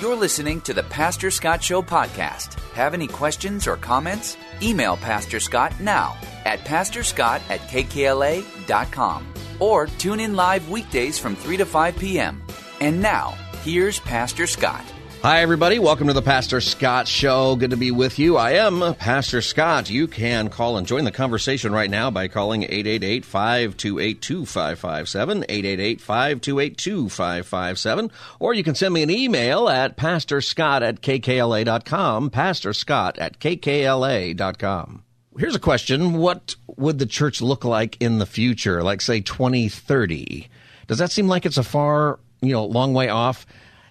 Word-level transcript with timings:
You're 0.00 0.14
listening 0.14 0.60
to 0.62 0.74
the 0.74 0.82
Pastor 0.82 1.30
Scott 1.30 1.64
Show 1.64 1.80
podcast. 1.80 2.60
Have 2.74 2.92
any 2.92 3.06
questions 3.06 3.66
or 3.66 3.78
comments? 3.78 4.36
Email 4.60 4.98
Pastor 4.98 5.40
Scott 5.40 5.72
now 5.80 6.18
at 6.44 6.58
pastorscott 6.60 7.40
at 7.48 7.60
kkla.com 7.60 9.26
or 9.58 9.86
tune 9.86 10.20
in 10.20 10.36
live 10.36 10.68
weekdays 10.68 11.18
from 11.18 11.34
3 11.34 11.56
to 11.56 11.64
5 11.64 11.96
p.m. 11.96 12.42
And 12.80 13.00
now, 13.00 13.30
here's 13.62 13.98
Pastor 14.00 14.46
Scott. 14.46 14.84
Hi, 15.22 15.40
everybody. 15.40 15.80
Welcome 15.80 16.06
to 16.06 16.12
the 16.12 16.22
Pastor 16.22 16.60
Scott 16.60 17.08
Show. 17.08 17.56
Good 17.56 17.70
to 17.70 17.76
be 17.76 17.90
with 17.90 18.16
you. 18.20 18.36
I 18.36 18.52
am 18.52 18.94
Pastor 18.94 19.42
Scott. 19.42 19.90
You 19.90 20.06
can 20.06 20.48
call 20.50 20.76
and 20.76 20.86
join 20.86 21.02
the 21.02 21.10
conversation 21.10 21.72
right 21.72 21.90
now 21.90 22.12
by 22.12 22.28
calling 22.28 22.62
888 22.62 23.24
528 23.24 24.22
2557, 24.22 25.44
888 25.48 26.00
528 26.00 26.78
2557, 26.78 28.10
or 28.38 28.54
you 28.54 28.62
can 28.62 28.76
send 28.76 28.94
me 28.94 29.02
an 29.02 29.10
email 29.10 29.68
at 29.68 29.96
pastorscott 29.96 30.82
at 30.82 31.00
kkla.com, 31.00 32.30
pastorscott 32.30 33.18
at 33.18 33.40
kkla.com. 33.40 35.02
Here's 35.38 35.56
a 35.56 35.60
question 35.60 36.12
What 36.18 36.54
would 36.76 37.00
the 37.00 37.06
church 37.06 37.42
look 37.42 37.64
like 37.64 38.00
in 38.00 38.18
the 38.18 38.26
future, 38.26 38.80
like, 38.84 39.00
say, 39.00 39.22
2030? 39.22 40.48
Does 40.86 40.98
that 40.98 41.10
seem 41.10 41.26
like 41.26 41.44
it's 41.46 41.58
a 41.58 41.64
far, 41.64 42.20
you 42.42 42.52
know, 42.52 42.64
long 42.64 42.94
way 42.94 43.08
off? 43.08 43.44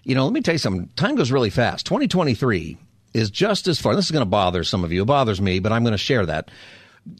You 0.06 0.14
know, 0.14 0.22
let 0.22 0.32
me 0.32 0.40
tell 0.40 0.54
you 0.54 0.58
something. 0.58 0.88
Time 0.94 1.16
goes 1.16 1.32
really 1.32 1.50
fast. 1.50 1.84
2023 1.86 2.78
is 3.12 3.28
just 3.28 3.66
as 3.66 3.80
far. 3.80 3.96
This 3.96 4.04
is 4.04 4.12
going 4.12 4.24
to 4.24 4.30
bother 4.30 4.62
some 4.62 4.84
of 4.84 4.92
you. 4.92 5.02
It 5.02 5.06
bothers 5.06 5.40
me, 5.40 5.58
but 5.58 5.72
I'm 5.72 5.82
going 5.82 5.90
to 5.90 5.98
share 5.98 6.24
that. 6.26 6.48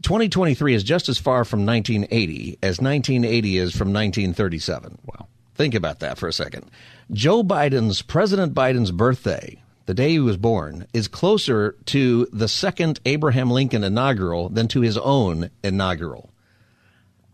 2023 0.02 0.72
is 0.72 0.84
just 0.84 1.08
as 1.08 1.18
far 1.18 1.44
from 1.44 1.66
1980 1.66 2.58
as 2.62 2.80
1980 2.80 3.58
is 3.58 3.72
from 3.72 3.88
1937. 3.88 4.98
Wow. 5.04 5.26
Think 5.56 5.74
about 5.74 5.98
that 5.98 6.16
for 6.16 6.28
a 6.28 6.32
second. 6.32 6.70
Joe 7.10 7.42
Biden's, 7.42 8.02
President 8.02 8.54
Biden's 8.54 8.92
birthday, 8.92 9.60
the 9.86 9.94
day 9.94 10.10
he 10.10 10.20
was 10.20 10.36
born, 10.36 10.86
is 10.92 11.08
closer 11.08 11.74
to 11.86 12.28
the 12.32 12.46
second 12.46 13.00
Abraham 13.04 13.50
Lincoln 13.50 13.82
inaugural 13.82 14.48
than 14.48 14.68
to 14.68 14.82
his 14.82 14.96
own 14.96 15.50
inaugural. 15.64 16.30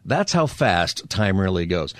That's 0.06 0.32
how 0.32 0.46
fast 0.46 1.10
time 1.10 1.38
really 1.38 1.66
goes. 1.66 1.94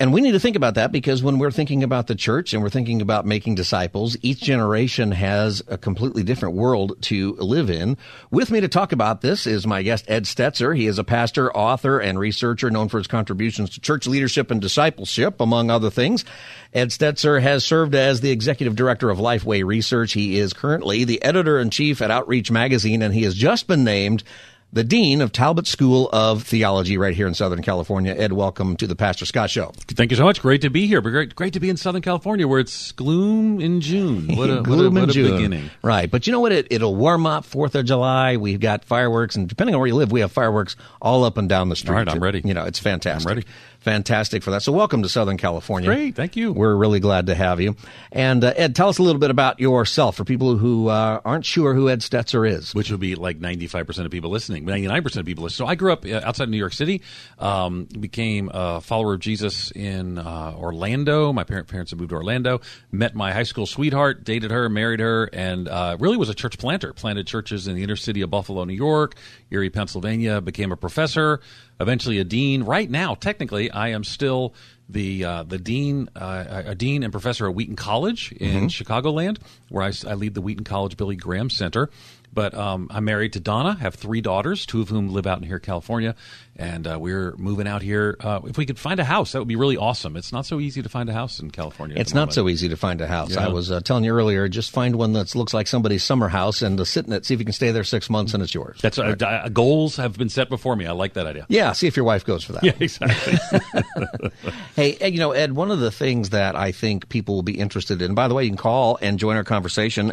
And 0.00 0.14
we 0.14 0.22
need 0.22 0.32
to 0.32 0.40
think 0.40 0.56
about 0.56 0.76
that 0.76 0.92
because 0.92 1.22
when 1.22 1.38
we're 1.38 1.50
thinking 1.50 1.82
about 1.82 2.06
the 2.06 2.14
church 2.14 2.54
and 2.54 2.62
we're 2.62 2.70
thinking 2.70 3.02
about 3.02 3.26
making 3.26 3.54
disciples, 3.54 4.16
each 4.22 4.40
generation 4.40 5.12
has 5.12 5.62
a 5.68 5.76
completely 5.76 6.22
different 6.22 6.54
world 6.54 6.96
to 7.02 7.34
live 7.34 7.68
in. 7.68 7.98
With 8.30 8.50
me 8.50 8.62
to 8.62 8.68
talk 8.68 8.92
about 8.92 9.20
this 9.20 9.46
is 9.46 9.66
my 9.66 9.82
guest, 9.82 10.06
Ed 10.08 10.24
Stetzer. 10.24 10.74
He 10.74 10.86
is 10.86 10.98
a 10.98 11.04
pastor, 11.04 11.54
author, 11.54 11.98
and 11.98 12.18
researcher 12.18 12.70
known 12.70 12.88
for 12.88 12.96
his 12.96 13.08
contributions 13.08 13.68
to 13.70 13.80
church 13.80 14.06
leadership 14.06 14.50
and 14.50 14.58
discipleship, 14.58 15.38
among 15.38 15.70
other 15.70 15.90
things. 15.90 16.24
Ed 16.72 16.88
Stetzer 16.88 17.42
has 17.42 17.62
served 17.62 17.94
as 17.94 18.22
the 18.22 18.30
executive 18.30 18.76
director 18.76 19.10
of 19.10 19.18
Lifeway 19.18 19.62
Research. 19.62 20.14
He 20.14 20.38
is 20.38 20.54
currently 20.54 21.04
the 21.04 21.22
editor 21.22 21.58
in 21.58 21.68
chief 21.68 22.00
at 22.00 22.10
Outreach 22.10 22.50
Magazine, 22.50 23.02
and 23.02 23.12
he 23.12 23.24
has 23.24 23.34
just 23.34 23.66
been 23.66 23.84
named 23.84 24.24
the 24.72 24.84
Dean 24.84 25.20
of 25.20 25.32
Talbot 25.32 25.66
School 25.66 26.08
of 26.12 26.44
Theology 26.44 26.96
right 26.96 27.14
here 27.14 27.26
in 27.26 27.34
Southern 27.34 27.60
California. 27.60 28.14
Ed, 28.16 28.32
welcome 28.32 28.76
to 28.76 28.86
the 28.86 28.94
Pastor 28.94 29.26
Scott 29.26 29.50
Show. 29.50 29.72
Thank 29.88 30.12
you 30.12 30.16
so 30.16 30.22
much. 30.24 30.40
Great 30.40 30.62
to 30.62 30.70
be 30.70 30.86
here. 30.86 31.00
But 31.00 31.10
great, 31.10 31.34
great 31.34 31.54
to 31.54 31.60
be 31.60 31.68
in 31.70 31.76
Southern 31.76 32.02
California 32.02 32.46
where 32.46 32.60
it's 32.60 32.92
gloom 32.92 33.60
in 33.60 33.80
June. 33.80 34.28
What 34.40 34.48
a, 34.48 34.62
gloom 34.62 34.94
what 34.94 35.00
a, 35.00 35.00
what 35.00 35.02
in 35.04 35.10
a 35.10 35.12
June. 35.12 35.30
beginning. 35.32 35.70
Right. 35.82 36.10
But 36.10 36.26
you 36.26 36.32
know 36.32 36.40
what? 36.40 36.52
It, 36.52 36.68
it'll 36.70 36.94
warm 36.94 37.26
up 37.26 37.44
4th 37.44 37.74
of 37.74 37.84
July. 37.84 38.36
We've 38.36 38.60
got 38.60 38.84
fireworks, 38.84 39.36
and 39.36 39.48
depending 39.48 39.74
on 39.74 39.80
where 39.80 39.88
you 39.88 39.96
live, 39.96 40.12
we 40.12 40.20
have 40.20 40.32
fireworks 40.32 40.76
all 41.02 41.24
up 41.24 41.36
and 41.36 41.48
down 41.48 41.68
the 41.68 41.76
street. 41.76 41.90
All 41.90 41.96
right, 41.96 42.08
I'm 42.08 42.22
ready. 42.22 42.40
You 42.42 42.54
know, 42.54 42.64
it's 42.64 42.78
fantastic. 42.78 43.28
I'm 43.28 43.36
ready. 43.36 43.46
Fantastic 43.80 44.42
for 44.42 44.50
that. 44.50 44.62
So, 44.62 44.72
welcome 44.72 45.02
to 45.02 45.08
Southern 45.08 45.38
California. 45.38 45.88
Great, 45.88 46.14
thank 46.14 46.36
you. 46.36 46.52
We're 46.52 46.74
really 46.74 47.00
glad 47.00 47.26
to 47.28 47.34
have 47.34 47.62
you. 47.62 47.76
And 48.12 48.44
uh, 48.44 48.52
Ed, 48.54 48.76
tell 48.76 48.90
us 48.90 48.98
a 48.98 49.02
little 49.02 49.18
bit 49.18 49.30
about 49.30 49.58
yourself 49.58 50.16
for 50.16 50.24
people 50.24 50.58
who 50.58 50.88
uh, 50.88 51.22
aren't 51.24 51.46
sure 51.46 51.72
who 51.72 51.88
Ed 51.88 52.00
Stetzer 52.00 52.46
is. 52.46 52.74
Which 52.74 52.90
would 52.90 53.00
be 53.00 53.14
like 53.14 53.40
95% 53.40 54.04
of 54.04 54.10
people 54.10 54.28
listening, 54.28 54.66
99% 54.66 55.16
of 55.16 55.24
people 55.24 55.44
listening. 55.44 55.66
So 55.66 55.70
I 55.70 55.76
grew 55.76 55.94
up 55.94 56.04
uh, 56.04 56.20
outside 56.22 56.50
New 56.50 56.58
York 56.58 56.74
City, 56.74 57.00
um, 57.38 57.84
became 57.84 58.50
a 58.52 58.82
follower 58.82 59.14
of 59.14 59.20
Jesus 59.20 59.70
in 59.70 60.18
uh, 60.18 60.54
Orlando. 60.58 61.32
My 61.32 61.44
parent, 61.44 61.66
parents 61.66 61.90
had 61.90 61.98
moved 61.98 62.10
to 62.10 62.16
Orlando, 62.16 62.60
met 62.92 63.14
my 63.14 63.32
high 63.32 63.44
school 63.44 63.64
sweetheart, 63.64 64.24
dated 64.24 64.50
her, 64.50 64.68
married 64.68 65.00
her, 65.00 65.30
and 65.32 65.68
uh, 65.68 65.96
really 65.98 66.18
was 66.18 66.28
a 66.28 66.34
church 66.34 66.58
planter. 66.58 66.92
Planted 66.92 67.26
churches 67.26 67.66
in 67.66 67.76
the 67.76 67.82
inner 67.82 67.96
city 67.96 68.20
of 68.20 68.28
Buffalo, 68.28 68.64
New 68.64 68.74
York, 68.74 69.14
Erie, 69.50 69.70
Pennsylvania, 69.70 70.40
became 70.40 70.72
a 70.72 70.76
professor, 70.76 71.40
eventually 71.78 72.18
a 72.18 72.24
dean. 72.24 72.62
Right 72.62 72.90
now, 72.90 73.14
technically, 73.14 73.70
I 73.70 73.88
am 73.88 74.04
still 74.04 74.54
the 74.88 75.24
uh, 75.24 75.42
the 75.44 75.58
dean, 75.58 76.08
uh, 76.16 76.62
a 76.66 76.74
dean 76.74 77.02
and 77.02 77.12
professor 77.12 77.48
at 77.48 77.54
Wheaton 77.54 77.76
College 77.76 78.32
in 78.32 78.68
Chicagoland, 78.68 79.38
where 79.68 79.84
I, 79.84 79.92
I 80.06 80.14
lead 80.14 80.34
the 80.34 80.40
Wheaton 80.40 80.64
College 80.64 80.96
Billy 80.96 81.16
Graham 81.16 81.50
Center. 81.50 81.90
But 82.32 82.54
um, 82.54 82.88
I'm 82.90 83.04
married 83.04 83.32
to 83.34 83.40
Donna, 83.40 83.74
have 83.74 83.94
three 83.96 84.20
daughters, 84.20 84.64
two 84.64 84.80
of 84.80 84.88
whom 84.88 85.08
live 85.08 85.26
out 85.26 85.38
in 85.38 85.44
here, 85.44 85.58
California, 85.58 86.14
and 86.56 86.86
uh, 86.86 86.98
we're 87.00 87.34
moving 87.36 87.66
out 87.66 87.82
here. 87.82 88.16
Uh, 88.20 88.40
if 88.44 88.56
we 88.56 88.66
could 88.66 88.78
find 88.78 89.00
a 89.00 89.04
house, 89.04 89.32
that 89.32 89.40
would 89.40 89.48
be 89.48 89.56
really 89.56 89.76
awesome. 89.76 90.16
It's 90.16 90.32
not 90.32 90.46
so 90.46 90.60
easy 90.60 90.80
to 90.82 90.88
find 90.88 91.08
a 91.08 91.12
house 91.12 91.40
in 91.40 91.50
California. 91.50 91.96
It's 91.98 92.14
not 92.14 92.32
so 92.32 92.48
easy 92.48 92.68
to 92.68 92.76
find 92.76 93.00
a 93.00 93.08
house. 93.08 93.34
Yeah. 93.34 93.46
I 93.46 93.48
was 93.48 93.72
uh, 93.72 93.80
telling 93.80 94.04
you 94.04 94.12
earlier, 94.12 94.46
just 94.48 94.70
find 94.70 94.94
one 94.96 95.12
that 95.14 95.34
looks 95.34 95.52
like 95.52 95.66
somebody's 95.66 96.04
summer 96.04 96.28
house 96.28 96.62
and 96.62 96.78
uh, 96.78 96.84
sit 96.84 97.06
in 97.06 97.12
it, 97.12 97.26
see 97.26 97.34
if 97.34 97.40
you 97.40 97.46
can 97.46 97.52
stay 97.52 97.72
there 97.72 97.82
six 97.84 98.08
months 98.08 98.32
and 98.32 98.42
it's 98.42 98.54
yours. 98.54 98.78
That's 98.80 98.98
uh, 98.98 99.16
uh, 99.20 99.48
goals 99.48 99.96
have 99.96 100.16
been 100.16 100.28
set 100.28 100.48
before 100.48 100.76
me. 100.76 100.86
I 100.86 100.92
like 100.92 101.14
that 101.14 101.26
idea. 101.26 101.46
yeah, 101.48 101.72
see 101.72 101.88
if 101.88 101.96
your 101.96 102.04
wife 102.04 102.24
goes 102.24 102.44
for 102.44 102.52
that. 102.52 102.62
Yeah, 102.70 102.72
exactly. 102.78 103.38
Hey, 104.76 104.96
you 105.10 105.18
know, 105.18 105.32
Ed, 105.32 105.52
one 105.52 105.70
of 105.70 105.80
the 105.80 105.90
things 105.90 106.30
that 106.30 106.54
I 106.56 106.72
think 106.72 107.08
people 107.08 107.34
will 107.34 107.42
be 107.42 107.58
interested 107.58 108.00
in, 108.00 108.14
by 108.14 108.28
the 108.28 108.34
way, 108.34 108.44
you 108.44 108.50
can 108.50 108.56
call 108.56 108.98
and 109.02 109.18
join 109.18 109.36
our 109.36 109.44
conversation. 109.44 110.12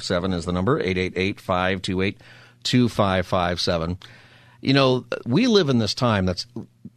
888-528-2557 0.00 0.34
is 0.34 0.44
the 0.44 0.52
number. 0.52 0.82
888-528-2557. 2.64 3.96
You 4.62 4.74
know, 4.74 5.06
we 5.24 5.46
live 5.46 5.70
in 5.70 5.78
this 5.78 5.94
time 5.94 6.26
that's 6.26 6.44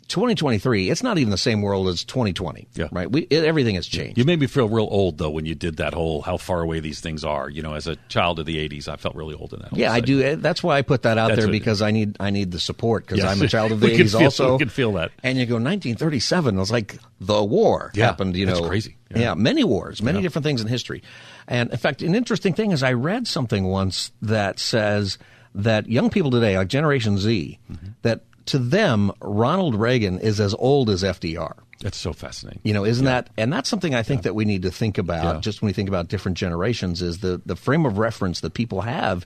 2023. 0.09 0.89
It's 0.89 1.01
not 1.01 1.17
even 1.17 1.31
the 1.31 1.37
same 1.37 1.61
world 1.61 1.87
as 1.87 2.03
2020. 2.03 2.67
Yeah. 2.75 2.89
Right? 2.91 3.09
We, 3.09 3.21
it, 3.21 3.45
everything 3.45 3.75
has 3.75 3.87
changed. 3.87 4.17
you 4.17 4.25
made 4.25 4.41
me 4.41 4.47
feel 4.47 4.67
real 4.67 4.89
old 4.91 5.17
though 5.17 5.29
when 5.29 5.45
you 5.45 5.55
did 5.55 5.77
that 5.77 5.93
whole 5.93 6.21
how 6.23 6.35
far 6.35 6.59
away 6.61 6.81
these 6.81 6.99
things 6.99 7.23
are. 7.23 7.49
You 7.49 7.61
know, 7.61 7.73
as 7.73 7.87
a 7.87 7.95
child 8.09 8.39
of 8.39 8.45
the 8.45 8.57
'80s, 8.67 8.89
I 8.89 8.97
felt 8.97 9.15
really 9.15 9.33
old 9.33 9.53
in 9.53 9.61
that. 9.61 9.71
yeah, 9.77 9.93
I 9.93 10.01
do. 10.01 10.21
Eh, 10.21 10.35
that's 10.37 10.61
why 10.61 10.77
I 10.77 10.81
put 10.81 11.03
that 11.03 11.17
out 11.17 11.29
That's 11.29 11.43
there 11.43 11.49
because 11.51 11.81
I 11.81 11.91
need 11.91 12.17
I 12.19 12.31
need 12.31 12.51
the 12.51 12.59
support 12.59 13.05
because 13.05 13.19
Yes. 13.19 13.31
I'm 13.33 13.41
a 13.41 13.47
child 13.47 13.71
of 13.71 13.79
the 13.81 13.87
We 13.87 13.97
80s 13.97 14.11
feel- 14.11 14.23
also. 14.25 14.51
we 14.53 14.59
can 14.59 14.67
feel 14.67 14.91
that. 14.93 15.11
And 15.23 15.37
you 15.37 15.45
go 15.45 15.53
1937. 15.55 16.55
It 16.55 16.59
was 16.59 16.69
like 16.69 16.97
the 17.21 17.41
war 17.41 17.91
Yeah, 17.95 18.07
happened. 18.07 18.35
You 18.35 18.45
know, 18.45 18.67
crazy. 18.67 18.97
Yeah. 19.09 19.19
Yeah. 19.19 19.33
many 19.35 19.63
wars, 19.63 20.01
many 20.01 20.17
Yeah. 20.17 20.23
different 20.23 20.43
things 20.43 20.59
in 20.61 20.67
history. 20.67 21.01
And 21.47 21.71
in 21.71 21.77
fact, 21.77 22.01
an 22.01 22.15
interesting 22.15 22.53
thing 22.53 22.71
is 22.71 22.83
I 22.83 22.93
read 22.93 23.27
something 23.27 23.65
once 23.65 24.11
that 24.21 24.59
says 24.59 25.17
that 25.55 25.87
young 25.89 26.09
people 26.09 26.31
today, 26.31 26.57
like 26.57 26.67
Generation 26.67 27.17
Z, 27.17 27.59
Mm-hmm. 27.71 27.87
that 28.01 28.21
to 28.47 28.59
them 28.59 29.11
Ronald 29.21 29.75
Reagan 29.75 30.19
is 30.19 30.39
as 30.41 30.53
old 30.55 30.89
as 30.89 31.01
FDR. 31.03 31.53
That's 31.79 31.97
so 31.97 32.11
fascinating. 32.13 32.59
You 32.63 32.73
know, 32.73 32.85
isn't 32.85 33.05
that? 33.05 33.29
And 33.37 33.51
that's 33.51 33.69
something 33.69 33.93
I 33.95 34.03
think 34.03 34.23
that 34.23 34.35
we 34.35 34.45
need 34.45 34.61
to 34.63 34.71
think 34.71 34.97
about. 34.97 35.35
Yeah. 35.35 35.41
Just 35.41 35.61
when 35.61 35.67
we 35.67 35.73
think 35.73 35.89
about 35.89 36.07
different 36.07 36.37
generations, 36.37 37.01
is 37.01 37.19
the 37.19 37.41
the 37.45 37.55
frame 37.55 37.85
of 37.85 37.97
reference 37.97 38.39
that 38.41 38.53
people 38.53 38.81
have 38.81 39.25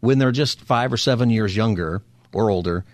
when 0.00 0.18
they're 0.18 0.32
just 0.32 0.60
five 0.60 0.92
or 0.92 0.96
seven 0.96 1.30
years 1.30 1.56
younger 1.56 2.02
or 2.32 2.50
older 2.50 2.84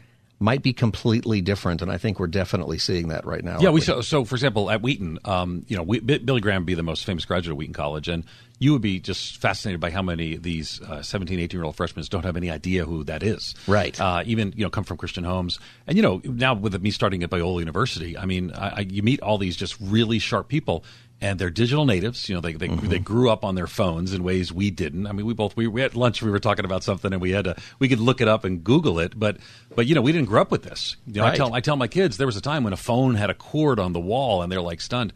might 0.42 0.62
be 0.62 0.72
completely 0.72 1.40
different. 1.40 1.82
And 1.82 1.90
I 1.90 1.98
think 1.98 2.18
we're 2.18 2.26
definitely 2.26 2.78
seeing 2.78 3.08
that 3.08 3.24
right 3.24 3.42
now. 3.42 3.58
Yeah, 3.58 3.68
aren't 3.68 3.74
we 3.74 3.80
so, 3.80 4.00
so 4.00 4.24
for 4.24 4.34
example 4.34 4.70
at 4.70 4.82
Wheaton, 4.82 5.18
um, 5.24 5.64
you 5.68 5.76
know, 5.76 5.82
we, 5.82 6.00
B- 6.00 6.18
Billy 6.18 6.40
Graham 6.40 6.62
would 6.62 6.66
be 6.66 6.74
the 6.74 6.82
most 6.82 7.04
famous 7.04 7.24
graduate 7.24 7.52
of 7.52 7.58
Wheaton 7.58 7.74
College, 7.74 8.08
and 8.08 8.24
you 8.58 8.72
would 8.72 8.82
be 8.82 9.00
just 9.00 9.38
fascinated 9.38 9.80
by 9.80 9.90
how 9.90 10.02
many 10.02 10.34
of 10.34 10.42
these 10.42 10.80
uh, 10.82 11.02
17, 11.02 11.38
18 11.38 11.58
year 11.58 11.64
old 11.64 11.76
freshmen 11.76 12.04
don't 12.10 12.24
have 12.24 12.36
any 12.36 12.50
idea 12.50 12.84
who 12.84 13.04
that 13.04 13.22
is. 13.22 13.54
Right. 13.66 13.98
Uh, 14.00 14.22
even 14.26 14.52
you 14.56 14.64
know 14.64 14.70
come 14.70 14.84
from 14.84 14.96
Christian 14.96 15.24
homes, 15.24 15.58
and 15.86 15.96
you 15.96 16.02
know 16.02 16.20
now 16.24 16.54
with 16.54 16.80
me 16.80 16.90
starting 16.90 17.22
at 17.22 17.30
Biola 17.30 17.60
University, 17.60 18.18
I 18.18 18.24
mean 18.26 18.52
I, 18.52 18.68
I, 18.68 18.80
you 18.80 19.02
meet 19.02 19.20
all 19.20 19.38
these 19.38 19.56
just 19.56 19.76
really 19.80 20.18
sharp 20.18 20.48
people, 20.48 20.84
and 21.22 21.38
they're 21.38 21.48
digital 21.50 21.86
natives. 21.86 22.28
You 22.28 22.34
know, 22.34 22.40
they 22.42 22.52
they, 22.52 22.68
Mm-hmm. 22.68 22.88
they 22.88 22.98
grew 22.98 23.30
up 23.30 23.44
on 23.44 23.54
their 23.54 23.66
phones 23.66 24.12
in 24.12 24.22
ways 24.24 24.52
we 24.52 24.70
didn't. 24.70 25.06
I 25.06 25.12
mean, 25.12 25.24
we 25.24 25.32
both 25.34 25.56
we, 25.56 25.66
we 25.68 25.80
at 25.82 25.94
lunch 25.94 26.20
we 26.22 26.30
were 26.30 26.38
talking 26.40 26.64
about 26.64 26.82
something 26.84 27.12
and 27.12 27.22
we 27.22 27.30
had 27.30 27.44
to 27.44 27.56
we 27.78 27.88
could 27.88 28.00
look 28.00 28.20
it 28.20 28.28
up 28.28 28.44
and 28.44 28.62
Google 28.64 28.98
it, 28.98 29.18
but 29.18 29.36
but 29.74 29.86
you 29.86 29.94
know 29.94 30.02
we 30.02 30.12
didn't 30.12 30.28
grow 30.28 30.42
up 30.42 30.50
with 30.50 30.64
this. 30.64 30.96
You 31.06 31.20
know, 31.20 31.26
I 31.26 31.36
tell 31.36 31.54
I 31.54 31.60
tell 31.60 31.76
my 31.76 31.88
kids 31.88 32.16
there 32.18 32.26
was 32.26 32.36
a 32.36 32.40
time 32.42 32.64
when 32.64 32.72
a 32.72 32.76
phone 32.76 33.14
had 33.14 33.30
a 33.30 33.34
cord 33.34 33.78
on 33.78 33.92
the 33.92 34.00
wall 34.00 34.42
and 34.42 34.50
they're 34.52 34.60
like 34.60 34.80
stunned. 34.80 35.12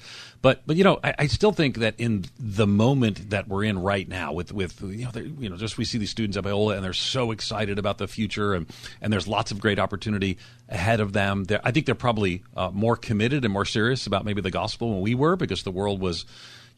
But 0.46 0.62
but 0.64 0.76
you 0.76 0.84
know 0.84 1.00
I, 1.02 1.12
I 1.18 1.26
still 1.26 1.50
think 1.50 1.78
that 1.78 1.96
in 1.98 2.24
the 2.38 2.68
moment 2.68 3.30
that 3.30 3.48
we're 3.48 3.64
in 3.64 3.80
right 3.80 4.08
now 4.08 4.32
with 4.32 4.52
with 4.52 4.80
you 4.80 5.06
know 5.06 5.10
you 5.16 5.48
know 5.48 5.56
just 5.56 5.76
we 5.76 5.84
see 5.84 5.98
these 5.98 6.10
students 6.10 6.36
at 6.36 6.44
Biola 6.44 6.76
and 6.76 6.84
they're 6.84 6.92
so 6.92 7.32
excited 7.32 7.80
about 7.80 7.98
the 7.98 8.06
future 8.06 8.54
and 8.54 8.72
and 9.00 9.12
there's 9.12 9.26
lots 9.26 9.50
of 9.50 9.58
great 9.58 9.80
opportunity 9.80 10.38
ahead 10.68 11.00
of 11.00 11.12
them. 11.12 11.42
They're, 11.46 11.60
I 11.64 11.72
think 11.72 11.86
they're 11.86 11.96
probably 11.96 12.44
uh, 12.56 12.70
more 12.72 12.94
committed 12.94 13.44
and 13.44 13.52
more 13.52 13.64
serious 13.64 14.06
about 14.06 14.24
maybe 14.24 14.40
the 14.40 14.52
gospel 14.52 14.92
than 14.92 15.00
we 15.00 15.16
were 15.16 15.34
because 15.34 15.64
the 15.64 15.72
world 15.72 16.00
was 16.00 16.24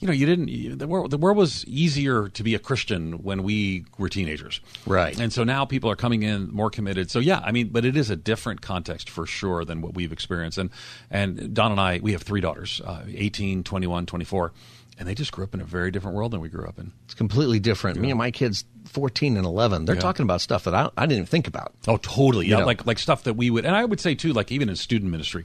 you 0.00 0.06
know, 0.06 0.12
you 0.12 0.26
didn't. 0.26 0.78
The 0.78 0.86
world, 0.86 1.10
the 1.10 1.18
world 1.18 1.36
was 1.36 1.64
easier 1.66 2.28
to 2.28 2.42
be 2.42 2.54
a 2.54 2.58
Christian 2.58 3.14
when 3.24 3.42
we 3.42 3.84
were 3.98 4.08
teenagers, 4.08 4.60
Right. 4.86 5.18
And 5.18 5.32
so 5.32 5.44
now 5.44 5.64
people 5.64 5.90
are 5.90 5.96
coming 5.96 6.22
in 6.22 6.50
more 6.52 6.70
committed. 6.70 7.10
So 7.10 7.18
yeah, 7.18 7.40
I 7.44 7.50
mean, 7.52 7.68
but 7.68 7.84
it 7.84 7.96
is 7.96 8.08
a 8.10 8.16
different 8.16 8.60
context 8.60 9.10
for 9.10 9.26
sure 9.26 9.64
than 9.64 9.80
what 9.80 9.94
we've 9.94 10.12
experienced. 10.12 10.58
And 10.58 10.70
and 11.10 11.52
Don 11.54 11.72
and 11.72 11.80
I, 11.80 11.98
we 12.02 12.12
have 12.12 12.22
three 12.22 12.40
daughters, 12.40 12.80
uh, 12.84 13.02
18, 13.12 13.64
21, 13.64 14.06
24, 14.06 14.52
and 14.98 15.08
they 15.08 15.14
just 15.14 15.32
grew 15.32 15.44
up 15.44 15.54
in 15.54 15.60
a 15.60 15.64
very 15.64 15.90
different 15.90 16.16
world 16.16 16.32
than 16.32 16.40
we 16.40 16.48
grew 16.48 16.66
up 16.66 16.78
in. 16.78 16.92
It's 17.04 17.14
completely 17.14 17.58
different. 17.60 17.98
Me 17.98 18.10
and 18.10 18.18
my 18.18 18.30
kids, 18.30 18.64
14 18.86 19.36
and 19.36 19.44
11, 19.46 19.84
they're 19.84 19.94
Yeah. 19.96 20.00
talking 20.00 20.22
about 20.24 20.40
stuff 20.40 20.64
that 20.64 20.74
I, 20.74 20.90
I 20.96 21.02
didn't 21.06 21.12
even 21.18 21.26
think 21.26 21.46
about. 21.48 21.72
Oh, 21.86 21.96
totally. 21.98 22.46
Yeah, 22.46 22.60
know. 22.60 22.66
like 22.66 22.86
like 22.86 22.98
stuff 22.98 23.24
that 23.24 23.34
we 23.34 23.50
would, 23.50 23.64
and 23.64 23.74
I 23.74 23.84
would 23.84 24.00
say 24.00 24.14
too, 24.14 24.32
like 24.32 24.52
even 24.52 24.68
in 24.68 24.76
student 24.76 25.10
ministry. 25.10 25.44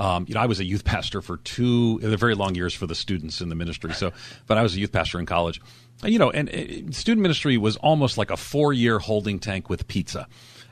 Um, 0.00 0.24
you 0.26 0.34
know, 0.34 0.40
I 0.40 0.46
was 0.46 0.58
a 0.58 0.64
youth 0.64 0.84
pastor 0.92 1.22
for 1.22 1.36
two, 1.36 2.00
very 2.00 2.34
long 2.34 2.56
years 2.56 2.74
for 2.74 2.86
the 2.86 2.94
students 2.96 3.40
in 3.40 3.50
the 3.50 3.54
ministry. 3.54 3.92
So, 3.92 4.12
but 4.46 4.58
I 4.58 4.62
was 4.62 4.74
a 4.74 4.80
youth 4.80 4.90
pastor 4.90 5.20
in 5.20 5.26
college. 5.26 5.60
And, 6.02 6.12
you 6.12 6.18
know, 6.18 6.30
and 6.30 6.48
uh, 6.48 6.90
student 6.92 7.20
ministry 7.20 7.56
was 7.58 7.76
almost 7.76 8.16
like 8.18 8.30
a 8.30 8.36
four-year 8.36 8.98
holding 8.98 9.38
tank 9.38 9.68
with 9.68 9.86
pizza. 9.86 10.26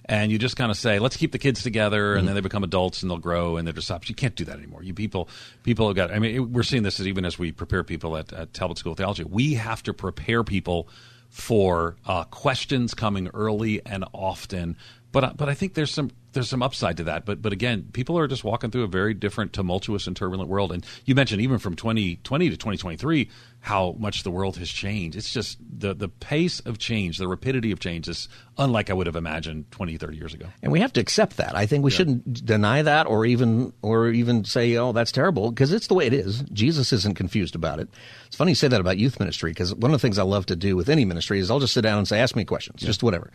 And 0.07 0.33
you 0.33 0.39
just 0.39 0.57
kind 0.57 0.71
of 0.71 0.79
say, 0.79 0.99
let's 0.99 1.19
keep 1.19 1.33
the 1.33 1.39
kids 1.39 1.63
together, 1.63 2.15
and 2.15 2.27
then 2.27 2.35
they 2.35 2.41
become 2.41 2.65
adults 2.65 3.03
and 3.03 3.11
they'll 3.11 3.19
grow 3.19 3.59
and 3.59 3.67
they're 3.67 3.75
just 3.75 3.89
stops. 3.89 4.09
You 4.09 4.15
can't 4.15 4.35
do 4.35 4.47
that 4.47 4.57
anymore. 4.57 4.83
You 4.83 4.95
people, 4.95 5.29
people 5.65 5.87
have 5.87 5.97
got. 5.97 6.11
I 6.11 6.19
mean, 6.19 6.35
it, 6.35 6.39
we're 6.39 6.63
seeing 6.63 6.83
this 6.83 6.99
as 6.99 7.07
even 7.07 7.27
as 7.27 7.39
we 7.39 7.53
prepare 7.53 7.85
people 7.85 8.17
at, 8.17 8.33
at 8.33 8.55
Talbot 8.55 8.79
School 8.79 8.93
of 8.93 8.99
Theology. 8.99 9.25
We 9.25 9.55
have 9.55 9.83
to 9.83 9.93
prepare 9.93 10.45
people 10.45 10.89
for 11.29 11.97
uh, 12.07 12.25
questions 12.25 12.95
coming 12.95 13.29
early 13.35 13.85
and 13.85 14.03
often. 14.15 14.79
But 15.10 15.25
I- 15.25 15.32
but 15.32 15.49
I 15.49 15.55
think 15.55 15.75
there's 15.75 15.90
some 15.90 16.10
there's 16.34 16.50
some 16.50 16.62
upside 16.62 16.99
to 16.99 17.05
that. 17.05 17.25
But 17.25 17.40
but 17.40 17.52
again, 17.55 17.87
people 17.94 18.19
are 18.19 18.28
just 18.28 18.44
walking 18.44 18.70
through 18.70 18.84
a 18.84 18.88
very 18.88 19.14
different, 19.14 19.55
tumultuous 19.55 20.06
and 20.06 20.14
turbulent 20.14 20.50
world. 20.50 20.70
And 20.70 20.84
you 21.06 21.14
mentioned 21.14 21.40
even 21.40 21.58
from 21.58 21.75
2020 21.75 22.50
to 22.50 22.56
2023 22.56 23.31
how 23.60 23.96
much 23.99 24.22
the 24.22 24.31
world 24.31 24.58
has 24.58 24.69
changed. 24.69 25.16
It's 25.16 25.32
just 25.32 25.56
the 25.66 25.94
the 25.94 26.08
pace 26.10 26.60
of 26.60 26.78
change, 26.78 27.16
the 27.16 27.26
rapidity 27.26 27.72
of 27.72 27.81
change 27.81 28.06
is 28.08 28.28
unlike 28.58 28.90
I 28.90 28.93
would 28.93 29.06
have 29.06 29.16
imagined 29.16 29.70
20, 29.70 29.96
30 29.96 30.16
years 30.19 30.34
ago. 30.34 30.46
And 30.62 30.70
we 30.70 30.81
have 30.81 30.93
to 30.93 31.00
accept 31.00 31.38
that. 31.38 31.56
I 31.56 31.64
think 31.64 31.82
we 31.82 31.90
shouldn't 31.90 32.44
deny 32.44 32.82
that 32.82 33.06
or 33.06 33.25
even 33.25 33.72
or 33.81 34.08
even 34.10 34.44
say, 34.44 34.76
"Oh, 34.76 34.93
that's 34.93 35.10
terrible," 35.10 35.50
because 35.50 35.72
it's 35.72 35.87
the 35.87 35.94
way 35.94 36.06
it 36.06 36.12
is. 36.12 36.43
Jesus 36.52 36.93
isn't 36.93 37.14
confused 37.16 37.55
about 37.55 37.81
it. 37.81 37.88
It's 38.26 38.37
funny 38.37 38.50
you 38.50 38.56
say 38.56 38.69
that 38.69 38.81
about 38.81 38.99
youth 38.99 39.19
ministry 39.19 39.52
because 39.52 39.75
one 39.75 39.90
of 39.90 39.99
the 39.99 40.06
things 40.06 40.19
I 40.19 40.25
love 40.25 40.44
to 40.46 40.56
do 40.56 40.76
with 40.76 40.90
any 40.90 41.06
ministry 41.06 41.40
is 41.40 41.50
I'll 41.50 41.60
just 41.60 41.72
sit 41.72 41.81
down 41.82 41.96
and 41.96 42.06
say, 42.06 42.20
"Ask 42.20 42.37
me 42.37 42.44
questions, 42.44 42.82
just 42.82 43.02
whatever." 43.02 43.32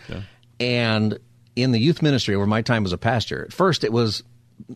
And 0.60 1.18
in 1.56 1.72
the 1.72 1.80
youth 1.80 2.02
ministry, 2.02 2.36
over 2.36 2.46
my 2.48 2.62
time 2.62 2.86
as 2.86 2.94
a 2.94 2.98
pastor, 2.98 3.46
at 3.46 3.54
first 3.54 3.84
it 3.84 3.92
was 3.92 4.24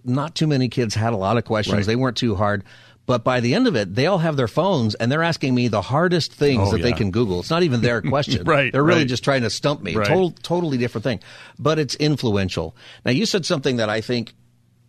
not 0.03 0.35
too 0.35 0.47
many 0.47 0.69
kids 0.69 0.95
had 0.95 1.13
a 1.13 1.17
lot 1.17 1.37
of 1.37 1.45
questions. 1.45 1.77
Right. 1.77 1.85
They 1.85 1.95
weren't 1.95 2.17
too 2.17 2.35
hard. 2.35 2.63
But 3.05 3.23
by 3.23 3.39
the 3.39 3.53
end 3.55 3.67
of 3.67 3.75
it, 3.77 3.95
they 3.95 4.05
all 4.05 4.17
have 4.17 4.35
their 4.35 4.49
phones 4.49 4.93
and 4.95 5.09
they're 5.09 5.23
asking 5.23 5.55
me 5.55 5.69
the 5.69 5.81
hardest 5.81 6.33
things 6.33 6.59
Oh, 6.67 6.71
that 6.73 6.81
they 6.81 6.91
can 6.91 7.09
Google. 7.11 7.39
It's 7.39 7.49
not 7.49 7.63
even 7.63 7.79
their 7.79 8.01
question. 8.13 8.43
Right, 8.43 8.69
They're 8.71 8.83
really 8.83 9.01
right. 9.01 9.07
just 9.07 9.23
trying 9.23 9.43
to 9.43 9.49
stump 9.49 9.81
me. 9.81 9.95
Right. 9.95 10.05
Total, 10.07 10.31
totally 10.31 10.77
different 10.77 11.03
thing. 11.03 11.21
But 11.57 11.79
it's 11.79 11.95
influential. 11.95 12.75
Now, 13.05 13.11
you 13.11 13.25
said 13.25 13.45
something 13.45 13.77
that 13.77 13.89
I 13.89 14.01
think, 14.01 14.33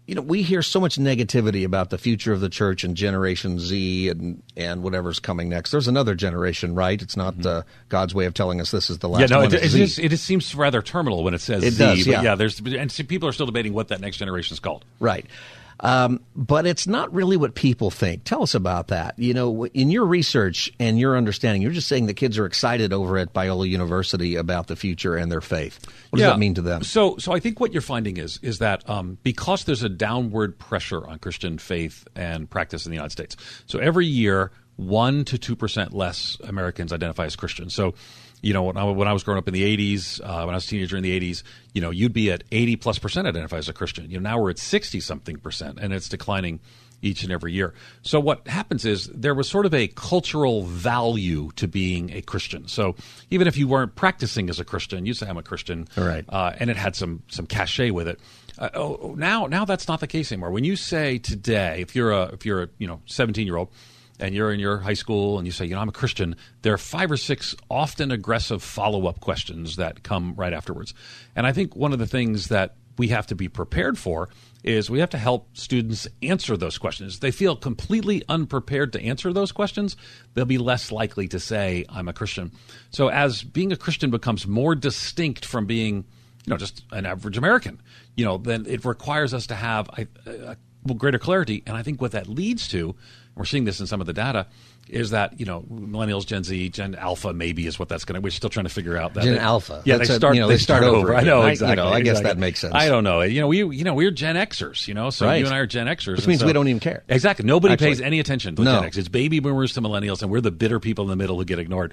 you 0.09 0.15
know, 0.15 0.23
we 0.23 0.43
hear 0.43 0.63
so 0.63 0.81
much 0.81 0.97
negativity 0.97 1.67
about 1.67 1.91
the 1.91 1.99
future 1.99 2.33
of 2.33 2.41
the 2.41 2.49
church 2.49 2.83
and 2.83 2.97
Generation 2.97 3.59
Z 3.61 4.09
and, 4.09 4.43
and 4.57 4.83
whatever's 4.83 5.21
coming 5.21 5.51
next. 5.51 5.71
There's 5.71 5.87
another 5.87 6.15
generation, 6.15 6.75
right? 6.75 7.01
It's 7.01 7.15
not 7.17 7.45
uh, 7.45 7.63
God's 7.91 8.15
way 8.15 8.25
of 8.25 8.33
telling 8.33 8.59
us 8.59 8.71
this 8.71 8.89
is 8.89 8.99
the 8.99 9.09
last 9.09 9.21
Mm-hmm. 9.21 9.33
yeah, 9.33 9.37
no, 9.37 9.45
one. 9.45 9.55
it, 9.55 9.63
it, 9.65 9.69
just, 9.69 9.99
it 9.99 10.09
just 10.09 10.25
seems 10.25 10.55
rather 10.55 10.81
terminal 10.81 11.23
when 11.23 11.35
it 11.35 11.43
says 11.43 11.63
It 11.63 11.73
Z. 11.75 11.85
does, 11.85 12.07
yeah. 12.07 12.23
yeah, 12.23 12.35
there's 12.37 12.59
and 12.59 12.91
see, 12.91 13.03
people 13.03 13.29
are 13.29 13.33
still 13.33 13.45
debating 13.47 13.75
what 13.75 13.89
that 13.89 14.01
next 14.01 14.17
generation 14.17 14.55
is 14.55 14.61
called. 14.61 14.85
Right. 14.99 15.27
Um, 15.81 16.21
but 16.35 16.67
it's 16.67 16.87
not 16.87 17.13
really 17.15 17.37
what 17.37 17.55
people 17.55 17.91
think. 17.91 18.25
Tell 18.25 18.43
us 18.43 18.55
about 18.55 18.89
that. 18.89 19.17
You 19.19 19.33
know, 19.35 19.67
in 19.67 19.91
your 19.91 20.07
research 20.07 20.73
and 20.81 20.99
your 20.99 21.17
understanding, 21.17 21.63
you're 21.63 21.71
just 21.71 21.87
saying 21.89 22.07
the 22.07 22.15
kids 22.15 22.37
are 22.39 22.47
excited 22.47 22.93
over 22.93 23.17
at 23.19 23.33
Biola 23.33 23.69
University 23.69 24.35
about 24.37 24.67
the 24.67 24.75
future 24.77 25.15
and 25.17 25.31
their 25.31 25.41
faith. 25.41 25.79
What 26.11 26.19
does 26.19 26.25
Yeah. 26.25 26.31
that 26.31 26.39
mean 26.39 26.55
to 26.55 26.63
them? 26.63 26.83
So, 26.83 27.17
so 27.19 27.33
I 27.33 27.39
think 27.41 27.61
what 27.61 27.73
you're 27.73 27.81
finding 27.83 28.17
is 28.17 28.41
is 28.43 28.59
that 28.59 28.89
um, 28.91 29.19
because 29.23 29.65
there's 29.65 29.83
a 29.85 29.89
downward 29.89 30.59
pressure 30.59 31.07
on 31.07 31.19
Christian 31.21 31.59
faith 31.59 32.07
and 32.17 32.51
practice 32.51 32.85
in 32.85 32.91
the 32.91 32.97
United 32.97 33.13
States, 33.13 33.37
so 33.67 33.79
every 33.79 34.07
year 34.07 34.51
one 34.77 35.25
to 35.27 35.39
two 35.39 35.57
percent 35.57 35.93
less 35.93 36.37
Americans 36.45 36.93
identify 36.93 37.25
as 37.27 37.35
Christian. 37.37 37.69
So, 37.71 37.95
you 38.43 38.53
know, 38.53 38.63
when 38.65 38.77
I, 38.77 38.85
when 38.85 39.09
I 39.09 39.13
was 39.13 39.23
growing 39.23 39.39
up 39.39 39.49
in 39.49 39.55
the 39.55 39.77
'80s, 39.77 40.21
uh, 40.21 40.45
when 40.45 40.51
I 40.51 40.57
was 40.57 40.65
a 40.65 40.69
teenager 40.69 40.97
in 40.97 41.03
the 41.03 41.19
'80s, 41.19 41.43
you 41.75 41.81
know, 41.81 41.91
you'd 41.91 42.13
be 42.13 42.31
at 42.31 42.45
80 42.53 42.77
plus 42.77 42.99
percent 42.99 43.27
identify 43.27 43.57
as 43.57 43.69
a 43.69 43.73
Christian. 43.73 44.11
You 44.11 44.19
know, 44.21 44.31
now 44.31 44.41
we're 44.41 44.51
at 44.51 44.59
60 44.59 45.01
something 45.01 45.37
percent, 45.39 45.79
and 45.81 45.93
it's 45.93 46.09
declining 46.09 46.61
each 47.01 47.23
and 47.23 47.31
every 47.31 47.53
year. 47.53 47.75
So 48.03 48.19
what 48.19 48.47
happens 48.49 48.85
is 48.85 49.07
there 49.15 49.35
was 49.35 49.49
sort 49.49 49.67
of 49.67 49.75
a 49.75 49.87
cultural 49.87 50.65
value 50.65 51.51
to 51.55 51.69
being 51.69 52.11
a 52.13 52.23
Christian. 52.23 52.67
So 52.67 52.97
even 53.31 53.47
if 53.47 53.57
you 53.57 53.69
weren't 53.69 53.95
practicing 53.95 54.51
as 54.51 54.59
a 54.59 54.65
Christian, 54.65 55.07
you 55.07 55.15
say 55.15 55.29
I'm 55.29 55.39
a 55.39 55.43
Christian, 55.45 55.87
All 55.97 56.05
right. 56.05 56.25
uh, 56.29 56.55
and 56.59 56.71
it 56.71 56.77
had 56.77 56.97
some 56.97 57.23
some 57.29 57.47
cachet 57.47 57.91
with 57.93 58.09
it. 58.09 58.19
Uh, 58.59 58.71
oh, 58.75 59.15
now 59.17 59.47
now 59.47 59.65
that's 59.65 59.87
not 59.87 60.01
the 60.01 60.09
case 60.09 60.33
anymore. 60.33 60.51
When 60.51 60.65
you 60.65 60.75
say 60.75 61.19
today, 61.19 61.81
if 61.81 61.95
you're 61.95 62.11
a 62.11 62.23
if 62.33 62.45
you're 62.45 62.65
a 62.65 62.69
you 62.79 62.89
know 62.89 63.01
17 63.07 63.47
year 63.47 63.57
old 63.57 63.69
and 64.21 64.35
you're 64.35 64.53
in 64.53 64.61
your 64.61 64.79
high 64.79 64.95
school 64.95 65.39
and 65.39 65.47
you 65.47 65.53
say 65.53 65.65
you 65.65 65.75
know 65.75 65.81
I'm 65.81 65.89
a 65.89 65.93
Christian, 65.93 66.37
there 66.63 66.73
are 66.73 66.79
five 66.79 67.11
or 67.11 67.17
six 67.17 67.55
often 67.71 68.11
aggressive 68.11 68.63
follow 68.63 69.07
up 69.07 69.21
questions 69.21 69.77
that 69.77 70.03
come 70.03 70.35
right 70.37 70.53
afterwards. 70.53 70.95
And 71.37 71.47
I 71.47 71.53
think 71.53 71.77
one 71.77 71.93
of 71.93 71.99
the 71.99 72.07
things 72.07 72.49
that 72.49 72.77
we 72.99 73.09
have 73.09 73.27
to 73.29 73.35
be 73.35 73.49
prepared 73.49 73.97
for 73.97 74.29
is 74.65 74.91
we 74.91 74.99
have 74.99 75.11
to 75.11 75.19
help 75.19 75.57
students 75.57 76.09
answer 76.23 76.57
those 76.57 76.79
questions. 76.79 77.15
If 77.15 77.21
they 77.21 77.31
feel 77.31 77.57
completely 77.57 78.25
unprepared 78.29 78.93
to 78.95 79.03
answer 79.03 79.33
those 79.33 79.53
questions, 79.53 79.97
they'll 80.35 80.45
be 80.45 80.59
less 80.59 80.91
likely 80.91 81.29
to 81.29 81.39
say, 81.39 81.85
I'm 81.89 82.09
a 82.09 82.13
Christian. 82.13 82.53
So 82.91 83.09
as 83.09 83.43
being 83.43 83.73
a 83.73 83.77
Christian 83.77 84.11
becomes 84.11 84.47
more 84.47 84.75
distinct 84.75 85.45
from 85.45 85.67
being, 85.67 86.05
you 86.45 86.51
know, 86.51 86.57
just 86.57 86.85
an 86.91 87.07
average 87.07 87.39
American, 87.39 87.81
you 88.17 88.25
know, 88.25 88.37
then 88.37 88.67
it 88.67 88.85
requires 88.85 89.33
us 89.33 89.47
to 89.47 89.55
have 89.55 89.89
a, 89.97 90.07
a, 90.27 90.57
greater 90.95 91.19
clarity. 91.19 91.63
And 91.67 91.77
I 91.77 91.83
think 91.83 92.01
what 92.01 92.13
that 92.13 92.29
leads 92.29 92.67
to, 92.69 92.97
we're 93.39 93.45
seeing 93.45 93.65
this 93.65 93.81
in 93.81 93.87
some 93.87 94.01
of 94.01 94.07
the 94.07 94.13
data, 94.13 94.47
is 94.89 95.11
that 95.11 95.39
you 95.39 95.45
know 95.47 95.61
millennials, 95.71 96.27
Gen 96.27 96.45
Z, 96.45 96.71
Gen 96.71 96.95
Alpha 96.95 97.33
maybe 97.33 97.67
is 97.67 97.79
what 97.79 97.89
that's 97.89 98.05
going 98.05 98.15
to. 98.15 98.21
We're 98.21 98.31
still 98.31 98.49
trying 98.51 98.65
to 98.65 98.71
figure 98.71 98.97
out 98.97 99.15
that 99.15 99.25
Gen 99.25 99.35
They- 99.35 99.39
Alpha. 99.39 99.83
Yeah, 99.85 99.99
That's 99.99 100.09
they 100.09 100.15
a- 100.15 100.19
start. 100.19 100.35
you 100.35 100.41
know, 100.41 100.49
they 100.49 100.57
start 100.59 100.83
over 100.83 101.15
I 101.15 101.19
again. 101.19 101.27
know 101.27 101.43
I- 101.43 101.53
you 101.53 101.77
know, 101.77 101.89
I 101.89 102.01
guess 102.01 102.19
exactly. 102.19 102.23
that 102.33 102.39
makes 102.39 102.61
sense. 102.61 102.75
I 102.75 102.89
don't 102.89 103.05
know. 103.05 103.21
You 103.21 103.41
know, 103.43 103.49
we 103.49 103.59
you 103.59 103.85
know 103.85 103.95
we're 103.95 104.11
Gen 104.11 104.37
Xers. 104.37 104.89
You 104.89 104.95
know, 104.95 105.11
so 105.11 105.27
Right. 105.27 105.37
you 105.41 105.45
and 105.47 105.55
I 105.55 105.59
are 105.59 105.67
Gen 105.67 105.87
Xers, 105.87 106.17
Which 106.17 106.27
means 106.27 106.41
so- 106.41 106.47
we 106.47 106.53
don't 106.55 106.69
even 106.69 106.81
care. 106.81 107.05
Exactly. 107.09 107.45
Nobody 107.45 107.75
Actually. 107.75 107.89
pays 107.89 108.01
any 108.01 108.19
attention 108.19 108.57
to 108.57 108.63
No. 108.63 108.77
Gen 108.77 108.85
X. 108.85 108.97
It's 108.97 109.09
baby 109.09 109.41
boomers 109.41 109.75
to 109.75 109.83
millennials, 109.83 110.23
and 110.23 110.31
we're 110.31 110.41
the 110.41 110.51
bitter 110.51 110.81
people 110.81 111.05
in 111.05 111.11
the 111.11 111.17
middle 111.17 111.37
who 111.39 111.45
get 111.45 111.59
ignored. 111.59 111.93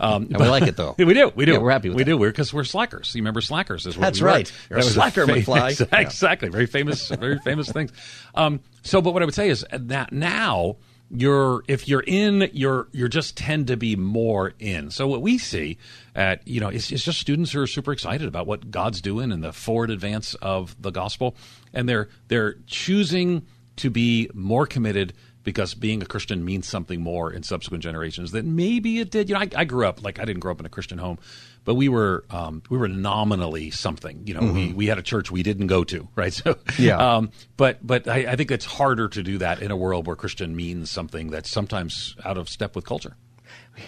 Um, 0.00 0.28
And 0.30 0.38
we 0.38 0.46
like 0.48 0.62
it, 0.64 0.76
though. 0.76 0.94
we 0.98 1.12
do. 1.14 1.32
We 1.34 1.44
do. 1.46 1.52
Yeah, 1.52 1.58
we're 1.58 1.70
happy 1.72 1.88
with 1.88 1.96
we 1.96 2.04
that. 2.04 2.10
do. 2.10 2.16
We're 2.16 2.30
because 2.30 2.52
we're 2.54 2.64
slackers. 2.64 3.12
You 3.14 3.22
remember 3.22 3.40
slackers? 3.40 3.86
Is 3.86 3.96
what 3.96 4.02
That's 4.04 4.20
we 4.20 4.24
were. 4.24 4.30
right. 4.30 4.52
You're 4.70 4.78
a 4.78 4.82
That 4.82 4.90
slacker, 4.90 5.26
McFly. 5.26 5.70
Exactly. 5.70 5.98
exactly. 6.00 6.48
Very 6.48 6.66
famous. 6.66 7.08
Very 7.08 7.38
famous 7.38 7.70
things. 7.72 7.90
Um, 8.36 8.60
so, 8.82 9.02
but 9.02 9.12
what 9.14 9.22
I 9.22 9.24
would 9.26 9.34
say 9.34 9.48
is 9.48 9.64
that 9.72 10.12
now 10.12 10.76
you're 11.10 11.62
if 11.68 11.86
you're 11.86 12.04
in 12.06 12.50
you're 12.52 12.88
you're 12.92 13.08
just 13.08 13.36
tend 13.36 13.68
to 13.68 13.76
be 13.76 13.96
more 13.96 14.54
in. 14.58 14.90
So 14.90 15.06
what 15.06 15.22
we 15.22 15.38
see 15.38 15.78
at 16.14 16.46
you 16.46 16.60
know 16.60 16.68
it's, 16.68 16.90
is 16.90 17.04
just 17.04 17.20
students 17.20 17.52
who 17.52 17.60
are 17.60 17.66
super 17.66 17.92
excited 17.92 18.26
about 18.26 18.46
what 18.46 18.70
god's 18.70 19.00
doing 19.00 19.30
and 19.30 19.42
the 19.42 19.52
forward 19.52 19.90
advance 19.90 20.34
of 20.36 20.80
the 20.80 20.90
gospel. 20.90 21.36
And 21.72 21.88
they're 21.88 22.08
they're 22.28 22.56
choosing 22.66 23.46
to 23.76 23.90
be 23.90 24.30
more 24.34 24.66
committed 24.66 25.12
because 25.46 25.72
being 25.74 26.02
a 26.02 26.06
Christian 26.06 26.44
means 26.44 26.66
something 26.66 27.00
more 27.00 27.32
in 27.32 27.42
subsequent 27.44 27.82
generations 27.82 28.32
than 28.32 28.56
maybe 28.56 28.98
it 28.98 29.10
did. 29.10 29.28
You 29.30 29.36
know, 29.36 29.40
I, 29.42 29.48
I 29.56 29.64
grew 29.64 29.86
up 29.86 30.02
like 30.02 30.18
I 30.18 30.24
didn't 30.24 30.40
grow 30.40 30.50
up 30.52 30.58
in 30.60 30.66
a 30.66 30.68
Christian 30.68 30.98
home, 30.98 31.18
but 31.64 31.76
we 31.76 31.88
were 31.88 32.24
um, 32.30 32.62
we 32.68 32.76
were 32.76 32.88
nominally 32.88 33.70
something. 33.70 34.22
You 34.26 34.34
know, 34.34 34.52
we, 34.52 34.72
we 34.72 34.86
had 34.86 34.98
a 34.98 35.02
church 35.02 35.30
we 35.30 35.42
didn't 35.44 35.68
go 35.68 35.84
to, 35.84 36.08
right? 36.16 36.32
So 36.44 36.58
Yeah. 36.78 36.98
um, 36.98 37.30
but 37.56 37.78
but 37.86 38.08
I, 38.08 38.32
I 38.32 38.36
think 38.36 38.50
it's 38.50 38.64
harder 38.64 39.08
to 39.08 39.22
do 39.22 39.38
that 39.38 39.62
in 39.62 39.70
a 39.70 39.76
world 39.76 40.06
where 40.08 40.16
Christian 40.16 40.54
means 40.56 40.90
something 40.90 41.30
that's 41.30 41.48
sometimes 41.50 42.16
out 42.24 42.36
of 42.36 42.48
step 42.48 42.74
with 42.76 42.84
culture. 42.84 43.16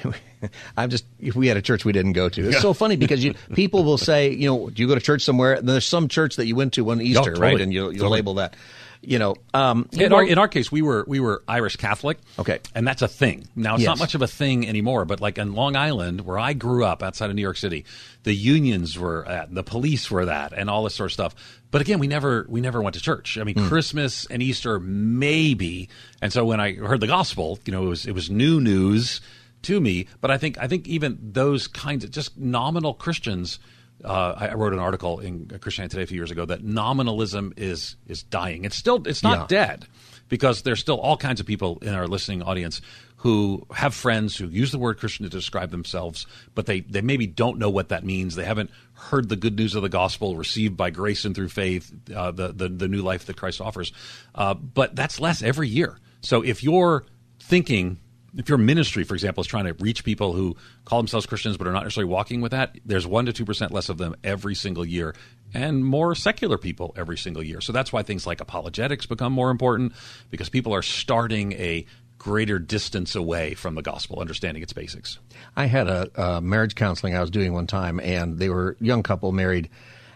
I'm 0.77 0.91
just 0.91 1.05
if 1.19 1.35
we 1.35 1.49
had 1.49 1.57
a 1.57 1.63
church 1.63 1.85
we 1.85 1.93
didn't 1.93 2.13
go 2.13 2.29
to. 2.29 2.49
It's 2.49 2.61
so 2.63 2.73
funny 2.73 2.97
because 3.05 3.25
you 3.25 3.35
people 3.55 3.83
will 3.85 3.99
say, 3.99 4.31
you 4.31 4.49
know, 4.49 4.71
do 4.71 4.81
you 4.81 4.87
go 4.89 4.95
to 4.95 5.01
church 5.01 5.23
somewhere? 5.23 5.55
And 5.55 5.69
There's 5.69 5.87
some 5.87 6.07
church 6.09 6.37
that 6.37 6.47
you 6.47 6.55
went 6.55 6.75
to 6.75 6.85
one 6.85 7.01
Easter, 7.01 7.25
totally. 7.25 7.41
right? 7.41 7.61
And 7.61 7.73
you 7.73 7.87
you 7.87 7.99
Totally. 7.99 8.11
label 8.19 8.35
that. 8.35 8.55
You 9.01 9.19
know, 9.21 9.37
um, 9.55 9.89
In 9.93 10.13
our, 10.13 10.25
in 10.25 10.39
our 10.39 10.49
case, 10.49 10.73
we 10.73 10.83
were 10.83 11.05
we 11.07 11.21
were 11.21 11.43
Irish 11.47 11.77
Catholic. 11.77 12.19
Okay. 12.39 12.59
and 12.75 12.87
that's 12.87 13.01
a 13.01 13.07
thing. 13.09 13.47
Now 13.55 13.75
it's 13.75 13.83
Yes. 13.83 13.89
not 13.89 13.99
much 14.01 14.15
of 14.17 14.23
a 14.23 14.27
thing 14.27 14.67
anymore. 14.69 15.05
But 15.05 15.21
like 15.21 15.39
in 15.39 15.55
Long 15.55 15.77
Island, 15.77 16.23
where 16.23 16.39
I 16.39 16.53
grew 16.53 16.85
up, 16.85 17.03
outside 17.03 17.31
of 17.31 17.37
New 17.37 17.43
York 17.43 17.57
City, 17.57 17.85
the 18.25 18.35
unions 18.35 18.99
were 18.99 19.25
at, 19.27 19.55
the 19.55 19.63
police 19.63 20.11
were 20.11 20.25
that, 20.25 20.53
and 20.53 20.69
all 20.69 20.83
this 20.83 20.95
sort 20.97 21.11
of 21.11 21.13
stuff. 21.13 21.35
But 21.71 21.81
again, 21.81 21.99
we 22.01 22.09
never 22.09 22.45
we 22.49 22.61
never 22.61 22.83
went 22.83 22.95
to 22.97 23.01
church. 23.01 23.39
I 23.39 23.45
mean, 23.45 23.57
Hmm. 23.57 23.69
Christmas 23.69 24.27
and 24.27 24.43
Easter 24.43 24.81
maybe. 25.23 25.89
And 26.21 26.33
so 26.33 26.45
when 26.45 26.61
I 26.61 26.75
heard 26.75 27.01
the 27.01 27.07
gospel, 27.07 27.59
you 27.65 27.73
know, 27.73 27.85
it 27.85 27.89
was 27.89 28.07
it 28.07 28.13
was 28.13 28.31
new 28.31 28.61
news 28.61 29.21
to 29.63 29.81
me. 29.81 30.07
But 30.21 30.31
I 30.31 30.39
think 30.39 30.59
I 30.59 30.67
think 30.67 30.89
even 30.89 31.19
those 31.23 31.67
kinds 31.69 32.05
of 32.05 32.11
just 32.11 32.37
nominal 32.39 32.95
Christians. 32.95 33.59
Uh, 34.05 34.35
I 34.37 34.55
wrote 34.55 34.73
an 34.73 34.79
article 34.79 35.19
in 35.21 35.47
Christianity 35.61 35.91
Today 35.93 36.03
a 36.05 36.07
few 36.07 36.17
years 36.17 36.31
ago 36.31 36.45
that 36.47 36.63
nominalism 36.63 37.53
is 37.57 37.97
is 38.07 38.23
dying. 38.23 38.65
It's 38.65 38.77
still 38.77 39.03
it's 39.07 39.23
not 39.23 39.51
Yeah. 39.51 39.65
dead 39.65 39.87
because 40.29 40.63
there's 40.63 40.79
still 40.81 41.01
all 41.01 41.17
kinds 41.17 41.41
of 41.41 41.47
people 41.47 41.79
in 41.83 41.95
our 41.95 42.07
listening 42.07 42.43
audience 42.43 42.81
who 43.23 43.67
have 43.75 43.95
friends 43.95 44.37
who 44.37 44.47
use 44.47 44.71
the 44.71 44.79
word 44.79 44.99
Christian 44.99 45.25
to 45.25 45.29
describe 45.31 45.73
themselves, 45.73 46.27
but 46.55 46.67
they, 46.67 46.81
they 46.81 47.01
maybe 47.01 47.27
don't 47.27 47.59
know 47.59 47.69
what 47.71 47.89
that 47.89 48.05
means. 48.05 48.37
They 48.37 48.45
haven't 48.45 48.71
heard 48.93 49.29
the 49.29 49.35
good 49.35 49.57
news 49.57 49.75
of 49.75 49.83
the 49.83 49.89
gospel 49.89 50.37
received 50.37 50.77
by 50.77 50.91
grace 50.91 51.25
and 51.25 51.35
through 51.35 51.49
faith, 51.49 51.93
uh, 52.15 52.31
the, 52.31 52.53
the 52.53 52.69
the 52.69 52.87
new 52.87 53.03
life 53.03 53.25
that 53.27 53.37
Christ 53.37 53.61
offers. 53.61 53.91
Uh, 54.37 54.55
but 54.55 54.95
that's 54.95 55.19
less 55.19 55.43
every 55.43 55.69
year. 55.69 55.99
So 56.21 56.43
if 56.43 56.63
you're 56.63 57.05
thinking 57.41 57.99
if 58.39 58.49
your 58.49 58.57
ministry, 58.57 59.03
for 59.03 59.15
example, 59.15 59.43
is 59.43 59.49
trying 59.49 59.67
to 59.67 59.75
reach 59.75 60.05
people 60.05 60.33
who 60.33 60.57
call 60.85 61.01
themselves 61.01 61.27
Christians 61.27 61.57
but 61.57 61.67
are 61.67 61.73
not 61.73 61.83
necessarily 61.83 62.11
walking 62.11 62.41
with 62.41 62.53
that, 62.53 62.79
there's 62.87 63.07
one 63.07 63.27
to 63.27 63.33
two 63.33 63.45
percent 63.45 63.73
less 63.73 63.89
of 63.89 63.99
them 63.99 64.15
every 64.23 64.55
single 64.55 64.85
year, 64.85 65.15
and 65.53 65.85
more 65.85 66.15
secular 66.15 66.57
people 66.57 66.95
every 66.97 67.19
single 67.19 67.43
year. 67.43 67.61
So 67.61 67.73
that's 67.73 67.93
why 67.93 68.05
things 68.05 68.27
like 68.27 68.41
apologetics 68.41 69.07
become 69.07 69.33
more 69.33 69.51
important 69.51 69.93
because 70.31 70.49
people 70.49 70.73
are 70.73 70.83
starting 70.83 71.53
a 71.55 71.85
greater 72.17 72.59
distance 72.59 73.15
away 73.15 73.55
from 73.55 73.75
the 73.75 73.83
gospel, 73.83 74.21
understanding 74.21 74.63
its 74.63 74.73
basics. 74.73 75.19
I 75.57 75.67
had 75.67 75.89
a, 75.89 76.11
uh 76.17 76.41
marriage 76.41 76.77
counseling 76.77 77.17
I 77.17 77.21
was 77.21 77.31
doing 77.31 77.53
one 77.53 77.67
time, 77.67 77.99
and 77.99 78.39
they 78.39 78.49
were 78.49 78.77
a 78.81 78.85
young 78.85 79.03
couple 79.03 79.33
married. 79.33 79.69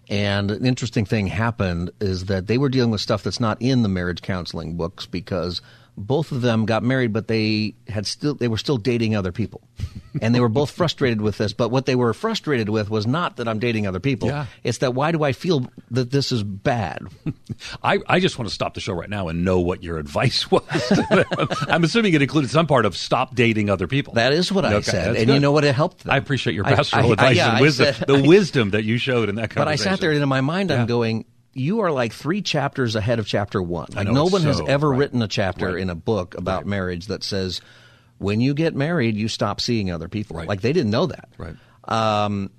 And 0.08 0.50
an 0.50 0.66
interesting 0.66 1.04
thing 1.04 1.28
happened 1.28 1.90
is 2.00 2.26
that 2.26 2.46
they 2.46 2.58
were 2.58 2.68
dealing 2.68 2.90
with 2.90 3.00
stuff 3.00 3.22
that's 3.22 3.40
not 3.40 3.60
in 3.60 3.82
the 3.82 3.88
marriage 3.88 4.22
counseling 4.22 4.76
books 4.76 5.06
because 5.06 5.62
both 5.96 6.32
of 6.32 6.40
them 6.40 6.64
got 6.66 6.82
married, 6.82 7.12
but 7.12 7.28
they 7.28 7.74
had 7.88 8.06
still 8.06 8.34
they 8.34 8.48
were 8.48 8.56
still 8.58 8.78
dating 8.78 9.14
other 9.14 9.30
people, 9.32 9.60
and 10.20 10.34
they 10.34 10.40
were 10.40 10.48
both 10.48 10.70
frustrated 10.76 11.20
with 11.20 11.36
this. 11.38 11.52
But 11.52 11.68
what 11.70 11.84
they 11.86 11.94
were 11.94 12.12
frustrated 12.14 12.68
with 12.70 12.88
was 12.90 13.06
not 13.06 13.36
that 13.36 13.46
I'm 13.46 13.58
dating 13.58 13.86
other 13.86 14.00
people; 14.00 14.28
Yeah. 14.28 14.46
it's 14.64 14.78
that 14.78 14.94
why 14.94 15.12
do 15.12 15.22
I 15.22 15.32
feel 15.32 15.66
that 15.90 16.10
this 16.10 16.32
is 16.32 16.42
bad? 16.42 17.06
I, 17.82 17.98
I 18.06 18.20
just 18.20 18.38
want 18.38 18.48
to 18.48 18.54
stop 18.54 18.74
the 18.74 18.80
show 18.80 18.94
right 18.94 19.10
now 19.10 19.28
and 19.28 19.44
know 19.44 19.60
what 19.60 19.82
your 19.82 19.98
advice 19.98 20.50
was. 20.50 20.62
I'm 21.68 21.84
assuming 21.84 22.14
it 22.14 22.22
included 22.22 22.50
some 22.50 22.66
part 22.66 22.86
of 22.86 22.96
stop 22.96 23.34
dating 23.34 23.68
other 23.70 23.86
people. 23.86 24.14
That 24.14 24.32
is 24.32 24.50
what 24.50 24.64
I 24.64 24.74
Okay, 24.74 24.82
said, 24.90 25.08
that's 25.14 25.20
and 25.22 25.30
you 25.30 25.40
know 25.40 25.52
what? 25.52 25.64
It 25.64 25.74
helped. 25.74 26.04
Them. 26.04 26.12
I 26.12 26.16
appreciate 26.16 26.54
your 26.54 26.66
I- 26.66 26.74
pastoral 26.74 27.06
I- 27.06 27.08
I- 27.08 27.12
advice 27.12 27.36
yeah, 27.36 27.52
and 27.52 27.60
wisdom, 27.60 27.94
said- 27.94 28.06
the 28.06 28.22
wisdom 28.22 28.70
that 28.70 28.84
you 28.84 28.98
showed 28.98 29.28
in 29.28 29.34
that 29.36 29.50
conversation. 29.50 29.64
But 29.64 29.68
I 29.68 29.76
sat 29.94 30.00
there 30.00 30.12
and 30.12 30.22
in 30.22 30.28
my 30.28 30.40
mind, 30.40 30.70
Yeah. 30.70 30.80
I'm 30.80 30.86
going, 30.86 31.24
you 31.54 31.80
are 31.80 31.92
like 31.92 32.12
three 32.12 32.42
chapters 32.42 32.96
ahead 32.96 33.18
of 33.18 33.26
chapter 33.26 33.60
one. 33.62 33.88
Like 33.94 34.08
no 34.08 34.24
one 34.26 34.42
has 34.42 34.60
ever 34.66 34.90
right. 34.90 34.98
written 34.98 35.22
a 35.22 35.28
chapter 35.28 35.72
Right. 35.72 35.82
in 35.82 35.90
a 35.90 35.94
book 35.94 36.34
about 36.36 36.66
marriage 36.66 37.06
that 37.06 37.22
says, 37.22 37.60
when 38.18 38.40
you 38.40 38.54
get 38.54 38.74
married, 38.74 39.16
you 39.16 39.28
stop 39.28 39.60
seeing 39.60 39.90
other 39.90 40.08
people. 40.08 40.36
Right. 40.36 40.48
Like 40.48 40.60
they 40.60 40.72
didn't 40.72 40.90
know 40.90 41.06
that. 41.06 41.28
Right. 41.36 41.56
Um, 41.84 42.50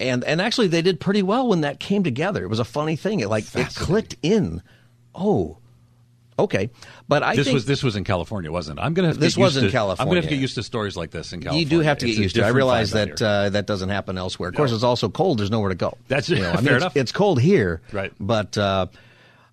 and 0.00 0.24
and 0.24 0.40
actually, 0.40 0.66
they 0.66 0.82
did 0.82 0.98
pretty 0.98 1.22
well 1.22 1.48
when 1.48 1.60
that 1.60 1.78
came 1.78 2.02
together. 2.02 2.42
It 2.44 2.48
was 2.48 2.58
a 2.58 2.64
funny 2.64 2.96
thing. 2.96 3.20
It 3.20 3.28
like 3.28 3.44
it 3.54 3.74
clicked 3.74 4.16
in. 4.22 4.62
Oh, 5.14 5.58
okay. 6.38 6.70
But 7.08 7.22
I 7.22 7.36
this 7.36 7.46
think 7.46 7.54
was 7.54 7.66
this 7.66 7.82
was 7.82 7.96
in 7.96 8.04
California, 8.04 8.50
wasn't 8.50 8.78
it? 8.78 8.82
I'm 8.82 8.94
gonna 8.94 9.08
have 9.08 9.16
to 9.16 9.20
This 9.20 9.36
get 9.36 9.42
was 9.42 9.54
used 9.54 9.66
in 9.66 9.70
to, 9.72 9.78
I'm 9.80 9.96
gonna 10.08 10.14
have 10.16 10.24
to 10.24 10.30
get 10.30 10.38
used 10.40 10.54
to 10.56 10.62
stories 10.62 10.96
like 10.96 11.10
this 11.10 11.32
in 11.32 11.40
California. 11.40 11.64
you 11.64 11.68
do 11.70 11.80
have 11.80 11.98
to 11.98 12.06
It's 12.08 12.16
get 12.16 12.22
used 12.22 12.36
to. 12.36 12.44
I 12.44 12.48
realize 12.48 12.90
that 12.92 13.20
uh, 13.20 13.50
that 13.50 13.66
doesn't 13.66 13.88
happen 13.90 14.18
elsewhere. 14.18 14.48
Of 14.50 14.56
course, 14.56 14.70
No. 14.70 14.76
it's 14.76 14.84
also 14.84 15.08
cold. 15.08 15.38
There's 15.38 15.50
nowhere 15.50 15.68
to 15.70 15.74
go. 15.74 15.96
That's- 16.08 16.28
you 16.28 16.36
know, 16.40 16.50
I 16.52 16.56
mean, 16.56 16.64
fair 16.64 16.74
it's, 16.76 16.82
enough. 16.84 16.96
it's 16.96 17.12
cold 17.12 17.40
here, 17.40 17.80
Right. 17.92 18.12
But 18.20 18.56
uh, 18.58 18.86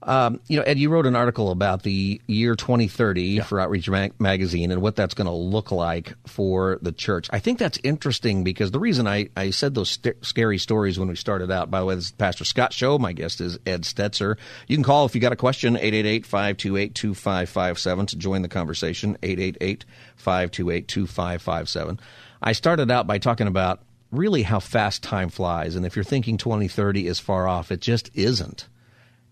um, 0.03 0.39
you 0.47 0.55
know, 0.57 0.63
Ed, 0.63 0.79
you 0.79 0.89
wrote 0.89 1.05
an 1.05 1.17
article 1.17 1.51
about 1.51 1.83
the 1.83 2.21
year 2.25 2.55
2030 2.55 3.41
for 3.41 3.59
Outreach 3.59 3.89
Mag- 3.89 4.17
Magazine 4.19 4.71
and 4.71 4.81
what 4.81 4.95
that's 4.95 5.13
going 5.13 5.27
to 5.27 5.33
look 5.33 5.73
like 5.73 6.13
for 6.25 6.79
the 6.81 6.93
church. 6.93 7.27
I 7.31 7.39
think 7.39 7.59
that's 7.59 7.77
interesting 7.83 8.45
because 8.45 8.71
the 8.71 8.79
reason 8.79 9.07
I, 9.07 9.27
I 9.35 9.49
said 9.49 9.75
those 9.75 9.91
st- 9.91 10.25
scary 10.25 10.57
stories 10.57 10.97
when 10.97 11.09
we 11.09 11.15
started 11.15 11.51
out, 11.51 11.69
by 11.69 11.81
the 11.81 11.85
way, 11.85 11.95
this 11.95 12.05
is 12.05 12.13
Pastor 12.13 12.45
Scott 12.45 12.71
Show. 12.71 12.97
My 12.97 13.11
guest 13.11 13.41
is 13.41 13.59
Ed 13.65 13.83
Stetzer. 13.83 14.37
You 14.67 14.77
can 14.77 14.83
call 14.83 15.05
if 15.05 15.15
you 15.15 15.21
got 15.21 15.33
a 15.33 15.37
question, 15.37 15.75
888-528-2557 15.75 18.07
to 18.07 18.15
join 18.15 18.41
the 18.41 18.47
conversation, 18.47 19.17
888-528-2557. 19.21 21.99
I 22.41 22.53
started 22.53 22.89
out 22.89 23.05
by 23.05 23.17
talking 23.17 23.47
about 23.47 23.81
really 24.11 24.43
how 24.43 24.61
fast 24.61 25.03
time 25.03 25.27
flies. 25.27 25.75
And 25.75 25.85
if 25.85 25.97
you're 25.97 26.05
thinking 26.05 26.37
2030 26.37 27.05
is 27.05 27.19
far 27.19 27.49
off, 27.49 27.69
it 27.69 27.81
just 27.81 28.09
isn't. 28.13 28.69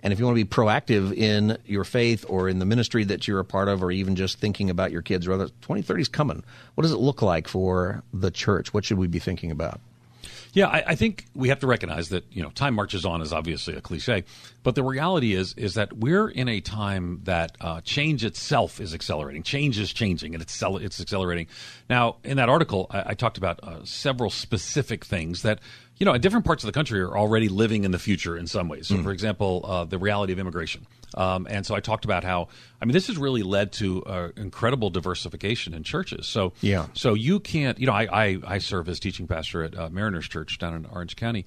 And 0.04 0.14
if 0.14 0.20
you 0.20 0.26
want 0.26 0.38
to 0.38 0.46
be 0.46 0.50
proactive 0.50 1.16
in 1.16 1.58
your 1.66 1.84
faith 1.84 2.24
or 2.30 2.48
in 2.48 2.60
the 2.60 2.66
ministry 2.66 3.04
that 3.06 3.28
you're 3.28 3.40
a 3.40 3.46
part 3.46 3.68
of, 3.68 3.84
or 3.84 3.92
even 3.92 4.16
just 4.16 4.40
thinking 4.40 4.70
about 4.70 4.92
your 4.92 5.02
kids 5.02 5.28
or 5.28 5.34
other, 5.34 5.48
2030 5.48 6.02
is 6.02 6.08
coming. 6.08 6.44
What 6.76 6.84
does 6.84 6.92
it 6.92 6.98
look 6.98 7.22
like 7.22 7.48
for 7.48 8.04
the 8.14 8.32
church? 8.32 8.74
What 8.74 8.86
should 8.86 9.00
we 9.00 9.08
be 9.08 9.20
thinking 9.20 9.52
about? 9.52 9.82
Yeah, 10.54 10.68
I, 10.70 10.84
I 10.88 10.96
think 10.96 11.26
we 11.36 11.50
have 11.50 11.60
to 11.60 11.68
recognize 11.68 12.10
that 12.10 12.24
you 12.32 12.42
know 12.42 12.50
time 12.50 12.74
marches 12.74 13.06
on 13.06 13.22
is 13.22 13.32
obviously 13.32 13.76
a 13.76 13.82
cliche, 13.82 14.24
but 14.64 14.76
the 14.76 14.84
reality 14.84 15.34
is 15.34 15.54
is 15.54 15.76
that 15.76 15.94
we're 15.94 16.30
in 16.30 16.48
a 16.48 16.62
time 16.62 17.22
that 17.26 17.56
uh, 17.62 17.82
change 17.82 18.26
itself 18.26 18.80
is 18.80 18.94
accelerating. 18.94 19.44
Change 19.44 19.78
is 19.78 19.94
changing, 19.94 20.34
and 20.34 20.42
it's 20.42 20.60
it's 20.64 21.00
accelerating. 21.00 21.46
Now, 21.90 22.18
in 22.24 22.38
that 22.38 22.50
article, 22.50 22.88
I, 22.90 23.04
I 23.10 23.14
talked 23.14 23.38
about 23.38 23.60
uh, 23.64 23.84
several 23.84 24.30
specific 24.30 25.06
things 25.06 25.44
that 25.44 25.60
you 26.00 26.06
know 26.06 26.18
different 26.18 26.46
parts 26.46 26.64
of 26.64 26.68
the 26.68 26.72
country 26.74 27.00
are 27.02 27.18
already 27.18 27.50
living 27.50 27.84
in 27.84 27.92
the 27.92 28.00
future 28.00 28.38
in 28.38 28.48
some 28.48 28.68
ways. 28.70 28.88
So, 28.88 29.02
for 29.02 29.12
example, 29.12 29.66
uh, 29.68 29.86
the 29.86 29.98
reality 29.98 30.34
of 30.34 30.40
immigration. 30.40 30.86
Um, 31.16 31.48
and 31.50 31.66
so 31.66 31.74
I 31.74 31.80
talked 31.80 32.06
about 32.06 32.24
how 32.24 32.50
I 32.82 32.86
mean 32.86 32.94
this 32.94 33.08
has 33.08 33.18
really 33.18 33.42
led 33.44 33.72
to 33.74 34.04
uh, 34.04 34.30
incredible 34.36 34.90
diversification 34.90 35.74
in 35.74 35.84
churches. 35.84 36.28
So 36.28 36.54
Yeah. 36.62 36.88
so 36.94 37.14
you 37.14 37.40
can't, 37.40 37.80
you 37.80 37.88
know, 37.88 37.94
I, 37.94 38.08
I, 38.12 38.38
I 38.46 38.58
serve 38.60 38.90
as 38.90 39.00
teaching 39.00 39.26
pastor 39.28 39.64
at 39.64 39.78
uh, 39.78 39.90
Mariners 39.90 40.28
Church 40.28 40.58
down 40.58 40.74
in 40.76 40.86
Orange 40.86 41.16
County. 41.16 41.46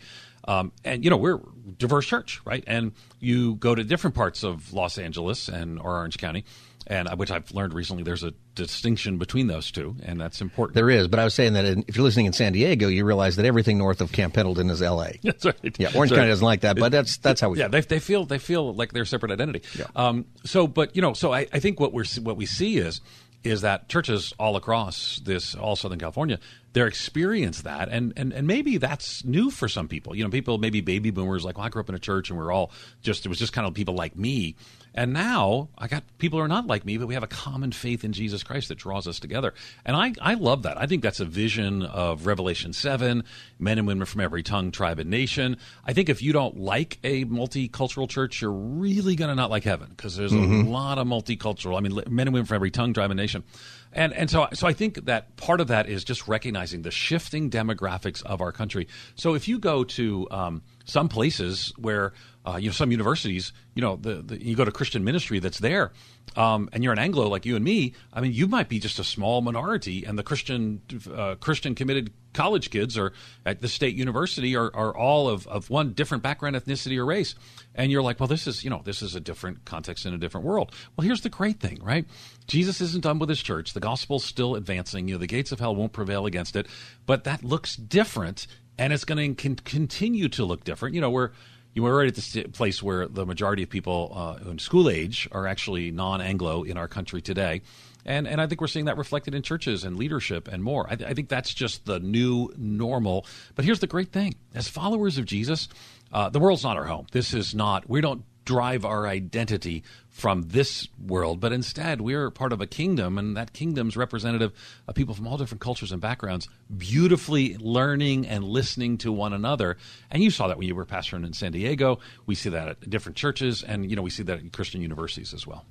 Um, 0.48 0.72
and, 0.84 1.04
you 1.04 1.10
know, 1.10 1.18
we're 1.18 1.36
a 1.36 1.72
diverse 1.76 2.06
church, 2.06 2.40
right? 2.46 2.64
And 2.66 2.92
you 3.20 3.56
go 3.56 3.74
to 3.74 3.84
different 3.84 4.16
parts 4.16 4.42
of 4.42 4.72
Los 4.72 4.96
Angeles 4.96 5.48
and 5.48 5.78
or 5.78 5.96
Orange 5.98 6.16
County, 6.16 6.44
and 6.90 7.08
uh, 7.08 7.16
which 7.16 7.30
I've 7.30 7.50
learned 7.52 7.72
recently 7.72 8.02
there's 8.02 8.24
a 8.24 8.32
distinction 8.54 9.16
between 9.16 9.46
those 9.46 9.70
two, 9.70 9.96
and 10.02 10.20
that's 10.20 10.40
important. 10.40 10.74
There 10.74 10.90
is, 10.90 11.08
but 11.08 11.20
I 11.20 11.24
was 11.24 11.32
saying 11.32 11.54
that 11.54 11.64
in, 11.64 11.84
if 11.86 11.96
you're 11.96 12.04
listening 12.04 12.26
in 12.26 12.32
San 12.32 12.52
Diego, 12.52 12.88
you 12.88 13.04
realize 13.04 13.36
that 13.36 13.46
everything 13.46 13.78
north 13.78 14.00
of 14.00 14.12
Camp 14.12 14.34
Pendleton 14.34 14.68
is 14.68 14.82
L.A. 14.82 15.18
That's 15.22 15.44
right. 15.44 15.78
Yeah, 15.78 15.92
Orange. 15.94 16.12
County 16.12 16.28
doesn't 16.28 16.44
like 16.44 16.62
that, 16.62 16.76
but 16.76 16.90
that's 16.90 17.18
that's 17.18 17.40
how 17.40 17.50
we. 17.50 17.58
yeah, 17.58 17.66
feel. 17.66 17.70
they, 17.70 17.80
they 17.80 17.98
feel 18.00 18.26
they 18.26 18.38
feel 18.38 18.74
like 18.74 18.92
they're 18.92 19.04
separate 19.04 19.30
identity. 19.30 19.62
Yeah. 19.78 19.86
Um, 19.94 20.26
so, 20.44 20.66
but 20.66 20.96
you 20.96 21.02
know, 21.02 21.12
so 21.12 21.32
I, 21.32 21.46
I 21.52 21.60
think 21.60 21.78
what 21.78 21.92
we're 21.92 22.04
what 22.22 22.36
we 22.36 22.46
see 22.46 22.78
is 22.78 23.00
is 23.44 23.62
that 23.62 23.88
churches 23.88 24.34
all 24.38 24.56
across 24.56 25.20
this 25.24 25.54
all 25.54 25.76
Southern 25.76 25.98
California 25.98 26.38
they're 26.72 26.86
experience 26.86 27.62
that 27.62 27.88
and, 27.88 28.12
and 28.16 28.32
and 28.32 28.46
maybe 28.46 28.76
that's 28.76 29.24
new 29.24 29.50
for 29.50 29.68
some 29.68 29.88
people. 29.88 30.14
You 30.14 30.24
know, 30.24 30.30
people 30.30 30.58
maybe 30.58 30.80
baby 30.80 31.10
boomers 31.10 31.44
like, 31.44 31.58
well, 31.58 31.66
I 31.66 31.68
grew 31.68 31.80
up 31.80 31.88
in 31.88 31.94
a 31.94 32.00
church 32.00 32.30
and 32.30 32.38
we're 32.38 32.52
all 32.52 32.70
just 33.02 33.26
it 33.26 33.28
was 33.28 33.38
just 33.38 33.52
kind 33.52 33.66
of 33.66 33.74
people 33.74 33.94
like 33.94 34.16
me. 34.16 34.56
And 34.94 35.12
now 35.12 35.68
I 35.78 35.86
got 35.86 36.02
people 36.18 36.38
who 36.38 36.44
are 36.44 36.48
not 36.48 36.66
like 36.66 36.84
me, 36.84 36.96
but 36.98 37.06
we 37.06 37.14
have 37.14 37.22
a 37.22 37.28
common 37.28 37.70
faith 37.72 38.04
in 38.04 38.12
Jesus 38.12 38.42
Christ 38.42 38.68
that 38.68 38.78
draws 38.78 39.06
us 39.06 39.20
together. 39.20 39.54
And 39.84 39.96
I, 39.96 40.14
I 40.20 40.34
love 40.34 40.64
that. 40.64 40.78
I 40.78 40.86
think 40.86 41.02
that's 41.02 41.20
a 41.20 41.24
vision 41.24 41.82
of 41.82 42.26
Revelation 42.26 42.72
7, 42.72 43.22
men 43.58 43.78
and 43.78 43.86
women 43.86 44.04
from 44.06 44.20
every 44.20 44.42
tongue, 44.42 44.72
tribe, 44.72 44.98
and 44.98 45.08
nation. 45.08 45.56
I 45.84 45.92
think 45.92 46.08
if 46.08 46.22
you 46.22 46.32
don't 46.32 46.58
like 46.58 46.98
a 47.04 47.24
multicultural 47.26 48.08
church, 48.08 48.40
you're 48.40 48.50
really 48.50 49.14
going 49.14 49.28
to 49.28 49.34
not 49.34 49.50
like 49.50 49.64
heaven 49.64 49.88
because 49.90 50.16
there's 50.16 50.32
a 50.32 50.36
lot 50.36 50.98
of 50.98 51.06
multicultural. 51.06 51.76
I 51.76 51.80
mean, 51.80 51.94
men 52.08 52.26
and 52.26 52.34
women 52.34 52.46
from 52.46 52.56
every 52.56 52.70
tongue, 52.70 52.92
tribe, 52.92 53.10
and 53.10 53.18
nation. 53.18 53.44
And 53.92 54.12
and 54.12 54.30
so 54.30 54.46
so 54.52 54.68
I 54.68 54.72
think 54.72 55.06
that 55.06 55.36
part 55.36 55.60
of 55.60 55.68
that 55.68 55.88
is 55.88 56.04
just 56.04 56.28
recognizing 56.28 56.82
the 56.82 56.92
shifting 56.92 57.50
demographics 57.50 58.22
of 58.22 58.40
our 58.40 58.52
country. 58.52 58.86
So 59.16 59.34
if 59.34 59.48
you 59.48 59.58
go 59.58 59.82
to 59.82 60.28
um, 60.30 60.62
some 60.84 61.08
places 61.08 61.72
where 61.76 62.12
uh, 62.46 62.56
you 62.56 62.68
know, 62.68 62.72
some 62.72 62.90
universities, 62.90 63.52
you 63.74 63.82
know, 63.82 63.96
the, 63.96 64.22
the, 64.22 64.42
you 64.42 64.56
go 64.56 64.64
to 64.64 64.72
Christian 64.72 65.04
ministry 65.04 65.40
that's 65.40 65.58
there, 65.58 65.92
um, 66.36 66.70
and 66.72 66.82
you're 66.82 66.92
an 66.92 66.98
Anglo 66.98 67.28
like 67.28 67.44
you 67.44 67.54
and 67.54 67.64
me. 67.64 67.94
I 68.12 68.20
mean, 68.22 68.32
you 68.32 68.46
might 68.46 68.68
be 68.68 68.78
just 68.78 68.98
a 68.98 69.04
small 69.04 69.42
minority, 69.42 70.04
and 70.04 70.18
the 70.18 70.22
Christian 70.22 70.80
uh, 71.14 71.34
Christian 71.34 71.74
committed 71.74 72.12
college 72.32 72.70
kids 72.70 72.96
or 72.96 73.12
at 73.44 73.60
the 73.60 73.68
state 73.68 73.94
university 73.94 74.56
are, 74.56 74.74
are 74.74 74.96
all 74.96 75.28
of, 75.28 75.46
of 75.48 75.68
one 75.68 75.92
different 75.92 76.22
background, 76.22 76.56
ethnicity, 76.56 76.96
or 76.96 77.04
race. 77.04 77.34
And 77.74 77.90
you're 77.90 78.02
like, 78.02 78.18
well, 78.20 78.26
this 78.26 78.46
is 78.46 78.64
you 78.64 78.70
know, 78.70 78.80
this 78.84 79.02
is 79.02 79.14
a 79.14 79.20
different 79.20 79.66
context 79.66 80.06
in 80.06 80.14
a 80.14 80.18
different 80.18 80.46
world. 80.46 80.74
Well, 80.96 81.06
here's 81.06 81.20
the 81.20 81.28
great 81.28 81.60
thing, 81.60 81.78
right? 81.82 82.06
Jesus 82.46 82.80
isn't 82.80 83.02
done 83.02 83.18
with 83.18 83.28
his 83.28 83.42
church. 83.42 83.74
The 83.74 83.80
gospel's 83.80 84.24
still 84.24 84.54
advancing. 84.54 85.08
You 85.08 85.16
know, 85.16 85.18
the 85.18 85.26
gates 85.26 85.52
of 85.52 85.60
hell 85.60 85.76
won't 85.76 85.92
prevail 85.92 86.24
against 86.24 86.56
it, 86.56 86.66
but 87.04 87.24
that 87.24 87.44
looks 87.44 87.76
different, 87.76 88.46
and 88.78 88.94
it's 88.94 89.04
going 89.04 89.34
to 89.34 89.42
con- 89.42 89.56
continue 89.56 90.30
to 90.30 90.44
look 90.46 90.64
different. 90.64 90.94
You 90.94 91.02
know, 91.02 91.10
we're 91.10 91.32
you 91.74 91.82
were 91.82 91.96
right 91.96 92.08
at 92.08 92.14
the 92.14 92.42
place 92.48 92.82
where 92.82 93.06
the 93.06 93.24
majority 93.24 93.62
of 93.62 93.70
people 93.70 94.12
uh, 94.14 94.50
in 94.50 94.58
school 94.58 94.88
age 94.88 95.28
are 95.32 95.46
actually 95.46 95.90
non-Anglo 95.90 96.64
in 96.64 96.76
our 96.76 96.88
country 96.88 97.22
today. 97.22 97.62
And, 98.04 98.26
and 98.26 98.40
I 98.40 98.46
think 98.46 98.60
we're 98.60 98.66
seeing 98.66 98.86
that 98.86 98.96
reflected 98.96 99.34
in 99.34 99.42
churches 99.42 99.84
and 99.84 99.96
leadership 99.96 100.48
and 100.48 100.64
more. 100.64 100.86
I, 100.88 100.96
th- 100.96 101.10
I 101.10 101.14
think 101.14 101.28
that's 101.28 101.52
just 101.52 101.84
the 101.84 102.00
new 102.00 102.52
normal. 102.56 103.26
But 103.54 103.64
here's 103.64 103.80
the 103.80 103.86
great 103.86 104.10
thing 104.10 104.34
as 104.54 104.68
followers 104.68 105.18
of 105.18 105.26
Jesus, 105.26 105.68
uh, 106.12 106.28
the 106.30 106.40
world's 106.40 106.64
not 106.64 106.76
our 106.76 106.86
home. 106.86 107.06
This 107.12 107.34
is 107.34 107.54
not, 107.54 107.88
we 107.88 108.00
don't 108.00 108.24
drive 108.50 108.84
our 108.84 109.06
identity 109.06 109.84
from 110.08 110.42
this 110.48 110.88
world, 111.06 111.38
but 111.38 111.52
instead 111.52 112.00
we're 112.00 112.32
part 112.32 112.52
of 112.52 112.60
a 112.60 112.66
kingdom, 112.66 113.16
and 113.16 113.36
that 113.36 113.52
kingdom's 113.52 113.96
representative 113.96 114.50
of 114.88 114.94
people 114.96 115.14
from 115.14 115.28
all 115.28 115.38
different 115.38 115.60
cultures 115.60 115.92
and 115.92 116.00
backgrounds, 116.00 116.48
beautifully 116.76 117.56
learning 117.58 118.26
and 118.26 118.42
listening 118.42 118.98
to 118.98 119.12
one 119.12 119.32
another. 119.32 119.76
And 120.10 120.20
you 120.20 120.32
saw 120.32 120.48
that 120.48 120.58
when 120.58 120.66
you 120.66 120.74
were 120.74 120.84
pastoring 120.84 121.24
in 121.24 121.32
San 121.32 121.52
Diego. 121.52 122.00
We 122.26 122.34
see 122.34 122.50
that 122.50 122.66
at 122.66 122.90
different 122.90 123.14
churches, 123.14 123.62
and 123.62 123.88
you 123.88 123.94
know 123.94 124.02
we 124.02 124.10
see 124.10 124.24
that 124.24 124.40
at 124.40 124.52
Christian 124.52 124.82
universities 124.82 125.32
as 125.32 125.46
well. 125.46 125.64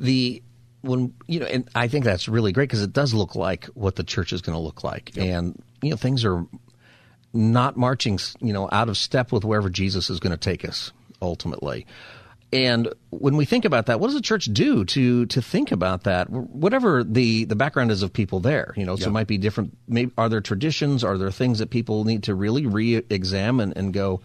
The 0.00 0.42
when 0.80 1.12
you 1.26 1.40
know, 1.40 1.46
and 1.46 1.68
I 1.74 1.86
think 1.86 2.06
that's 2.06 2.28
really 2.28 2.52
great 2.52 2.70
because 2.70 2.82
it 2.82 2.94
does 2.94 3.12
look 3.12 3.36
like 3.36 3.66
what 3.74 3.96
the 3.96 4.04
church 4.04 4.32
is 4.32 4.40
going 4.40 4.56
to 4.56 4.62
look 4.62 4.82
like, 4.82 5.14
yep. 5.14 5.26
and 5.26 5.62
you 5.82 5.90
know 5.90 5.96
things 5.96 6.24
are 6.24 6.46
not 7.34 7.76
marching, 7.76 8.18
you 8.40 8.54
know, 8.54 8.70
out 8.72 8.88
of 8.88 8.96
step 8.96 9.32
with 9.32 9.44
wherever 9.44 9.68
Jesus 9.68 10.08
is 10.08 10.18
going 10.18 10.32
to 10.32 10.38
take 10.38 10.66
us 10.66 10.92
ultimately. 11.22 11.86
And 12.52 12.92
when 13.08 13.36
we 13.36 13.46
think 13.46 13.64
about 13.64 13.86
that, 13.86 13.98
what 13.98 14.08
does 14.08 14.14
the 14.14 14.20
church 14.20 14.44
do 14.44 14.84
to 14.84 15.24
to 15.26 15.40
think 15.40 15.72
about 15.72 16.04
that? 16.04 16.28
Whatever 16.28 17.02
the 17.02 17.44
the 17.44 17.56
background 17.56 17.90
is 17.90 18.02
of 18.02 18.12
people 18.12 18.40
there, 18.40 18.74
you 18.76 18.84
know, 18.84 18.96
so 18.96 19.08
it 19.08 19.12
might 19.12 19.26
be 19.26 19.38
different. 19.38 19.76
Maybe 19.88 20.12
are 20.18 20.28
there 20.28 20.42
traditions? 20.42 21.02
Are 21.02 21.16
there 21.16 21.30
things 21.30 21.60
that 21.60 21.70
people 21.70 22.04
need 22.04 22.24
to 22.24 22.34
really 22.34 22.66
re-examine 22.66 23.72
and 23.74 23.94
go 23.94 24.20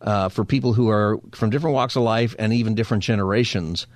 uh, 0.00 0.30
for 0.30 0.44
people 0.44 0.72
who 0.72 0.88
are 0.88 1.20
from 1.32 1.50
different 1.50 1.74
walks 1.74 1.94
of 1.94 2.02
life 2.02 2.34
and 2.40 2.52
even 2.52 2.74
different 2.74 3.04
generations? 3.04 3.86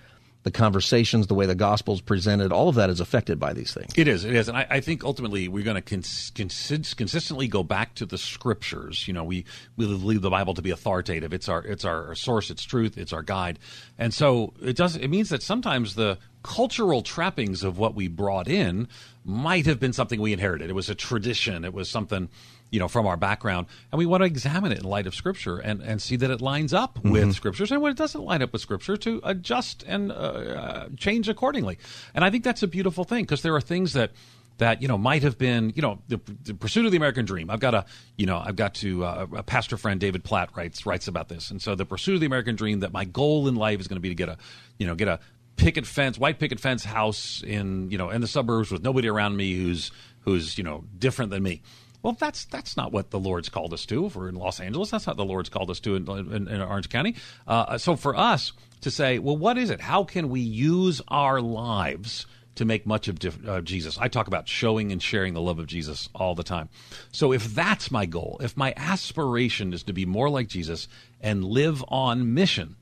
The 0.44 0.50
conversations, 0.50 1.26
the 1.26 1.34
way 1.34 1.46
the 1.46 1.54
gospel 1.54 1.94
is 1.94 2.02
presented, 2.02 2.52
all 2.52 2.68
of 2.68 2.74
that 2.74 2.90
is 2.90 3.00
affected 3.00 3.40
by 3.40 3.54
these 3.54 3.72
things. 3.72 3.92
It 3.96 4.06
is, 4.06 4.24
it 4.24 4.34
is, 4.34 4.46
and 4.48 4.56
I, 4.56 4.66
I 4.70 4.80
think 4.80 5.02
ultimately 5.02 5.48
we're 5.48 5.64
going 5.64 5.82
to 5.82 5.82
cons- 5.82 6.30
consistently 6.34 7.48
go 7.48 7.62
back 7.62 7.94
to 7.96 8.06
the 8.06 8.18
scriptures. 8.18 9.08
You 9.08 9.14
know, 9.14 9.24
we 9.24 9.46
we 9.76 9.86
believe 9.86 10.20
the 10.20 10.30
Bible 10.30 10.52
to 10.54 10.62
be 10.62 10.70
authoritative. 10.70 11.32
It's 11.32 11.48
our 11.48 11.62
it's 11.64 11.84
our 11.84 12.14
source. 12.14 12.50
It's 12.50 12.62
truth. 12.62 12.98
It's 12.98 13.12
our 13.12 13.22
guide, 13.22 13.58
and 13.98 14.12
so 14.12 14.52
it 14.62 14.76
does. 14.76 14.96
It 14.96 15.08
means 15.08 15.30
that 15.30 15.42
sometimes 15.42 15.94
the 15.94 16.18
cultural 16.42 17.00
trappings 17.00 17.64
of 17.64 17.78
what 17.78 17.94
we 17.94 18.06
brought 18.06 18.46
in 18.46 18.86
might 19.24 19.64
have 19.64 19.80
been 19.80 19.94
something 19.94 20.20
we 20.20 20.34
inherited. 20.34 20.68
It 20.68 20.74
was 20.74 20.90
a 20.90 20.94
tradition. 20.94 21.64
It 21.64 21.72
was 21.72 21.88
something 21.88 22.28
you 22.70 22.80
know, 22.80 22.88
from 22.88 23.06
our 23.06 23.16
background, 23.16 23.66
and 23.92 23.98
we 23.98 24.06
want 24.06 24.22
to 24.22 24.26
examine 24.26 24.72
it 24.72 24.78
in 24.78 24.84
light 24.84 25.06
of 25.06 25.14
Scripture 25.14 25.58
and, 25.58 25.80
and 25.80 26.02
see 26.02 26.16
that 26.16 26.30
it 26.30 26.40
lines 26.40 26.74
up 26.74 26.98
mm-hmm. 26.98 27.10
with 27.10 27.34
Scriptures, 27.34 27.70
and 27.70 27.80
when 27.80 27.92
it 27.92 27.98
doesn't 27.98 28.22
line 28.22 28.42
up 28.42 28.52
with 28.52 28.62
Scripture, 28.62 28.96
to 28.96 29.20
adjust 29.24 29.84
and 29.86 30.10
uh, 30.10 30.14
uh, 30.14 30.88
change 30.96 31.28
accordingly. 31.28 31.78
And 32.14 32.24
I 32.24 32.30
think 32.30 32.44
that's 32.44 32.62
a 32.62 32.66
beautiful 32.66 33.04
thing 33.04 33.24
because 33.24 33.42
there 33.42 33.54
are 33.54 33.60
things 33.60 33.92
that 33.92 34.10
that 34.58 34.82
you 34.82 34.88
know 34.88 34.98
might 34.98 35.22
have 35.22 35.36
been 35.36 35.72
you 35.74 35.82
know 35.82 35.98
the, 36.08 36.20
the, 36.44 36.54
pursuit 36.54 36.86
of 36.86 36.92
the 36.92 36.96
American 36.96 37.24
dream. 37.24 37.50
I've 37.50 37.60
got 37.60 37.74
a 37.74 37.84
you 38.16 38.26
know 38.26 38.38
I've 38.44 38.56
got 38.56 38.74
to 38.76 39.04
uh, 39.04 39.26
a 39.36 39.42
pastor 39.42 39.76
friend 39.76 40.00
David 40.00 40.24
Platt 40.24 40.50
writes 40.56 40.86
writes 40.86 41.08
about 41.08 41.28
this, 41.28 41.50
and 41.50 41.60
so 41.60 41.74
the 41.74 41.84
pursuit 41.84 42.14
of 42.14 42.20
the 42.20 42.26
American 42.26 42.56
dream 42.56 42.80
that 42.80 42.92
my 42.92 43.04
goal 43.04 43.48
in 43.48 43.56
life 43.56 43.80
is 43.80 43.88
going 43.88 43.96
to 43.96 44.00
be 44.00 44.10
to 44.10 44.14
get 44.14 44.28
a 44.28 44.36
you 44.78 44.86
know 44.86 44.94
get 44.94 45.08
a 45.08 45.20
picket 45.56 45.86
fence 45.86 46.18
white 46.18 46.38
picket 46.38 46.60
fence 46.60 46.84
house 46.84 47.42
in 47.46 47.90
you 47.90 47.98
know 47.98 48.10
in 48.10 48.20
the 48.20 48.26
suburbs 48.26 48.70
with 48.70 48.82
nobody 48.82 49.08
around 49.08 49.36
me 49.36 49.54
who's 49.54 49.90
who's 50.20 50.56
you 50.58 50.64
know 50.64 50.84
different 50.98 51.30
than 51.30 51.42
me. 51.42 51.62
Well, 52.04 52.12
that's 52.12 52.44
that's 52.44 52.76
not 52.76 52.92
what 52.92 53.10
the 53.10 53.18
Lord's 53.18 53.48
called 53.48 53.72
us 53.72 53.86
to. 53.86 54.04
If 54.04 54.14
we're 54.14 54.28
in 54.28 54.34
Los 54.34 54.60
Angeles, 54.60 54.90
that's 54.90 55.06
not 55.06 55.16
the 55.16 55.24
Lord's 55.24 55.48
called 55.48 55.70
us 55.70 55.80
to 55.80 55.96
in, 55.96 56.06
in, 56.06 56.48
in 56.48 56.60
Orange 56.60 56.90
County. 56.90 57.16
Uh, 57.48 57.78
so 57.78 57.96
for 57.96 58.14
us 58.14 58.52
to 58.82 58.90
say, 58.90 59.18
well, 59.18 59.38
what 59.38 59.56
is 59.56 59.70
it? 59.70 59.80
How 59.80 60.04
can 60.04 60.28
we 60.28 60.40
use 60.40 61.00
our 61.08 61.40
lives 61.40 62.26
to 62.56 62.66
make 62.66 62.84
much 62.86 63.08
of 63.08 63.48
uh, 63.48 63.62
Jesus? 63.62 63.96
I 63.96 64.08
talk 64.08 64.26
about 64.26 64.48
showing 64.48 64.92
and 64.92 65.02
sharing 65.02 65.32
the 65.32 65.40
love 65.40 65.58
of 65.58 65.66
Jesus 65.66 66.10
all 66.14 66.34
the 66.34 66.42
time. 66.42 66.68
So 67.10 67.32
if 67.32 67.54
that's 67.54 67.90
my 67.90 68.04
goal, 68.04 68.38
if 68.42 68.54
my 68.54 68.74
aspiration 68.76 69.72
is 69.72 69.82
to 69.84 69.94
be 69.94 70.04
more 70.04 70.28
like 70.28 70.48
Jesus 70.48 70.88
and 71.22 71.42
live 71.42 71.82
on 71.88 72.34
mission, 72.34 72.76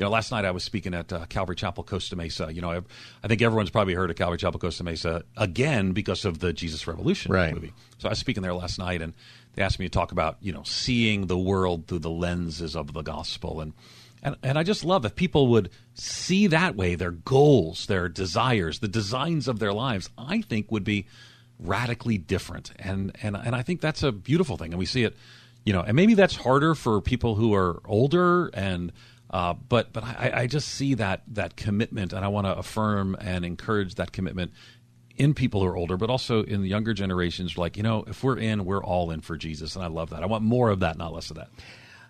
you 0.00 0.06
know, 0.06 0.10
last 0.10 0.32
night 0.32 0.46
I 0.46 0.50
was 0.50 0.64
speaking 0.64 0.94
at 0.94 1.12
uh, 1.12 1.26
Calvary 1.26 1.56
Chapel 1.56 1.84
Costa 1.84 2.16
Mesa. 2.16 2.50
You 2.50 2.62
know, 2.62 2.70
I, 2.70 2.80
I, 3.22 3.28
think 3.28 3.42
everyone's 3.42 3.68
probably 3.68 3.92
heard 3.92 4.08
of 4.08 4.16
Calvary 4.16 4.38
Chapel 4.38 4.58
Costa 4.58 4.82
Mesa 4.82 5.24
again 5.36 5.92
because 5.92 6.24
of 6.24 6.38
the 6.38 6.54
Jesus 6.54 6.86
Revolution 6.86 7.30
right. 7.30 7.52
movie. 7.52 7.74
So 7.98 8.08
I 8.08 8.12
was 8.12 8.18
speaking 8.18 8.42
there 8.42 8.54
last 8.54 8.78
night, 8.78 9.02
and 9.02 9.12
they 9.52 9.62
asked 9.62 9.78
me 9.78 9.84
to 9.84 9.90
talk 9.90 10.10
about 10.10 10.38
you 10.40 10.54
know 10.54 10.62
seeing 10.62 11.26
the 11.26 11.36
world 11.36 11.86
through 11.86 11.98
the 11.98 12.08
lenses 12.08 12.74
of 12.74 12.94
the 12.94 13.02
gospel, 13.02 13.60
and 13.60 13.74
and 14.22 14.36
and 14.42 14.58
I 14.58 14.62
just 14.62 14.86
love 14.86 15.04
if 15.04 15.14
people 15.16 15.48
would 15.48 15.68
see 15.92 16.46
that 16.46 16.76
way 16.76 16.94
their 16.94 17.10
goals, 17.10 17.84
their 17.84 18.08
desires, 18.08 18.78
the 18.78 18.88
designs 18.88 19.48
of 19.48 19.58
their 19.58 19.74
lives. 19.74 20.08
I 20.16 20.40
think 20.40 20.72
would 20.72 20.84
be 20.84 21.08
radically 21.58 22.16
different, 22.16 22.72
and 22.78 23.14
and 23.22 23.36
and 23.36 23.54
I 23.54 23.60
think 23.60 23.82
that's 23.82 24.02
a 24.02 24.12
beautiful 24.12 24.56
thing, 24.56 24.72
and 24.72 24.78
we 24.78 24.86
see 24.86 25.04
it. 25.04 25.14
You 25.62 25.74
know, 25.74 25.82
and 25.82 25.94
maybe 25.94 26.14
that's 26.14 26.36
harder 26.36 26.74
for 26.74 27.02
people 27.02 27.34
who 27.34 27.52
are 27.52 27.82
older 27.84 28.46
and 28.54 28.92
uh, 29.30 29.54
but 29.54 29.92
but 29.92 30.02
I, 30.04 30.32
I, 30.34 30.46
just 30.46 30.68
see 30.68 30.94
that 30.94 31.22
that 31.28 31.56
commitment, 31.56 32.12
and 32.12 32.24
I 32.24 32.28
want 32.28 32.46
to 32.46 32.56
affirm 32.56 33.16
and 33.20 33.44
encourage 33.44 33.94
that 33.94 34.10
commitment 34.12 34.52
in 35.16 35.34
people 35.34 35.60
who 35.60 35.68
are 35.68 35.76
older, 35.76 35.96
but 35.96 36.10
also 36.10 36.42
in 36.42 36.62
the 36.62 36.68
younger 36.68 36.94
generations. 36.94 37.56
Like 37.56 37.76
you 37.76 37.82
know, 37.84 38.04
if 38.08 38.24
we're 38.24 38.38
in, 38.38 38.64
we're 38.64 38.82
all 38.82 39.10
in 39.12 39.20
for 39.20 39.36
Jesus, 39.36 39.76
and 39.76 39.84
I 39.84 39.88
love 39.88 40.10
that. 40.10 40.22
I 40.22 40.26
want 40.26 40.42
more 40.42 40.70
of 40.70 40.80
that, 40.80 40.98
not 40.98 41.12
less 41.12 41.30
of 41.30 41.36
that. 41.36 41.48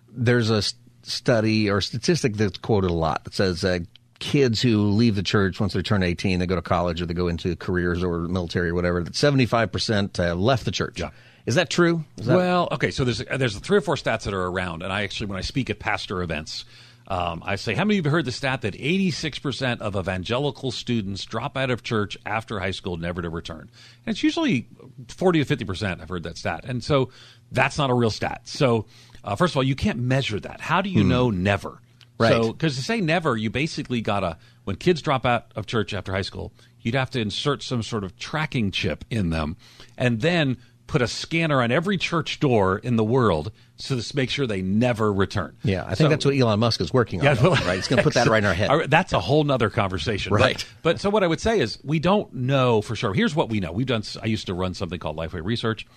There's 0.09 0.49
a 0.49 0.63
study 1.03 1.69
or 1.69 1.79
statistic 1.81 2.35
that's 2.35 2.57
quoted 2.57 2.89
a 2.89 2.95
lot 2.95 3.23
that 3.25 3.33
says 3.35 3.63
uh, 3.63 3.79
kids 4.19 4.61
who 4.61 4.89
leave 4.89 5.15
the 5.15 5.23
church 5.23 5.59
once 5.59 5.73
they 5.73 5.81
turn 5.81 6.03
18, 6.03 6.39
they 6.39 6.45
go 6.45 6.55
to 6.55 6.61
college 6.61 7.01
or 7.01 7.05
they 7.05 7.13
go 7.13 7.27
into 7.27 7.55
careers 7.55 8.03
or 8.03 8.21
military 8.21 8.69
or 8.69 8.75
whatever. 8.75 9.03
That 9.03 9.15
75 9.15 9.71
percent 9.71 10.19
uh, 10.19 10.33
left 10.33 10.65
the 10.65 10.71
church. 10.71 10.99
Yeah. 10.99 11.11
Is 11.45 11.55
that 11.55 11.69
true? 11.69 12.03
Is 12.17 12.25
that- 12.27 12.37
well, 12.37 12.67
okay. 12.71 12.91
So 12.91 13.03
there's 13.03 13.19
there's 13.19 13.57
three 13.59 13.77
or 13.77 13.81
four 13.81 13.95
stats 13.95 14.23
that 14.23 14.33
are 14.33 14.47
around, 14.47 14.83
and 14.83 14.91
I 14.91 15.03
actually 15.03 15.27
when 15.27 15.37
I 15.37 15.41
speak 15.41 15.69
at 15.69 15.79
pastor 15.79 16.21
events. 16.23 16.65
Um, 17.11 17.43
I 17.45 17.57
say, 17.57 17.73
how 17.73 17.83
many 17.83 17.99
of 17.99 18.05
you 18.05 18.11
heard 18.11 18.23
the 18.23 18.31
stat 18.31 18.61
that 18.61 18.73
86% 18.73 19.81
of 19.81 19.97
evangelical 19.97 20.71
students 20.71 21.25
drop 21.25 21.57
out 21.57 21.69
of 21.69 21.83
church 21.83 22.17
after 22.25 22.57
high 22.61 22.71
school, 22.71 22.95
never 22.95 23.21
to 23.21 23.29
return? 23.29 23.69
And 24.05 24.13
it's 24.13 24.23
usually 24.23 24.69
40 25.09 25.43
to 25.43 25.57
50%. 25.57 25.99
I've 26.01 26.07
heard 26.07 26.23
that 26.23 26.37
stat. 26.37 26.63
And 26.63 26.81
so 26.81 27.09
that's 27.51 27.77
not 27.77 27.89
a 27.89 27.93
real 27.93 28.11
stat. 28.11 28.43
So, 28.45 28.85
uh, 29.25 29.35
first 29.35 29.51
of 29.51 29.57
all, 29.57 29.63
you 29.63 29.75
can't 29.75 29.99
measure 29.99 30.39
that. 30.39 30.61
How 30.61 30.81
do 30.81 30.89
you 30.89 31.01
hmm. 31.01 31.09
know 31.09 31.29
never? 31.31 31.81
Right. 32.17 32.31
So, 32.31 32.53
because 32.53 32.77
to 32.77 32.81
say 32.81 33.01
never, 33.01 33.35
you 33.35 33.49
basically 33.49 33.99
got 33.99 34.21
to, 34.21 34.37
when 34.63 34.77
kids 34.77 35.01
drop 35.01 35.25
out 35.25 35.51
of 35.57 35.65
church 35.65 35.93
after 35.93 36.13
high 36.13 36.21
school, 36.21 36.53
you'd 36.79 36.95
have 36.95 37.09
to 37.09 37.19
insert 37.19 37.61
some 37.61 37.83
sort 37.83 38.05
of 38.05 38.17
tracking 38.19 38.71
chip 38.71 39.03
in 39.09 39.31
them. 39.31 39.57
And 39.97 40.21
then 40.21 40.59
put 40.87 41.01
a 41.01 41.07
scanner 41.07 41.61
on 41.61 41.71
every 41.71 41.97
church 41.97 42.39
door 42.39 42.77
in 42.77 42.95
the 42.97 43.03
world 43.03 43.51
so 43.77 43.99
to 43.99 44.15
make 44.15 44.29
sure 44.29 44.45
they 44.45 44.61
never 44.61 45.11
return. 45.11 45.55
Yeah, 45.63 45.83
I 45.83 45.95
think 45.95 45.97
so, 45.97 46.07
that's 46.09 46.25
what 46.25 46.35
Elon 46.35 46.59
Musk 46.59 46.81
is 46.81 46.93
working 46.93 47.21
on. 47.21 47.25
Yeah, 47.25 47.33
though, 47.35 47.51
right? 47.51 47.75
He's 47.75 47.87
going 47.87 47.97
to 47.97 48.03
put 48.03 48.13
that 48.13 48.27
right 48.27 48.39
in 48.39 48.45
our 48.45 48.53
head. 48.53 48.69
That's 48.89 49.13
a 49.13 49.19
whole 49.19 49.43
nother 49.43 49.69
conversation. 49.69 50.33
Right. 50.33 50.65
But, 50.81 50.93
but, 50.93 50.99
so 50.99 51.09
what 51.09 51.23
I 51.23 51.27
would 51.27 51.39
say 51.39 51.59
is 51.59 51.79
we 51.83 51.99
don't 51.99 52.31
know 52.33 52.81
for 52.81 52.95
sure. 52.95 53.13
Here's 53.13 53.33
what 53.33 53.49
we 53.49 53.59
know. 53.59 53.71
We've 53.71 53.87
done. 53.87 54.03
I 54.21 54.27
used 54.27 54.47
to 54.47 54.53
run 54.53 54.73
something 54.73 54.99
called 54.99 55.17
Lifeway 55.17 55.43
Research, 55.43 55.87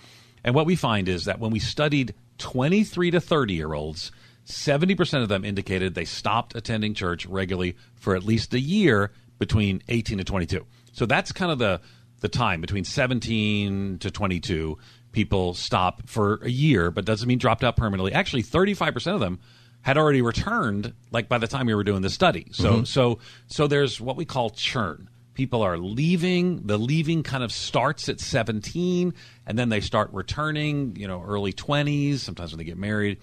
and 0.43 0.55
what 0.55 0.65
we 0.65 0.75
find 0.75 1.07
is 1.07 1.25
that 1.25 1.39
when 1.39 1.51
we 1.51 1.59
studied 1.59 2.13
23 2.37 3.11
to 3.11 3.21
30 3.21 3.53
year 3.53 3.73
olds. 3.73 4.11
70% 4.45 5.23
of 5.23 5.29
them 5.29 5.43
indicated 5.43 5.95
they 5.95 6.05
stopped 6.05 6.55
attending 6.55 6.93
church 6.93 7.25
regularly 7.25 7.75
for 7.95 8.15
at 8.15 8.23
least 8.23 8.53
a 8.53 8.59
year 8.59 9.11
between 9.39 9.81
18 9.89 10.19
to 10.19 10.23
22. 10.23 10.65
So 10.91 11.05
that's 11.07 11.31
kind 11.31 11.51
of 11.51 11.57
the 11.57 11.81
the 12.21 12.29
time 12.29 12.61
between 12.61 12.83
17 12.83 13.99
to 13.99 14.11
22 14.11 14.77
people 15.11 15.53
stop 15.53 16.07
for 16.07 16.39
a 16.43 16.49
year 16.49 16.91
but 16.91 17.05
doesn't 17.05 17.27
mean 17.27 17.37
dropped 17.37 17.63
out 17.63 17.75
permanently 17.75 18.13
actually 18.13 18.43
35% 18.43 19.13
of 19.13 19.19
them 19.19 19.39
had 19.81 19.97
already 19.97 20.21
returned 20.21 20.93
like 21.11 21.29
by 21.29 21.37
the 21.37 21.47
time 21.47 21.67
we 21.67 21.75
were 21.75 21.83
doing 21.83 22.01
the 22.01 22.09
study 22.09 22.47
so 22.51 22.71
mm-hmm. 22.71 22.83
so 22.83 23.19
so 23.47 23.67
there's 23.67 24.01
what 24.01 24.15
we 24.15 24.25
call 24.25 24.49
churn 24.49 25.09
People 25.35 25.63
are 25.63 25.77
leaving. 25.77 26.65
The 26.65 26.79
leaving 26.79 27.21
kind 27.21 27.43
of 27.43 27.51
starts 27.51 28.07
at 28.07 28.21
17, 28.21 29.13
and 29.45 29.59
then 29.59 29.67
they 29.67 29.81
start 29.81 30.09
returning, 30.13 30.95
you 30.95 31.09
know, 31.09 31.21
early 31.21 31.51
20s, 31.51 32.19
sometimes 32.19 32.53
when 32.53 32.57
they 32.57 32.63
get 32.63 32.77
married. 32.77 33.17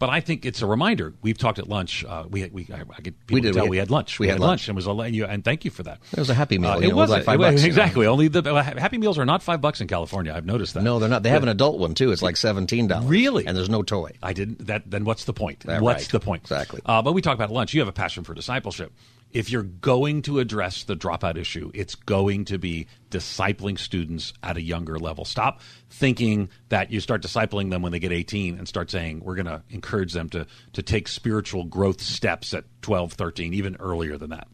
But 0.00 0.10
I 0.10 0.20
think 0.20 0.46
it's 0.46 0.62
a 0.62 0.66
reminder. 0.66 1.12
We've 1.22 1.36
talked 1.36 1.58
at 1.58 1.68
lunch. 1.68 2.04
Uh, 2.04 2.24
we 2.30 2.46
we 2.50 2.68
I, 2.72 2.82
I 2.96 3.00
get 3.00 3.18
people 3.26 3.34
We 3.34 3.40
did. 3.40 3.54
tell 3.54 3.64
We 3.64 3.70
we 3.70 3.76
had- 3.78 3.88
had, 3.88 3.90
lunch. 3.90 4.18
we 4.20 4.28
had 4.28 4.38
lunch. 4.38 4.68
and 4.68 4.76
was 4.76 4.86
a, 4.86 4.90
and, 4.92 5.14
you, 5.16 5.24
and 5.24 5.44
thank 5.44 5.64
you 5.64 5.72
for 5.72 5.82
that. 5.82 5.98
It 6.12 6.18
was 6.18 6.30
a 6.30 6.34
Happy 6.34 6.56
Meal, 6.56 6.70
Uh, 6.70 6.76
it 6.78 6.80
know, 6.82 6.88
it 6.90 6.94
was 6.94 7.10
like 7.10 7.24
five 7.24 7.38
was- 7.40 7.54
bucks, 7.54 7.62
you 7.62 7.68
know. 7.68 7.72
exactly. 7.72 8.06
Only 8.06 8.28
the 8.28 8.42
Happy 8.62 8.98
Meals 8.98 9.18
are 9.18 9.24
not 9.26 9.42
five 9.42 9.60
bucks 9.60 9.80
in 9.80 9.88
California. 9.88 10.32
I've 10.32 10.46
noticed 10.46 10.74
that. 10.74 10.84
No, 10.84 11.00
they're 11.00 11.08
not. 11.08 11.24
They 11.24 11.30
have 11.30 11.42
an 11.42 11.48
adult 11.48 11.78
one 11.80 11.94
too. 11.94 12.12
It's 12.12 12.22
like 12.22 12.36
seventeen 12.36 12.86
dollars. 12.86 13.06
Really? 13.06 13.46
And 13.46 13.56
there's 13.56 13.68
no 13.70 13.82
toy. 13.82 14.12
I 14.22 14.32
didn't. 14.32 14.66
That 14.68 14.88
then 14.88 15.04
what's 15.04 15.24
the 15.24 15.32
point? 15.32 15.60
That 15.60 15.82
what's 15.82 16.04
right. 16.04 16.12
the 16.12 16.20
point? 16.20 16.42
Exactly. 16.42 16.80
Uh, 16.86 17.02
but 17.02 17.12
we 17.12 17.20
talk 17.20 17.34
about 17.34 17.50
lunch. 17.50 17.74
You 17.74 17.80
have 17.80 17.88
a 17.88 17.92
passion 17.92 18.22
for 18.22 18.34
discipleship. 18.34 18.92
If 19.32 19.50
you're 19.50 19.62
going 19.62 20.22
to 20.22 20.38
address 20.38 20.84
the 20.84 20.96
dropout 20.96 21.36
issue, 21.36 21.70
it's 21.74 21.94
going 21.94 22.46
to 22.46 22.58
be 22.58 22.86
discipling 23.10 23.78
students 23.78 24.32
at 24.42 24.56
a 24.56 24.62
younger 24.62 24.98
level. 24.98 25.24
Stop 25.24 25.60
thinking 25.90 26.48
that 26.70 26.90
you 26.90 27.00
start 27.00 27.22
discipling 27.22 27.70
them 27.70 27.82
when 27.82 27.92
they 27.92 27.98
get 27.98 28.12
18 28.12 28.58
and 28.58 28.66
start 28.66 28.90
saying 28.90 29.20
we're 29.20 29.34
going 29.34 29.46
to 29.46 29.62
encourage 29.70 30.12
them 30.12 30.28
to 30.30 30.46
to 30.72 30.82
take 30.82 31.08
spiritual 31.08 31.64
growth 31.64 32.00
steps 32.00 32.54
at 32.54 32.64
12, 32.82 33.12
13, 33.12 33.54
even 33.54 33.76
earlier 33.76 34.16
than 34.16 34.30
that. 34.30 34.48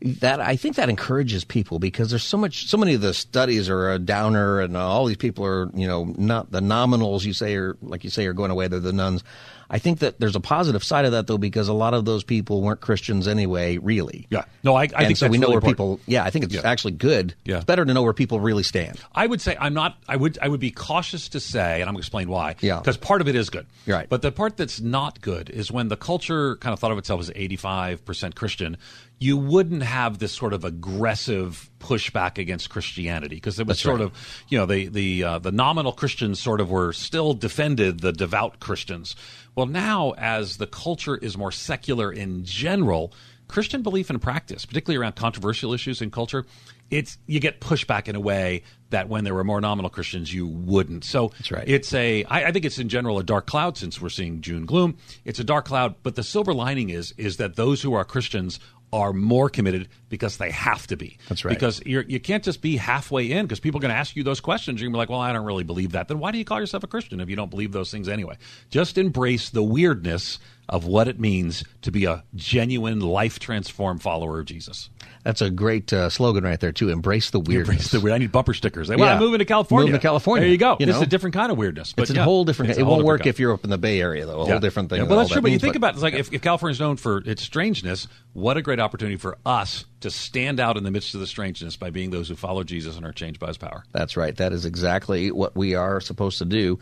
That 0.00 0.40
I 0.40 0.54
think 0.56 0.76
that 0.76 0.88
encourages 0.88 1.44
people 1.44 1.78
because 1.80 2.10
there's 2.10 2.22
so 2.22 2.36
much, 2.36 2.66
so 2.68 2.76
many 2.76 2.94
of 2.94 3.00
the 3.00 3.12
studies 3.12 3.68
are 3.68 3.90
a 3.92 3.98
downer, 3.98 4.60
and 4.60 4.76
all 4.76 5.06
these 5.06 5.16
people 5.16 5.44
are, 5.44 5.70
you 5.74 5.88
know, 5.88 6.04
not 6.16 6.52
the 6.52 6.60
nominals 6.60 7.24
you 7.24 7.32
say 7.32 7.56
are 7.56 7.76
like 7.82 8.04
you 8.04 8.10
say 8.10 8.26
are 8.26 8.32
going 8.32 8.50
away. 8.52 8.68
They're 8.68 8.78
the 8.78 8.92
nones. 8.92 9.24
I 9.70 9.78
think 9.78 9.98
that 9.98 10.18
there's 10.18 10.34
a 10.34 10.40
positive 10.40 10.82
side 10.82 11.04
of 11.04 11.12
that 11.12 11.26
though 11.26 11.36
because 11.36 11.68
a 11.68 11.74
lot 11.74 11.92
of 11.92 12.06
those 12.06 12.24
people 12.24 12.62
weren't 12.62 12.80
Christians 12.80 13.28
anyway, 13.28 13.76
really. 13.76 14.26
Yeah. 14.30 14.44
No, 14.62 14.74
I, 14.76 14.82
I 14.82 14.82
and 14.84 14.92
think 15.08 15.16
so 15.18 15.26
that's 15.26 15.32
we 15.32 15.36
know 15.38 15.48
really 15.48 15.56
where 15.60 15.70
important. 15.70 15.98
people. 15.98 16.12
Yeah, 16.12 16.24
I 16.24 16.30
think 16.30 16.46
it's 16.46 16.54
Yeah. 16.54 16.62
actually 16.64 16.92
good. 16.92 17.34
Yeah. 17.44 17.56
It's 17.56 17.64
better 17.66 17.84
to 17.84 17.92
know 17.92 18.02
where 18.02 18.14
people 18.14 18.40
really 18.40 18.62
stand. 18.62 18.98
I 19.14 19.26
would 19.26 19.42
say 19.42 19.56
I'm 19.60 19.74
not. 19.74 19.98
I 20.08 20.16
would. 20.16 20.38
I 20.40 20.48
would 20.48 20.60
be 20.60 20.70
cautious 20.70 21.28
to 21.30 21.40
say, 21.40 21.80
and 21.80 21.88
I'm 21.88 21.94
going 21.94 21.96
to 21.96 22.06
explain 22.06 22.28
why. 22.30 22.54
Yeah. 22.60 22.78
Because 22.78 22.96
part 22.96 23.20
of 23.20 23.28
it 23.28 23.34
is 23.34 23.50
good. 23.50 23.66
Right. 23.86 24.08
But 24.08 24.22
the 24.22 24.32
part 24.32 24.56
that's 24.56 24.80
not 24.80 25.20
good 25.20 25.50
is 25.50 25.70
when 25.70 25.88
the 25.88 25.96
culture 25.98 26.56
kind 26.56 26.72
of 26.72 26.78
thought 26.78 26.92
of 26.92 26.98
itself 26.98 27.20
as 27.20 27.30
85 27.34 28.04
percent 28.06 28.36
Christian. 28.36 28.76
You 29.20 29.36
wouldn't 29.36 29.82
have 29.82 30.18
this 30.18 30.32
sort 30.32 30.52
of 30.52 30.64
aggressive 30.64 31.70
pushback 31.80 32.38
against 32.38 32.70
Christianity 32.70 33.36
because 33.36 33.58
it 33.58 33.66
was 33.66 33.78
That's 33.78 33.82
sort 33.82 34.00
right. 34.00 34.06
of, 34.06 34.44
you 34.48 34.58
know, 34.58 34.66
the 34.66 34.88
the 34.88 35.24
uh, 35.24 35.38
the 35.38 35.52
nominal 35.52 35.92
Christians 35.92 36.38
sort 36.40 36.60
of 36.60 36.70
were 36.70 36.92
still 36.92 37.34
defended 37.34 38.00
the 38.00 38.12
devout 38.12 38.60
Christians. 38.60 39.16
Well, 39.54 39.66
now 39.66 40.14
as 40.18 40.58
the 40.58 40.66
culture 40.68 41.16
is 41.16 41.36
more 41.36 41.50
secular 41.50 42.12
in 42.12 42.44
general, 42.44 43.12
Christian 43.48 43.82
belief 43.82 44.10
and 44.10 44.20
practice, 44.22 44.64
particularly 44.64 45.02
around 45.02 45.16
controversial 45.16 45.72
issues 45.72 46.00
in 46.00 46.10
culture, 46.10 46.44
it's 46.90 47.18
you 47.26 47.40
get 47.40 47.60
pushback 47.60 48.06
in 48.06 48.14
a 48.14 48.20
way 48.20 48.62
that 48.90 49.08
when 49.08 49.24
there 49.24 49.34
were 49.34 49.44
more 49.44 49.60
nominal 49.60 49.90
Christians, 49.90 50.32
you 50.32 50.46
wouldn't. 50.46 51.04
So 51.04 51.28
That's 51.38 51.50
right. 51.50 51.64
it's 51.66 51.92
a 51.92 52.24
I, 52.24 52.44
I 52.44 52.52
think 52.52 52.64
it's 52.64 52.78
in 52.78 52.88
general 52.88 53.18
a 53.18 53.24
dark 53.24 53.46
cloud 53.46 53.76
since 53.76 54.00
we're 54.00 54.08
seeing 54.10 54.42
June 54.42 54.64
gloom. 54.64 54.96
It's 55.24 55.38
a 55.38 55.44
dark 55.44 55.64
cloud, 55.66 55.96
but 56.02 56.14
the 56.14 56.22
silver 56.22 56.54
lining 56.54 56.90
is 56.90 57.12
is 57.16 57.38
that 57.38 57.56
those 57.56 57.82
who 57.82 57.94
are 57.94 58.04
Christians 58.04 58.60
are 58.92 59.12
more 59.12 59.48
committed 59.48 59.88
because 60.08 60.36
they 60.38 60.50
have 60.50 60.86
to 60.88 60.96
be. 60.96 61.18
That's 61.28 61.44
right. 61.44 61.54
Because 61.54 61.82
you're, 61.84 62.02
you 62.02 62.20
can't 62.20 62.42
just 62.44 62.62
be 62.62 62.76
halfway 62.76 63.30
in 63.30 63.46
because 63.46 63.60
people 63.60 63.78
are 63.78 63.82
going 63.82 63.92
to 63.92 63.98
ask 63.98 64.16
you 64.16 64.22
those 64.22 64.40
questions. 64.40 64.80
You're 64.80 64.86
going 64.88 64.94
to 64.94 64.96
be 64.96 65.00
like, 65.00 65.08
well, 65.10 65.20
I 65.20 65.32
don't 65.32 65.44
really 65.44 65.64
believe 65.64 65.92
that. 65.92 66.08
Then 66.08 66.18
why 66.18 66.30
do 66.32 66.38
you 66.38 66.44
call 66.44 66.60
yourself 66.60 66.82
a 66.82 66.86
Christian 66.86 67.20
if 67.20 67.28
you 67.28 67.36
don't 67.36 67.50
believe 67.50 67.72
those 67.72 67.90
things 67.90 68.08
anyway? 68.08 68.36
Just 68.70 68.98
embrace 68.98 69.50
the 69.50 69.62
weirdness 69.62 70.38
of 70.68 70.84
what 70.84 71.08
it 71.08 71.18
means 71.18 71.64
to 71.80 71.90
be 71.90 72.04
a 72.04 72.22
genuine, 72.34 73.00
life 73.00 73.38
transformed 73.38 74.02
follower 74.02 74.40
of 74.40 74.44
Jesus. 74.46 74.90
That's 75.24 75.40
a 75.40 75.48
great 75.50 75.92
uh, 75.92 76.10
slogan 76.10 76.44
right 76.44 76.60
there 76.60 76.72
too. 76.72 76.90
Embrace 76.90 77.30
the 77.30 77.40
weirdness. 77.40 77.68
Embrace 77.68 77.90
the 77.90 78.00
weird. 78.00 78.14
I 78.14 78.18
need 78.18 78.32
bumper 78.32 78.52
stickers. 78.52 78.88
Well, 78.90 78.98
Yeah. 78.98 79.14
I'm 79.14 79.18
moving 79.18 79.38
to 79.38 79.44
California. 79.46 79.86
Moving 79.86 80.00
to 80.00 80.02
California. 80.06 80.42
There 80.42 80.50
you 80.50 80.58
go. 80.58 80.76
You 80.78 80.86
this 80.86 80.94
know? 80.94 81.00
is 81.00 81.06
a 81.06 81.10
different 81.10 81.34
kind 81.34 81.50
of 81.50 81.56
weirdness. 81.58 81.94
But 81.94 82.02
It's 82.08 82.18
a 82.18 82.22
whole 82.22 82.44
different. 82.44 82.76
It 82.76 82.82
won't 82.82 83.04
work 83.04 83.20
kind. 83.20 83.28
if 83.28 83.38
you're 83.40 83.52
up 83.54 83.64
in 83.64 83.70
the 83.70 83.78
Bay 83.78 84.00
Area, 84.00 84.26
though. 84.26 84.42
A 84.42 84.44
Yeah. 84.44 84.50
whole 84.52 84.60
different 84.60 84.90
thing. 84.90 84.98
Yeah, 85.00 85.04
well, 85.06 85.18
that's 85.18 85.30
that 85.30 85.34
true. 85.36 85.42
But 85.42 85.52
you 85.52 85.58
think 85.58 85.76
about 85.76 85.92
it, 85.92 85.94
it's 85.94 86.02
like 86.02 86.14
if, 86.14 86.32
if 86.32 86.42
California's 86.42 86.80
known 86.80 86.96
for 86.96 87.18
its 87.24 87.42
strangeness, 87.42 88.08
what 88.34 88.56
a 88.58 88.62
great 88.62 88.78
opportunity 88.78 89.16
for 89.16 89.38
us 89.46 89.86
to 90.00 90.10
stand 90.10 90.60
out 90.60 90.76
in 90.76 90.84
the 90.84 90.90
midst 90.90 91.14
of 91.14 91.20
the 91.20 91.26
strangeness 91.26 91.76
by 91.76 91.90
being 91.90 92.10
those 92.10 92.28
who 92.28 92.36
follow 92.36 92.62
Jesus 92.62 92.96
and 92.96 93.04
are 93.04 93.12
changed 93.12 93.40
by 93.40 93.48
His 93.48 93.58
power. 93.58 93.84
That's 93.92 94.16
right. 94.16 94.34
That 94.36 94.52
is 94.52 94.64
exactly 94.64 95.30
what 95.30 95.56
we 95.56 95.74
are 95.74 96.00
supposed 96.00 96.38
to 96.38 96.44
do. 96.44 96.78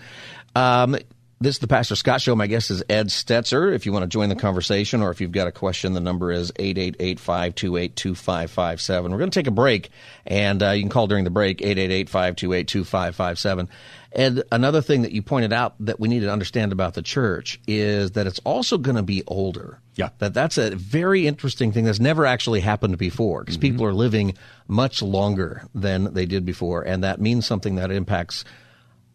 Um, 0.55 0.97
this 1.39 1.57
is 1.57 1.59
the 1.59 1.69
Pastor 1.69 1.97
Scott 1.97 2.23
Show. 2.23 2.35
My 2.35 2.47
guest 2.47 2.71
is 2.71 2.83
Ed 2.89 3.09
Stetzer. 3.09 3.75
If 3.75 3.85
you 3.85 3.93
want 3.93 4.05
to 4.05 4.09
join 4.09 4.31
the 4.31 4.37
conversation 4.37 5.03
or 5.03 5.11
if 5.11 5.21
you've 5.21 5.33
got 5.33 5.47
a 5.47 5.53
question, 5.53 5.93
the 5.93 6.01
number 6.01 6.33
is 6.33 6.51
888-528-2557. 6.53 9.03
We're 9.03 9.19
going 9.19 9.31
to 9.31 9.39
take 9.39 9.47
a 9.47 9.51
break, 9.51 9.91
and 10.27 10.63
uh, 10.63 10.71
you 10.71 10.83
can 10.83 10.89
call 10.89 11.09
during 11.09 11.25
the 11.25 11.31
break, 11.31 11.59
888-528-2557. 11.59 13.69
Ed, 14.17 14.43
another 14.51 14.81
thing 14.81 15.03
that 15.03 15.13
you 15.13 15.21
pointed 15.21 15.53
out 15.53 15.75
that 15.81 16.01
we 16.01 16.09
need 16.09 16.21
to 16.21 16.33
understand 16.33 16.73
about 16.73 16.95
the 16.95 17.03
church 17.03 17.61
is 17.67 18.13
that 18.13 18.27
it's 18.27 18.41
also 18.45 18.79
going 18.79 18.97
to 18.97 19.03
be 19.03 19.23
older. 19.27 19.79
Yeah. 19.95 20.09
That 20.19 20.33
that's 20.33 20.57
a 20.57 20.75
very 20.75 21.27
interesting 21.27 21.71
thing 21.71 21.85
that's 21.85 22.01
never 22.01 22.25
actually 22.25 22.61
happened 22.61 22.97
before 22.97 23.41
because 23.45 23.59
people 23.59 23.85
are 23.85 23.93
living 23.93 24.35
much 24.69 25.03
longer 25.03 25.69
than 25.75 26.15
they 26.15 26.25
did 26.25 26.47
before, 26.47 26.83
and 26.83 27.05
that 27.05 27.21
means 27.21 27.47
something 27.47 27.75
that 27.75 27.91
impacts 27.91 28.45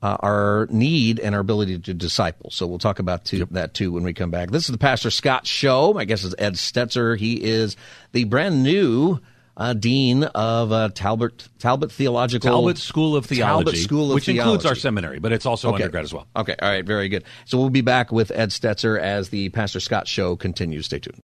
uh, 0.03 0.17
our 0.19 0.67
need 0.69 1.19
and 1.19 1.33
our 1.33 1.41
ability 1.41 1.79
to 1.79 1.93
disciple. 1.93 2.51
So 2.51 2.67
we'll 2.67 2.79
talk 2.79 2.99
about 2.99 3.25
to, 3.25 3.45
that 3.51 3.73
too 3.73 3.91
when 3.91 4.03
we 4.03 4.13
come 4.13 4.31
back. 4.31 4.51
This 4.51 4.65
is 4.65 4.71
the 4.71 4.77
Pastor 4.77 5.11
Scott 5.11 5.47
Show. 5.47 5.93
My 5.93 6.05
guest 6.05 6.25
is 6.25 6.35
Ed 6.37 6.53
Stetzer. 6.53 7.17
He 7.17 7.43
is 7.43 7.75
the 8.11 8.23
brand 8.25 8.63
new 8.63 9.19
uh, 9.57 9.73
dean 9.73 10.23
of 10.23 10.71
uh, 10.71 10.89
Talbot 10.93 11.47
Talbot 11.59 11.91
Theological 11.91 12.49
Talbot 12.49 12.77
School 12.77 13.15
of 13.15 13.25
Theology, 13.25 13.65
Talbot 13.65 13.77
School 13.79 14.09
of 14.11 14.15
which 14.15 14.29
includes 14.29 14.65
our 14.65 14.75
seminary, 14.75 15.19
but 15.19 15.31
it's 15.31 15.45
also 15.45 15.69
Okay. 15.69 15.83
undergrad 15.83 16.03
as 16.03 16.13
well. 16.13 16.27
Okay, 16.35 16.55
all 16.61 16.69
right, 16.69 16.85
very 16.85 17.09
good. 17.09 17.23
So 17.45 17.57
we'll 17.57 17.69
be 17.69 17.81
back 17.81 18.11
with 18.11 18.31
Ed 18.31 18.49
Stetzer 18.49 18.99
as 18.99 19.29
the 19.29 19.49
Pastor 19.49 19.79
Scott 19.79 20.07
Show 20.07 20.35
continues. 20.35 20.85
Stay 20.85 20.99
tuned. 20.99 21.19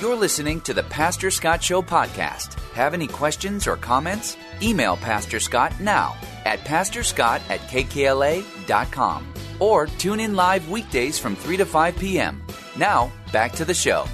You're 0.00 0.14
listening 0.16 0.60
to 0.62 0.74
the 0.74 0.82
Pastor 0.84 1.30
Scott 1.30 1.62
Show 1.62 1.82
podcast. 1.82 2.54
Have 2.74 2.94
any 2.94 3.06
questions 3.08 3.66
or 3.66 3.76
comments? 3.76 4.36
Email 4.62 4.96
Pastor 4.96 5.40
Scott 5.40 5.78
now 5.80 6.14
at 6.44 6.60
pastorscott 6.60 7.40
at 7.50 7.60
kkla.com 7.62 9.26
or 9.58 9.86
tune 9.86 10.20
in 10.20 10.36
live 10.36 10.68
weekdays 10.68 11.18
from 11.18 11.34
3 11.34 11.56
to 11.56 11.66
5 11.66 11.96
p.m. 11.98 12.42
Now, 12.76 13.10
back 13.32 13.52
to 13.52 13.64
the 13.64 13.74
show. 13.74 14.04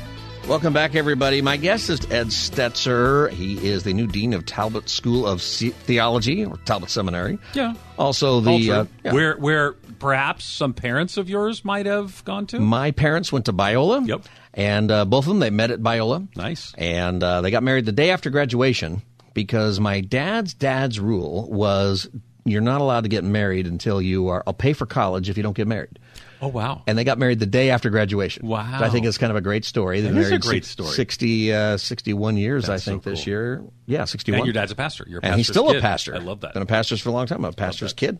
Welcome 0.49 0.73
back, 0.73 0.97
everybody. 0.97 1.41
My 1.41 1.57
guest 1.57 1.89
is 1.89 2.01
Ed 2.11 2.27
Stetzer. 2.27 3.31
He 3.31 3.67
is 3.67 3.85
the 3.85 3.95
new 3.95 4.09
dean 4.09 4.35
of 4.35 4.45
Talbot 4.45 4.89
School 4.89 5.27
of 5.27 5.41
Theology 5.41 6.45
or 6.45 6.57
Talbot 6.59 6.91
Seminary. 6.91 7.39
Yeah. 7.55 7.75
Also, 7.97 8.41
the 8.41 8.71
uh, 8.71 8.85
yeah. 9.05 9.13
where 9.13 9.37
where 9.37 9.73
perhaps 9.99 10.45
some 10.45 10.75
parents 10.75 11.17
of 11.17 11.31
yours 11.31 11.65
might 11.65 11.87
have 11.87 12.25
gone 12.25 12.47
to. 12.49 12.59
my 12.59 12.91
parents 12.91 13.33
went 13.33 13.47
to 13.47 13.53
Biola. 13.53 14.07
Yep. 14.07 14.23
And 14.53 14.91
uh, 14.91 15.05
both 15.05 15.25
of 15.25 15.29
them 15.29 15.39
they 15.39 15.51
met 15.51 15.71
at 15.71 15.81
Biola. 15.81 16.29
Nice. 16.37 16.75
And 16.77 17.23
uh, 17.23 17.41
they 17.41 17.51
got 17.53 17.63
married 17.63 17.87
the 17.87 17.93
day 17.93 18.11
after 18.11 18.29
graduation 18.29 19.01
because 19.35 19.79
my 19.79 20.01
dad's 20.01 20.55
dad's 20.55 20.99
rule 20.99 21.49
was 21.51 22.11
you're 22.45 22.61
not 22.61 22.81
allowed 22.81 23.05
to 23.05 23.09
get 23.09 23.23
married 23.25 23.67
until 23.69 24.03
you 24.03 24.29
are. 24.29 24.43
I'll 24.47 24.53
pay 24.53 24.73
for 24.73 24.87
college 24.87 25.31
if 25.31 25.37
you 25.37 25.43
don't 25.43 25.57
get 25.57 25.69
married. 25.69 25.99
Oh 26.43 26.49
wow. 26.49 26.83
and 26.89 26.99
they 26.99 27.05
got 27.05 27.19
married 27.19 27.39
the 27.39 27.47
day 27.47 27.71
after 27.71 27.89
graduation. 27.89 28.49
Wow. 28.49 28.81
I 28.83 28.91
think 28.91 29.07
it's 29.07 29.17
kind 29.17 29.31
of 29.31 29.37
a 29.37 29.41
great 29.41 29.65
story. 29.65 30.01
They 30.01 30.11
That 30.11 30.19
is 30.19 30.33
a 30.33 30.39
great 30.39 30.65
story. 30.65 30.91
60, 30.91 31.53
uh, 31.53 31.77
61 31.77 32.37
years, 32.37 32.67
That's 32.67 32.87
I 32.87 32.91
think, 32.91 33.05
so 33.05 33.11
this 33.11 33.27
year. 33.29 33.63
Yeah, 33.87 34.05
61. 34.05 34.41
and 34.41 34.47
your 34.47 34.53
dad's 34.53 34.73
a 34.73 34.75
pastor. 34.75 35.07
You're 35.09 35.21
a 35.21 35.25
and 35.27 35.37
he's 35.37 35.47
still 35.47 35.71
a 35.71 35.81
pastor. 35.81 36.17
I 36.17 36.19
love 36.19 36.41
that. 36.41 36.55
Been 36.55 36.63
a 36.63 36.67
pastor 36.67 36.97
for 36.97 37.11
a 37.11 37.13
long 37.13 37.27
time. 37.27 37.45
I'm 37.45 37.53
a 37.53 37.53
pastor's 37.53 37.93
kid. 37.93 38.19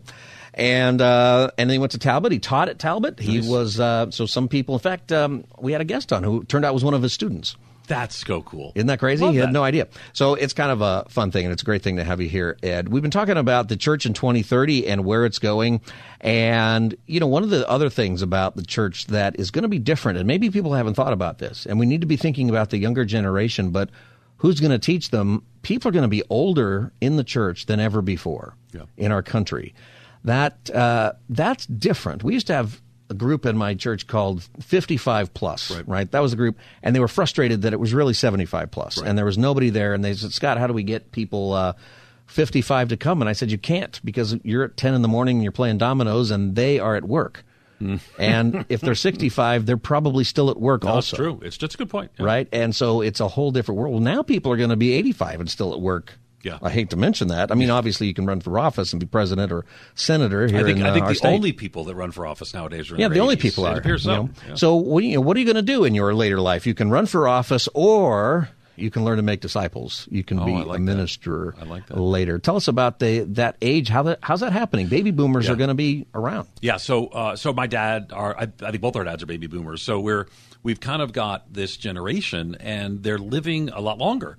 And 0.53 1.01
uh, 1.01 1.51
and 1.57 1.69
then 1.69 1.75
he 1.75 1.79
went 1.79 1.93
to 1.93 1.99
Talbot. 1.99 2.31
He 2.31 2.39
taught 2.39 2.69
at 2.69 2.79
Talbot. 2.79 3.19
He 3.19 3.41
was 3.41 3.79
uh, 3.79 4.11
so 4.11 4.25
some 4.25 4.47
people. 4.47 4.75
In 4.75 4.79
fact, 4.79 5.11
um, 5.11 5.43
we 5.59 5.71
had 5.71 5.81
a 5.81 5.85
guest 5.85 6.13
on 6.13 6.23
who 6.23 6.43
turned 6.43 6.63
out 6.63 6.73
was 6.73 6.83
one 6.83 6.93
of 6.93 7.01
his 7.01 7.11
students. 7.11 7.57
That's 7.87 8.15
so 8.15 8.41
cool. 8.41 8.71
Isn't 8.75 8.87
that 8.87 8.99
crazy? 8.99 9.23
Love 9.23 9.33
he 9.33 9.39
had 9.39 9.49
that. 9.49 9.53
no 9.53 9.63
idea. 9.63 9.87
So 10.13 10.35
it's 10.35 10.53
kind 10.53 10.71
of 10.71 10.81
a 10.81 11.05
fun 11.09 11.31
thing, 11.31 11.45
and 11.45 11.51
it's 11.51 11.61
a 11.63 11.65
great 11.65 11.81
thing 11.81 11.97
to 11.97 12.03
have 12.03 12.21
you 12.21 12.29
here, 12.29 12.57
Ed. 12.63 12.87
We've 12.89 13.01
been 13.01 13.11
talking 13.11 13.35
about 13.37 13.67
the 13.67 13.75
church 13.75 14.05
in 14.05 14.13
2030 14.13 14.87
and 14.87 15.03
where 15.03 15.25
it's 15.25 15.37
going. 15.39 15.81
And, 16.21 16.95
you 17.05 17.19
know, 17.19 17.27
one 17.27 17.43
of 17.43 17.49
the 17.49 17.67
other 17.69 17.89
things 17.89 18.21
about 18.21 18.55
the 18.55 18.63
church 18.63 19.07
that 19.07 19.37
is 19.39 19.51
going 19.51 19.63
to 19.63 19.69
be 19.69 19.79
different, 19.79 20.17
and 20.17 20.27
maybe 20.27 20.49
people 20.49 20.73
haven't 20.73 20.93
thought 20.93 21.13
about 21.13 21.39
this, 21.39 21.65
and 21.65 21.77
we 21.79 21.85
need 21.85 22.01
to 22.01 22.07
be 22.07 22.15
thinking 22.15 22.49
about 22.49 22.69
the 22.69 22.77
younger 22.77 23.03
generation, 23.03 23.71
but 23.71 23.89
who's 24.37 24.59
going 24.59 24.71
to 24.71 24.79
teach 24.79 25.09
them? 25.09 25.43
People 25.61 25.89
are 25.89 25.91
going 25.91 26.03
to 26.03 26.07
be 26.07 26.23
older 26.29 26.93
in 27.01 27.17
the 27.17 27.23
church 27.23 27.65
than 27.65 27.79
ever 27.79 28.01
before 28.01 28.55
Yeah. 28.73 28.83
in 28.97 29.11
our 29.11 29.21
country. 29.21 29.73
That 30.23 30.69
uh, 30.73 31.13
That's 31.29 31.65
different. 31.65 32.23
We 32.23 32.33
used 32.33 32.47
to 32.47 32.53
have 32.53 32.81
a 33.09 33.13
group 33.13 33.45
in 33.45 33.57
my 33.57 33.73
church 33.75 34.07
called 34.07 34.47
55 34.61 35.33
plus, 35.33 35.69
Right. 35.71 35.87
right? 35.87 36.11
That 36.11 36.21
was 36.21 36.31
the 36.31 36.37
group, 36.37 36.57
and 36.81 36.95
they 36.95 36.99
were 36.99 37.07
frustrated 37.07 37.63
that 37.63 37.73
it 37.73 37.79
was 37.79 37.93
really 37.93 38.13
75 38.13 38.71
plus, 38.71 38.97
and 38.97 39.17
there 39.17 39.25
was 39.25 39.37
nobody 39.37 39.69
there. 39.69 39.93
And 39.93 40.03
they 40.03 40.13
said, 40.13 40.31
"Scott, 40.33 40.57
how 40.57 40.67
do 40.67 40.73
we 40.73 40.83
get 40.83 41.11
people 41.11 41.53
uh, 41.53 41.73
55 42.27 42.89
to 42.89 42.97
come?" 42.97 43.21
And 43.21 43.29
I 43.29 43.33
said, 43.33 43.51
"You 43.51 43.57
can't 43.57 43.99
because 44.03 44.35
you're 44.43 44.63
at 44.63 44.77
10 44.77 44.93
in 44.93 45.01
the 45.01 45.07
morning 45.07 45.37
and 45.37 45.43
you're 45.43 45.51
playing 45.51 45.77
dominoes, 45.77 46.31
and 46.31 46.55
they 46.55 46.79
are 46.79 46.95
at 46.95 47.03
work." 47.03 47.43
and 48.17 48.65
if 48.69 48.79
they're 48.79 48.95
65, 48.95 49.65
they're 49.65 49.75
probably 49.75 50.23
still 50.23 50.49
at 50.49 50.57
work 50.57 50.83
No, 50.83 50.91
also. 50.91 51.17
That's 51.17 51.17
true. 51.17 51.39
It's 51.45 51.57
just 51.57 51.73
a 51.73 51.77
good 51.77 51.89
point. 51.89 52.11
Yeah. 52.17 52.25
Right? 52.25 52.47
And 52.53 52.73
so 52.73 53.01
it's 53.01 53.19
a 53.19 53.27
whole 53.27 53.51
different 53.51 53.77
world. 53.79 54.01
Now 54.01 54.23
people 54.23 54.53
are 54.53 54.57
going 54.57 54.69
to 54.69 54.77
be 54.77 54.93
85 54.93 55.41
and 55.41 55.49
still 55.49 55.73
at 55.73 55.81
work. 55.81 56.17
Yeah. 56.43 56.59
I 56.61 56.69
hate 56.69 56.89
to 56.91 56.97
mention 56.97 57.29
that. 57.29 57.51
I 57.51 57.55
mean, 57.55 57.69
obviously 57.69 58.07
you 58.07 58.13
can 58.13 58.25
run 58.25 58.41
for 58.41 58.59
office 58.59 58.91
and 58.93 58.99
be 58.99 59.05
president 59.05 59.51
or 59.51 59.65
senator 59.95 60.45
here 60.47 60.59
I 60.59 60.63
think, 60.63 60.79
in 60.79 60.85
uh, 60.85 60.89
I 60.89 60.93
think 60.93 61.05
our 61.05 61.11
the 61.11 61.15
state. 61.15 61.33
only 61.33 61.53
people 61.53 61.85
that 61.85 61.95
run 61.95 62.11
for 62.11 62.25
office 62.27 62.53
nowadays 62.53 62.91
are 62.91 62.95
in 62.95 63.01
yeah, 63.01 63.07
their 63.07 63.15
the 63.15 63.21
only 63.21 63.37
80s. 63.37 63.41
people 63.41 63.65
are. 63.65 63.75
It 63.75 63.79
appears 63.79 64.05
you 64.05 64.11
so. 64.11 64.23
know. 64.23 64.29
Yeah. 64.49 64.55
So 64.55 64.75
what, 64.75 65.03
you, 65.03 65.21
what 65.21 65.37
are 65.37 65.39
you 65.39 65.45
going 65.45 65.55
to 65.55 65.61
do 65.61 65.85
in 65.85 65.95
your 65.95 66.13
later 66.13 66.39
life? 66.39 66.67
You 66.67 66.73
can 66.73 66.91
run 66.91 67.05
for 67.05 67.27
office 67.27 67.69
or 67.73 68.49
you 68.75 68.89
can 68.91 69.05
learn 69.05 69.17
to 69.17 69.23
make 69.23 69.39
disciples. 69.39 70.07
You 70.11 70.23
can 70.23 70.39
Oh, 70.39 70.45
be 70.45 70.51
I 70.53 70.61
like 70.63 70.79
a 70.79 70.83
that. 70.83 70.91
minister 70.91 71.55
I 71.61 71.63
like 71.63 71.85
that. 71.87 71.97
later. 71.97 72.39
Tell 72.39 72.55
us 72.55 72.67
about 72.67 72.99
the 72.99 73.19
that 73.33 73.55
age. 73.61 73.87
How 73.87 74.01
that 74.03 74.19
how's 74.23 74.39
that 74.39 74.51
happening? 74.51 74.87
Baby 74.87 75.11
boomers 75.11 75.45
Yeah. 75.45 75.53
are 75.53 75.55
going 75.55 75.67
to 75.69 75.75
be 75.75 76.07
around. 76.15 76.47
Yeah, 76.59 76.77
so 76.77 77.07
uh, 77.07 77.35
so 77.35 77.53
my 77.53 77.67
dad, 77.67 78.11
our 78.11 78.35
I, 78.35 78.41
I 78.63 78.71
think 78.71 78.81
both 78.81 78.95
our 78.95 79.03
dads 79.03 79.21
are 79.21 79.27
baby 79.27 79.45
boomers. 79.47 79.81
So 79.83 79.99
we're 79.99 80.27
we've 80.63 80.79
kind 80.79 81.01
of 81.03 81.13
got 81.13 81.53
this 81.53 81.77
generation, 81.77 82.55
and 82.59 83.03
they're 83.03 83.19
living 83.19 83.69
a 83.69 83.79
lot 83.79 83.99
longer. 83.99 84.37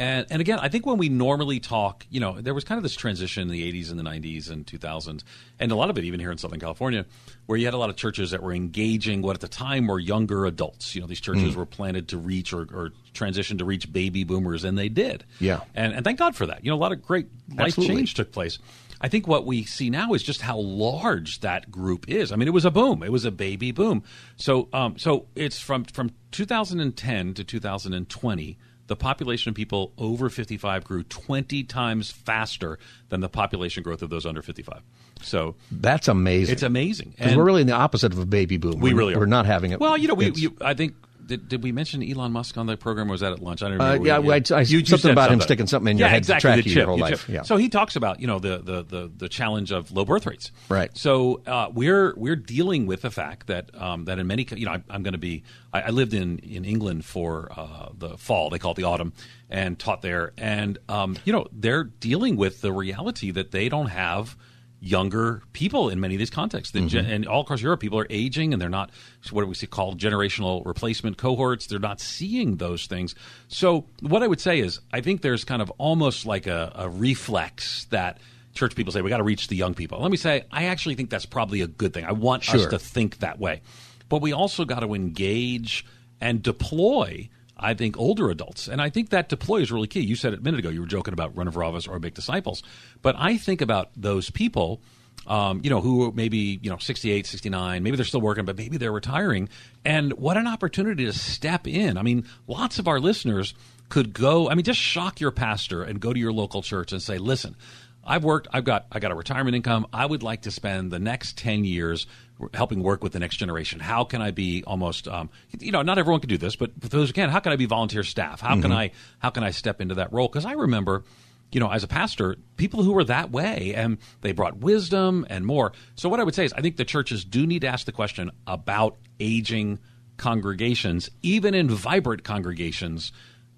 And 0.00 0.26
and 0.30 0.40
again, 0.40 0.58
I 0.58 0.70
think 0.70 0.86
when 0.86 0.96
we 0.96 1.10
normally 1.10 1.60
talk, 1.60 2.06
you 2.08 2.20
know, 2.20 2.40
there 2.40 2.54
was 2.54 2.64
kind 2.64 2.78
of 2.78 2.82
this 2.82 2.96
transition 2.96 3.42
in 3.42 3.48
the 3.48 3.70
'80s 3.70 3.90
and 3.90 3.98
the 3.98 4.02
'90s 4.02 4.48
and 4.48 4.64
2000s, 4.66 5.22
and 5.58 5.70
a 5.70 5.74
lot 5.74 5.90
of 5.90 5.98
it 5.98 6.04
even 6.04 6.18
here 6.20 6.32
in 6.32 6.38
Southern 6.38 6.58
California, 6.58 7.04
where 7.44 7.58
you 7.58 7.66
had 7.66 7.74
a 7.74 7.76
lot 7.76 7.90
of 7.90 7.96
churches 7.96 8.30
that 8.30 8.42
were 8.42 8.54
engaging 8.54 9.20
what 9.20 9.36
at 9.36 9.42
the 9.42 9.48
time 9.48 9.88
were 9.88 9.98
younger 9.98 10.46
adults. 10.46 10.94
You 10.94 11.02
know, 11.02 11.06
these 11.06 11.20
churches 11.20 11.54
were 11.54 11.66
planted 11.66 12.08
to 12.08 12.16
reach 12.16 12.54
or, 12.54 12.62
or 12.72 12.92
transition 13.12 13.58
to 13.58 13.66
reach 13.66 13.92
baby 13.92 14.24
boomers, 14.24 14.64
and 14.64 14.78
they 14.78 14.88
did. 14.88 15.26
Yeah. 15.38 15.60
and 15.74 15.92
and 15.92 16.02
thank 16.02 16.18
God 16.18 16.34
for 16.34 16.46
that. 16.46 16.64
You 16.64 16.70
know, 16.70 16.76
a 16.76 16.80
lot 16.80 16.92
of 16.92 17.02
great 17.02 17.26
life 17.50 17.66
Absolutely. 17.66 17.96
change 17.96 18.14
took 18.14 18.32
place. 18.32 18.58
I 19.02 19.08
think 19.08 19.26
what 19.26 19.44
we 19.44 19.64
see 19.64 19.90
now 19.90 20.14
is 20.14 20.22
just 20.22 20.40
how 20.40 20.56
large 20.56 21.40
that 21.40 21.70
group 21.70 22.08
is. 22.08 22.32
I 22.32 22.36
mean, 22.36 22.48
it 22.48 22.54
was 22.54 22.64
a 22.64 22.70
boom. 22.70 23.02
It 23.02 23.12
was 23.12 23.26
a 23.26 23.30
baby 23.30 23.70
boom. 23.70 24.02
So, 24.36 24.70
um, 24.72 24.96
so 24.96 25.26
it's 25.34 25.58
from 25.58 25.84
from 25.84 26.12
2010 26.30 27.34
to 27.34 27.44
2020. 27.44 28.58
The 28.90 28.96
population 28.96 29.50
of 29.50 29.54
people 29.54 29.92
over 29.98 30.28
55 30.28 30.82
grew 30.82 31.04
20 31.04 31.62
times 31.62 32.10
faster 32.10 32.76
than 33.08 33.20
the 33.20 33.28
population 33.28 33.84
growth 33.84 34.02
of 34.02 34.10
those 34.10 34.26
under 34.26 34.42
55. 34.42 34.82
So 35.22 35.54
That's 35.70 36.08
amazing. 36.08 36.52
it's 36.54 36.64
amazing. 36.64 37.10
Because 37.10 37.28
And- 37.28 37.36
we're 37.38 37.44
really 37.44 37.60
in 37.60 37.68
the 37.68 37.72
opposite 37.74 38.12
of 38.12 38.18
a 38.18 38.26
baby 38.26 38.56
boom. 38.56 38.80
we 38.80 38.90
We're- 38.92 38.94
really 38.94 39.14
are. 39.14 39.20
We're 39.20 39.26
not 39.26 39.46
having 39.46 39.70
it. 39.70 39.78
Well, 39.78 39.96
you 39.96 40.08
know, 40.08 40.14
we, 40.14 40.32
you, 40.32 40.56
I 40.60 40.74
think 40.74 40.96
did, 41.30 41.48
did 41.48 41.62
we 41.62 41.72
mention 41.72 42.02
Elon 42.02 42.32
Musk 42.32 42.58
on 42.58 42.66
the 42.66 42.76
program? 42.76 43.08
or 43.08 43.12
Was 43.12 43.20
that 43.22 43.32
at 43.32 43.40
lunch? 43.40 43.62
I 43.62 43.68
don't 43.70 43.80
Uh, 43.80 43.84
remember. 43.84 44.06
yeah, 44.06 44.18
We- 44.18 44.34
I- 44.34 44.42
I- 44.58 44.60
You- 44.62 44.78
you 44.80 44.84
something 44.84 45.10
about 45.10 45.30
him 45.32 45.40
sticking 45.40 45.66
something 45.66 45.92
in 45.92 45.98
your 45.98 46.08
yeah, 46.08 46.12
head 46.14 46.24
to 46.24 46.32
exactly, 46.34 46.40
track 46.50 46.64
the 46.64 46.70
you 46.70 46.76
your 46.76 46.86
whole 46.86 46.96
the 46.96 47.02
life. 47.02 47.28
Yeah. 47.28 47.42
So 47.42 47.56
he 47.56 47.68
talks 47.68 47.96
about 47.96 48.20
you 48.20 48.26
know 48.26 48.38
the 48.38 48.58
the 48.58 48.82
the, 48.82 49.10
the 49.16 49.28
challenge 49.28 49.72
of 49.72 49.90
low 49.92 50.04
birth 50.04 50.26
rates. 50.26 50.52
Right. 50.68 50.90
So 50.96 51.40
uh, 51.46 51.70
we're 51.72 52.14
we're 52.16 52.36
dealing 52.36 52.86
with 52.86 53.02
the 53.02 53.10
fact 53.10 53.46
that 53.46 53.70
um, 53.80 54.04
that 54.06 54.18
in 54.18 54.26
many 54.26 54.46
you 54.56 54.66
know 54.66 54.72
I, 54.72 54.82
I'm 54.90 55.02
going 55.02 55.12
to 55.12 55.18
be 55.18 55.42
I, 55.72 55.82
I 55.82 55.90
lived 55.90 56.12
in 56.14 56.38
in 56.40 56.64
England 56.64 57.04
for 57.04 57.50
uh, 57.56 57.88
the 57.96 58.18
fall 58.18 58.50
they 58.50 58.58
call 58.58 58.72
it 58.72 58.76
the 58.76 58.84
autumn 58.84 59.12
and 59.48 59.78
taught 59.78 60.02
there 60.02 60.32
and 60.36 60.78
um, 60.88 61.16
you 61.24 61.32
know 61.32 61.46
they're 61.52 61.84
dealing 61.84 62.36
with 62.36 62.60
the 62.60 62.72
reality 62.72 63.30
that 63.30 63.50
they 63.52 63.68
don't 63.68 63.86
have 63.88 64.36
younger 64.80 65.42
people 65.52 65.90
in 65.90 66.00
many 66.00 66.14
of 66.14 66.18
these 66.18 66.30
contexts. 66.30 66.72
The 66.72 66.86
gen- 66.86 67.04
mm-hmm. 67.04 67.12
and 67.12 67.26
all 67.26 67.42
across 67.42 67.60
Europe, 67.60 67.80
people 67.80 67.98
are 67.98 68.06
aging, 68.08 68.52
and 68.52 68.60
they're 68.60 68.68
not 68.68 68.90
what 69.30 69.42
do 69.42 69.46
we 69.46 69.54
see 69.54 69.66
called 69.66 69.98
generational 69.98 70.64
replacement 70.64 71.18
cohorts. 71.18 71.66
They're 71.66 71.78
not 71.78 72.00
seeing 72.00 72.56
those 72.56 72.86
things. 72.86 73.14
So 73.48 73.86
what 74.00 74.22
I 74.22 74.26
would 74.26 74.40
say 74.40 74.58
is, 74.60 74.80
I 74.92 75.02
think 75.02 75.20
there's 75.20 75.44
kind 75.44 75.60
of 75.60 75.70
almost 75.78 76.24
like 76.24 76.46
a, 76.46 76.72
a 76.74 76.88
reflex 76.88 77.84
that 77.86 78.18
church 78.54 78.74
people 78.74 78.92
say 78.92 79.02
we 79.02 79.10
got 79.10 79.18
to 79.18 79.22
reach 79.22 79.48
the 79.48 79.56
young 79.56 79.74
people. 79.74 80.00
Let 80.00 80.10
me 80.10 80.16
say, 80.16 80.44
I 80.50 80.64
actually 80.64 80.94
think 80.94 81.10
that's 81.10 81.26
probably 81.26 81.60
a 81.60 81.66
good 81.66 81.92
thing. 81.92 82.04
I 82.04 82.12
want 82.12 82.52
us 82.52 82.66
to 82.66 82.78
think 82.78 83.18
that 83.18 83.38
way, 83.38 83.60
but 84.08 84.22
we 84.22 84.32
also 84.32 84.64
got 84.64 84.80
to 84.80 84.94
engage 84.94 85.84
and 86.20 86.42
deploy. 86.42 87.28
I 87.60 87.74
think 87.74 87.98
older 87.98 88.30
adults, 88.30 88.68
and 88.68 88.80
I 88.80 88.90
think 88.90 89.10
that 89.10 89.28
deploy 89.28 89.60
is 89.60 89.70
really 89.70 89.86
key. 89.86 90.00
You 90.00 90.16
said 90.16 90.32
it 90.32 90.40
a 90.40 90.42
minute 90.42 90.60
ago. 90.60 90.70
You 90.70 90.80
were 90.80 90.86
joking 90.86 91.12
about 91.12 91.36
running 91.36 91.52
for 91.52 91.62
office 91.62 91.86
or 91.86 91.98
make 91.98 92.14
disciples, 92.14 92.62
but 93.02 93.14
I 93.18 93.36
think 93.36 93.60
about 93.60 93.90
those 93.96 94.30
people, 94.30 94.80
um, 95.26 95.60
you 95.62 95.70
know, 95.70 95.80
who 95.80 96.12
maybe 96.12 96.58
you 96.62 96.70
know 96.70 96.78
68, 96.78 97.26
69, 97.26 97.82
maybe 97.82 97.96
they're 97.96 98.04
still 98.04 98.20
working, 98.20 98.44
but 98.44 98.56
maybe 98.56 98.76
they're 98.76 98.92
retiring, 98.92 99.48
and 99.84 100.12
what 100.14 100.36
an 100.36 100.46
opportunity 100.46 101.04
to 101.04 101.12
step 101.12 101.66
in. 101.66 101.96
I 101.96 102.02
mean, 102.02 102.24
lots 102.46 102.78
of 102.78 102.88
our 102.88 102.98
listeners 102.98 103.54
could 103.88 104.12
go. 104.12 104.48
I 104.48 104.54
mean, 104.54 104.64
just 104.64 104.80
shock 104.80 105.20
your 105.20 105.30
pastor 105.30 105.82
and 105.82 106.00
go 106.00 106.12
to 106.12 106.18
your 106.18 106.32
local 106.32 106.62
church 106.62 106.92
and 106.92 107.02
say, 107.02 107.18
"Listen, 107.18 107.56
I've 108.04 108.24
worked. 108.24 108.48
I've 108.52 108.64
got. 108.64 108.86
I 108.90 108.98
got 108.98 109.10
a 109.10 109.14
retirement 109.14 109.54
income. 109.54 109.86
I 109.92 110.06
would 110.06 110.22
like 110.22 110.42
to 110.42 110.50
spend 110.50 110.90
the 110.90 110.98
next 110.98 111.36
ten 111.36 111.64
years 111.64 112.06
helping 112.54 112.82
work 112.82 113.02
with 113.02 113.12
the 113.12 113.18
next 113.18 113.36
generation. 113.36 113.80
How 113.80 114.04
can 114.04 114.22
I 114.22 114.30
be 114.30 114.64
almost? 114.66 115.08
Um, 115.08 115.30
you 115.58 115.72
know, 115.72 115.82
not 115.82 115.98
everyone 115.98 116.20
can 116.20 116.28
do 116.28 116.38
this, 116.38 116.56
but 116.56 116.70
for 116.80 116.88
those 116.88 117.08
who 117.08 117.12
can, 117.12 117.28
how 117.28 117.40
can 117.40 117.52
I 117.52 117.56
be 117.56 117.66
volunteer 117.66 118.02
staff? 118.02 118.40
How 118.40 118.60
can 118.60 118.72
I? 118.72 118.90
How 119.18 119.30
can 119.30 119.44
I 119.44 119.50
step 119.50 119.80
into 119.80 119.96
that 119.96 120.12
role? 120.12 120.28
Because 120.28 120.44
I 120.44 120.52
remember. 120.52 121.04
You 121.52 121.58
know, 121.58 121.68
as 121.68 121.82
a 121.82 121.88
pastor, 121.88 122.36
people 122.56 122.84
who 122.84 122.92
were 122.92 123.02
that 123.02 123.32
way 123.32 123.74
and 123.74 123.98
they 124.20 124.30
brought 124.30 124.58
wisdom 124.58 125.26
and 125.28 125.44
more. 125.44 125.72
So, 125.96 126.08
what 126.08 126.20
I 126.20 126.22
would 126.22 126.36
say 126.36 126.44
is, 126.44 126.52
I 126.52 126.60
think 126.60 126.76
the 126.76 126.84
churches 126.84 127.24
do 127.24 127.44
need 127.44 127.62
to 127.62 127.66
ask 127.66 127.86
the 127.86 127.92
question 127.92 128.30
about 128.46 128.98
aging 129.18 129.80
congregations, 130.16 131.10
even 131.22 131.54
in 131.54 131.68
vibrant 131.68 132.22
congregations 132.22 133.10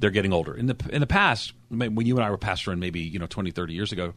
they're 0.02 0.10
getting 0.10 0.32
older. 0.32 0.54
In 0.54 0.66
the 0.66 0.76
in 0.90 1.00
the 1.00 1.06
past, 1.06 1.52
when 1.68 2.06
you 2.06 2.16
and 2.16 2.24
I 2.24 2.30
were 2.30 2.38
pastoring 2.38 2.78
maybe, 2.78 3.00
you 3.00 3.18
know, 3.18 3.26
20, 3.26 3.52
30 3.52 3.72
years 3.72 3.92
ago, 3.92 4.14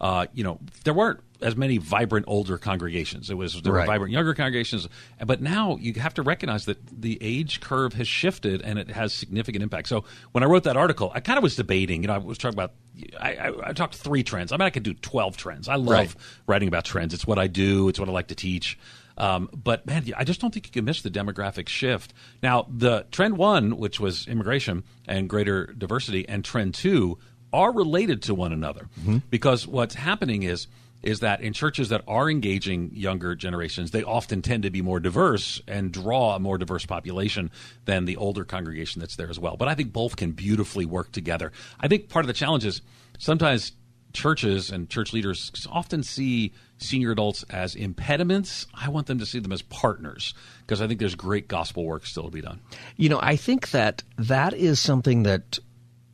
uh, 0.00 0.26
you 0.32 0.42
know, 0.42 0.58
there 0.84 0.94
weren't 0.94 1.20
as 1.42 1.56
many 1.56 1.78
vibrant 1.78 2.24
older 2.28 2.58
congregations. 2.58 3.30
It 3.30 3.34
was 3.34 3.60
there 3.62 3.72
Right. 3.72 3.80
were 3.86 3.92
vibrant 3.92 4.12
younger 4.12 4.34
congregations, 4.34 4.88
but 5.24 5.40
now 5.42 5.76
you 5.80 5.94
have 5.94 6.14
to 6.14 6.22
recognize 6.22 6.64
that 6.66 6.78
the 6.86 7.18
age 7.20 7.60
curve 7.60 7.92
has 7.94 8.08
shifted 8.08 8.62
and 8.62 8.78
it 8.78 8.90
has 8.90 9.12
significant 9.12 9.62
impact. 9.62 9.88
So 9.88 10.04
when 10.32 10.42
I 10.42 10.46
wrote 10.46 10.64
that 10.64 10.76
article, 10.76 11.12
I 11.14 11.20
kind 11.20 11.36
of 11.38 11.42
was 11.42 11.56
debating. 11.56 12.02
You 12.02 12.08
know, 12.08 12.14
I 12.14 12.18
was 12.18 12.38
talking 12.38 12.54
about. 12.56 12.72
I, 13.20 13.34
I, 13.34 13.68
I 13.68 13.72
talked 13.74 13.94
three 13.94 14.22
trends. 14.22 14.52
I 14.52 14.56
mean, 14.56 14.66
I 14.66 14.70
could 14.70 14.82
do 14.82 14.94
twelve 14.94 15.36
trends. 15.36 15.68
I 15.68 15.74
love 15.76 15.88
Right. 15.88 16.14
writing 16.46 16.68
about 16.68 16.84
trends. 16.86 17.12
It's 17.12 17.26
what 17.26 17.38
I 17.38 17.46
do. 17.46 17.88
It's 17.88 17.98
what 18.00 18.08
I 18.08 18.12
like 18.12 18.28
to 18.28 18.34
teach. 18.34 18.78
Um, 19.18 19.48
but 19.52 19.86
man, 19.86 20.04
I 20.16 20.24
just 20.24 20.40
don't 20.40 20.52
think 20.52 20.66
you 20.66 20.72
can 20.72 20.84
miss 20.84 21.00
the 21.02 21.10
demographic 21.10 21.68
shift. 21.68 22.12
Now, 22.42 22.66
the 22.70 23.06
trend 23.10 23.36
one, 23.38 23.76
which 23.78 23.98
was 23.98 24.26
immigration 24.28 24.84
and 25.06 25.28
greater 25.28 25.66
diversity, 25.76 26.28
and 26.28 26.44
trend 26.44 26.74
two 26.74 27.18
are 27.52 27.72
related 27.72 28.22
to 28.24 28.34
one 28.34 28.52
another 28.52 28.88
because 29.30 29.66
what's 29.66 29.94
happening 29.94 30.42
is 30.42 30.66
is 31.06 31.20
that 31.20 31.40
in 31.40 31.52
churches 31.52 31.88
that 31.90 32.02
are 32.08 32.28
engaging 32.28 32.90
younger 32.92 33.36
generations, 33.36 33.92
they 33.92 34.02
often 34.02 34.42
tend 34.42 34.64
to 34.64 34.70
be 34.70 34.82
more 34.82 34.98
diverse 34.98 35.62
and 35.68 35.92
draw 35.92 36.34
a 36.34 36.40
more 36.40 36.58
diverse 36.58 36.84
population 36.84 37.50
than 37.84 38.06
the 38.06 38.16
older 38.16 38.44
congregation 38.44 38.98
that's 38.98 39.14
there 39.14 39.30
as 39.30 39.38
well. 39.38 39.56
But 39.56 39.68
I 39.68 39.76
think 39.76 39.92
both 39.92 40.16
can 40.16 40.32
beautifully 40.32 40.84
work 40.84 41.12
together. 41.12 41.52
I 41.78 41.86
think 41.86 42.08
part 42.08 42.24
of 42.24 42.26
the 42.26 42.32
challenge 42.32 42.64
is 42.64 42.82
sometimes 43.18 43.72
churches 44.12 44.70
and 44.70 44.90
church 44.90 45.12
leaders 45.12 45.52
often 45.70 46.02
see 46.02 46.52
senior 46.78 47.12
adults 47.12 47.44
as 47.50 47.76
impediments. 47.76 48.66
I 48.74 48.88
want 48.88 49.06
them 49.06 49.20
to 49.20 49.26
see 49.26 49.38
them 49.38 49.52
as 49.52 49.62
partners 49.62 50.34
because 50.62 50.82
I 50.82 50.88
think 50.88 50.98
there's 50.98 51.14
great 51.14 51.46
gospel 51.46 51.84
work 51.84 52.04
still 52.04 52.24
to 52.24 52.30
be 52.30 52.40
done. 52.40 52.60
You 52.96 53.10
know, 53.10 53.20
I 53.22 53.36
think 53.36 53.70
that 53.70 54.02
that 54.18 54.54
is 54.54 54.80
something 54.80 55.22
that 55.22 55.60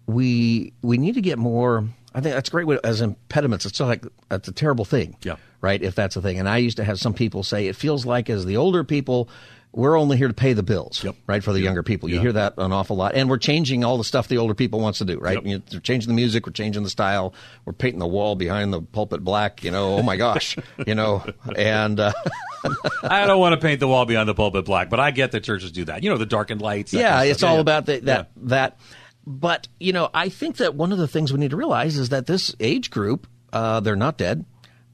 we 0.06 0.74
we 0.82 0.98
need 0.98 1.14
to 1.14 1.22
get 1.22 1.38
more. 1.38 1.88
I 2.14 2.20
think 2.20 2.34
that's 2.34 2.48
great 2.50 2.66
way 2.66 2.78
as 2.84 3.00
impediments. 3.00 3.64
It's 3.66 3.80
like 3.80 4.04
that's 4.28 4.48
a 4.48 4.52
terrible 4.52 4.84
thing, 4.84 5.16
Yeah. 5.22 5.36
right? 5.60 5.80
If 5.82 5.94
that's 5.94 6.16
a 6.16 6.22
thing, 6.22 6.38
and 6.38 6.48
I 6.48 6.58
used 6.58 6.76
to 6.78 6.84
have 6.84 6.98
some 7.00 7.14
people 7.14 7.42
say 7.42 7.68
it 7.68 7.76
feels 7.76 8.04
like 8.06 8.28
as 8.30 8.44
the 8.46 8.56
older 8.56 8.84
people. 8.84 9.28
We're 9.74 9.98
only 9.98 10.18
here 10.18 10.28
to 10.28 10.34
pay 10.34 10.52
the 10.52 10.62
bills, 10.62 11.02
Yep. 11.02 11.14
right? 11.26 11.42
For 11.42 11.54
the 11.54 11.60
younger 11.62 11.82
people, 11.82 12.10
you 12.10 12.16
Yeah. 12.16 12.20
hear 12.20 12.32
that 12.34 12.52
an 12.58 12.72
awful 12.72 12.94
lot, 12.94 13.14
and 13.14 13.30
we're 13.30 13.38
changing 13.38 13.84
all 13.84 13.96
the 13.96 14.04
stuff 14.04 14.28
the 14.28 14.36
older 14.36 14.52
people 14.52 14.80
wants 14.80 14.98
to 14.98 15.06
do, 15.06 15.18
right? 15.18 15.42
Yep. 15.42 15.62
We're 15.72 15.80
changing 15.80 16.08
the 16.08 16.14
music, 16.14 16.44
we're 16.44 16.52
changing 16.52 16.82
the 16.82 16.90
style, 16.90 17.32
we're 17.64 17.72
painting 17.72 17.98
the 17.98 18.06
wall 18.06 18.36
behind 18.36 18.70
the 18.70 18.82
pulpit 18.82 19.24
black. 19.24 19.64
You 19.64 19.70
know, 19.70 19.94
oh 19.96 20.02
my 20.02 20.18
gosh, 20.18 20.58
you 20.86 20.94
know, 20.94 21.24
and 21.56 21.98
uh, 21.98 22.12
I 23.02 23.26
don't 23.26 23.40
want 23.40 23.54
to 23.58 23.66
paint 23.66 23.80
the 23.80 23.88
wall 23.88 24.04
behind 24.04 24.28
the 24.28 24.34
pulpit 24.34 24.66
black, 24.66 24.90
but 24.90 25.00
I 25.00 25.10
get 25.10 25.32
that 25.32 25.42
churches 25.42 25.72
do 25.72 25.86
that. 25.86 26.02
You 26.02 26.10
know, 26.10 26.18
the 26.18 26.26
darkened 26.26 26.60
lights. 26.60 26.92
yeah, 26.92 27.22
it's 27.22 27.42
all 27.42 27.54
Yeah, 27.54 27.60
about 27.62 27.86
the, 27.86 27.94
yeah. 27.94 28.00
that 28.00 28.30
that. 28.36 28.76
But 29.26 29.68
you 29.78 29.92
know, 29.92 30.10
I 30.12 30.28
think 30.28 30.56
that 30.56 30.74
one 30.74 30.92
of 30.92 30.98
the 30.98 31.08
things 31.08 31.32
we 31.32 31.38
need 31.38 31.50
to 31.50 31.56
realize 31.56 31.96
is 31.96 32.08
that 32.08 32.26
this 32.26 32.54
age 32.60 32.90
group, 32.90 33.26
uh, 33.52 33.80
they're 33.80 33.96
not 33.96 34.18
dead. 34.18 34.44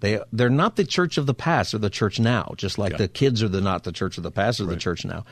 They 0.01 0.21
they're 0.33 0.51
not 0.51 0.77
the 0.77 0.85
church 0.85 1.19
of 1.19 1.27
the 1.27 1.35
past 1.35 1.75
or 1.75 1.79
the 1.79 1.91
church 1.91 2.21
now. 2.21 2.53
Just 2.57 2.79
like 2.79 2.93
Yeah. 2.93 2.99
the 2.99 3.09
kids 3.09 3.43
are 3.43 3.49
the 3.49 3.61
not 3.61 3.85
the 3.85 3.93
church 3.93 4.17
of 4.19 4.23
the 4.23 4.31
past 4.31 4.61
or 4.61 4.67
the 4.67 4.77
church 4.77 5.05
now. 5.05 5.25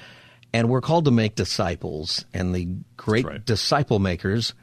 And 0.53 0.69
we're 0.69 0.81
called 0.81 1.05
to 1.05 1.11
make 1.11 1.35
disciples, 1.35 2.25
and 2.33 2.55
the 2.55 2.69
great 2.97 3.27
right. 3.27 3.45
disciple 3.45 3.99
makers 3.99 4.55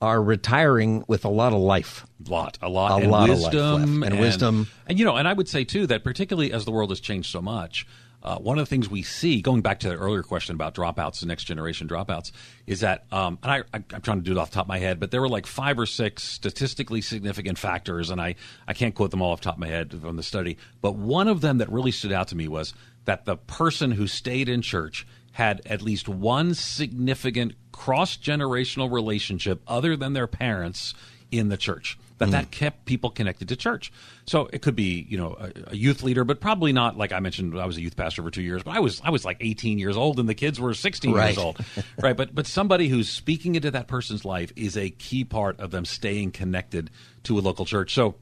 are 0.00 0.22
retiring 0.22 1.04
with 1.06 1.24
a 1.24 1.28
lot 1.28 1.52
of 1.52 1.58
life. 1.60 2.06
lot, 2.28 2.58
a 2.62 2.68
lot, 2.68 2.92
A 2.92 3.02
and 3.04 3.10
lot 3.12 3.30
of 3.30 3.38
life 3.38 3.52
wisdom, 3.52 4.00
left. 4.00 4.12
And 4.12 4.20
wisdom. 4.20 4.66
and 4.86 4.98
you 4.98 5.04
know, 5.04 5.16
and 5.16 5.28
I 5.28 5.32
would 5.32 5.48
say 5.48 5.64
too 5.64 5.86
that 5.88 6.02
particularly 6.04 6.52
as 6.52 6.64
the 6.64 6.70
world 6.72 6.90
has 6.90 7.00
changed 7.00 7.30
so 7.30 7.40
much, 7.42 7.86
uh, 8.24 8.38
one 8.38 8.58
of 8.58 8.62
the 8.62 8.70
things 8.70 8.88
we 8.88 9.02
see, 9.02 9.42
going 9.42 9.60
back 9.60 9.80
to 9.80 9.88
the 9.88 9.96
earlier 9.96 10.22
question 10.22 10.54
about 10.54 10.74
dropouts, 10.74 11.20
the 11.20 11.26
next 11.26 11.44
generation 11.44 11.86
dropouts, 11.86 12.32
is 12.66 12.80
that, 12.80 13.04
um, 13.12 13.38
and 13.42 13.52
I, 13.52 13.58
I, 13.74 13.84
I'm 13.92 14.00
trying 14.00 14.18
to 14.18 14.24
do 14.24 14.32
it 14.32 14.38
off 14.38 14.50
the 14.50 14.54
top 14.54 14.64
of 14.64 14.68
my 14.68 14.78
head, 14.78 14.98
but 14.98 15.10
there 15.10 15.20
were 15.20 15.28
like 15.28 15.46
five 15.46 15.78
or 15.78 15.86
six 15.86 16.22
statistically 16.22 17.02
significant 17.02 17.58
factors, 17.58 18.10
and 18.10 18.20
I, 18.20 18.36
I 18.66 18.72
can't 18.72 18.94
quote 18.94 19.10
them 19.10 19.20
all 19.20 19.32
off 19.32 19.40
the 19.40 19.44
top 19.44 19.56
of 19.56 19.60
my 19.60 19.68
head 19.68 19.92
from 20.00 20.16
the 20.16 20.22
study, 20.22 20.56
but 20.80 20.96
one 20.96 21.28
of 21.28 21.42
them 21.42 21.58
that 21.58 21.70
really 21.70 21.90
stood 21.90 22.12
out 22.12 22.28
to 22.28 22.36
me 22.36 22.48
was 22.48 22.72
that 23.04 23.26
the 23.26 23.36
person 23.36 23.92
who 23.92 24.06
stayed 24.06 24.48
in 24.48 24.62
church 24.62 25.06
had 25.32 25.60
at 25.66 25.82
least 25.82 26.08
one 26.08 26.54
significant 26.54 27.52
cross 27.72 28.16
generational 28.16 28.90
relationship 28.90 29.60
other 29.66 29.96
than 29.96 30.12
their 30.12 30.28
parents 30.28 30.94
in 31.30 31.48
the 31.48 31.56
church. 31.56 31.98
That 32.30 32.44
that 32.44 32.48
mm. 32.48 32.50
kept 32.50 32.84
people 32.84 33.10
connected 33.10 33.48
to 33.48 33.56
church. 33.56 33.92
So 34.26 34.48
it 34.52 34.62
could 34.62 34.76
be, 34.76 35.06
you 35.08 35.16
know, 35.18 35.36
a, 35.38 35.72
a 35.72 35.76
youth 35.76 36.02
leader, 36.02 36.24
but 36.24 36.40
probably 36.40 36.72
not 36.72 36.96
like 36.96 37.12
I 37.12 37.20
mentioned. 37.20 37.58
I 37.58 37.66
was 37.66 37.76
a 37.76 37.80
youth 37.80 37.96
pastor 37.96 38.22
for 38.22 38.30
two 38.30 38.42
years, 38.42 38.62
but 38.62 38.76
I 38.76 38.80
was 38.80 39.00
I 39.04 39.10
was 39.10 39.24
like 39.24 39.38
18 39.40 39.78
years 39.78 39.96
old, 39.96 40.18
and 40.18 40.28
the 40.28 40.34
kids 40.34 40.60
were 40.60 40.74
16 40.74 41.12
Right. 41.12 41.26
years 41.28 41.38
old, 41.38 41.58
right? 42.02 42.16
But 42.16 42.34
but 42.34 42.46
somebody 42.46 42.88
who's 42.88 43.08
speaking 43.08 43.54
into 43.54 43.70
that 43.70 43.86
person's 43.86 44.24
life 44.24 44.52
is 44.56 44.76
a 44.76 44.90
key 44.90 45.24
part 45.24 45.60
of 45.60 45.70
them 45.70 45.84
staying 45.84 46.32
connected 46.32 46.90
to 47.24 47.38
a 47.38 47.40
local 47.40 47.64
church. 47.64 47.94
So 47.94 48.16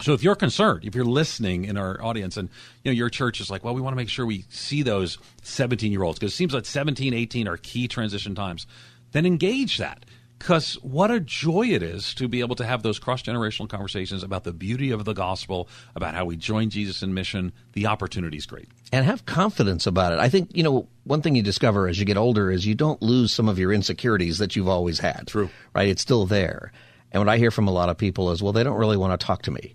so 0.00 0.14
if 0.14 0.22
you're 0.22 0.34
concerned, 0.36 0.84
if 0.84 0.94
you're 0.94 1.04
listening 1.04 1.66
in 1.66 1.76
our 1.76 2.02
audience 2.02 2.36
and 2.36 2.48
you 2.84 2.90
know 2.90 2.96
your 2.96 3.10
church 3.10 3.40
is 3.40 3.50
like, 3.50 3.64
well, 3.64 3.74
we 3.74 3.80
want 3.80 3.92
to 3.92 3.96
make 3.96 4.08
sure 4.08 4.24
we 4.24 4.44
see 4.48 4.82
those 4.82 5.18
17 5.42 5.92
year 5.92 6.02
olds 6.02 6.18
because 6.18 6.32
it 6.32 6.36
seems 6.36 6.54
like 6.54 6.64
17, 6.66 7.12
18 7.12 7.48
are 7.48 7.56
key 7.56 7.88
transition 7.88 8.34
times, 8.34 8.66
then 9.12 9.26
engage 9.26 9.78
that. 9.78 10.04
Because 10.40 10.74
what 10.76 11.10
a 11.10 11.20
joy 11.20 11.66
it 11.66 11.82
is 11.82 12.14
to 12.14 12.26
be 12.26 12.40
able 12.40 12.56
to 12.56 12.64
have 12.64 12.82
those 12.82 12.98
cross 12.98 13.22
generational 13.22 13.68
conversations 13.68 14.22
about 14.22 14.44
the 14.44 14.54
beauty 14.54 14.90
of 14.90 15.04
the 15.04 15.12
gospel, 15.12 15.68
about 15.94 16.14
how 16.14 16.24
we 16.24 16.34
join 16.36 16.70
Jesus 16.70 17.02
in 17.02 17.12
mission. 17.12 17.52
The 17.74 17.86
opportunity 17.86 18.38
is 18.38 18.46
great. 18.46 18.66
and 18.90 19.04
have 19.04 19.26
confidence 19.26 19.86
about 19.86 20.14
it. 20.14 20.18
I 20.18 20.30
think, 20.30 20.50
you 20.56 20.62
know, 20.62 20.88
one 21.04 21.20
thing 21.20 21.36
you 21.36 21.42
discover 21.42 21.86
as 21.88 21.98
you 22.00 22.06
get 22.06 22.16
older 22.16 22.50
is 22.50 22.66
you 22.66 22.74
don't 22.74 23.00
lose 23.02 23.32
some 23.32 23.50
of 23.50 23.58
your 23.58 23.70
insecurities 23.70 24.38
that 24.38 24.56
you've 24.56 24.66
always 24.66 24.98
had. 24.98 25.26
True. 25.26 25.50
Right? 25.74 25.88
It's 25.88 26.00
still 26.02 26.24
there. 26.24 26.72
And 27.12 27.20
what 27.20 27.28
I 27.28 27.36
hear 27.36 27.50
from 27.50 27.68
a 27.68 27.72
lot 27.72 27.90
of 27.90 27.98
people 27.98 28.30
is, 28.30 28.42
well, 28.42 28.54
they 28.54 28.64
don't 28.64 28.78
really 28.78 28.96
want 28.96 29.18
to 29.20 29.24
talk 29.24 29.42
to 29.42 29.50
me. 29.50 29.74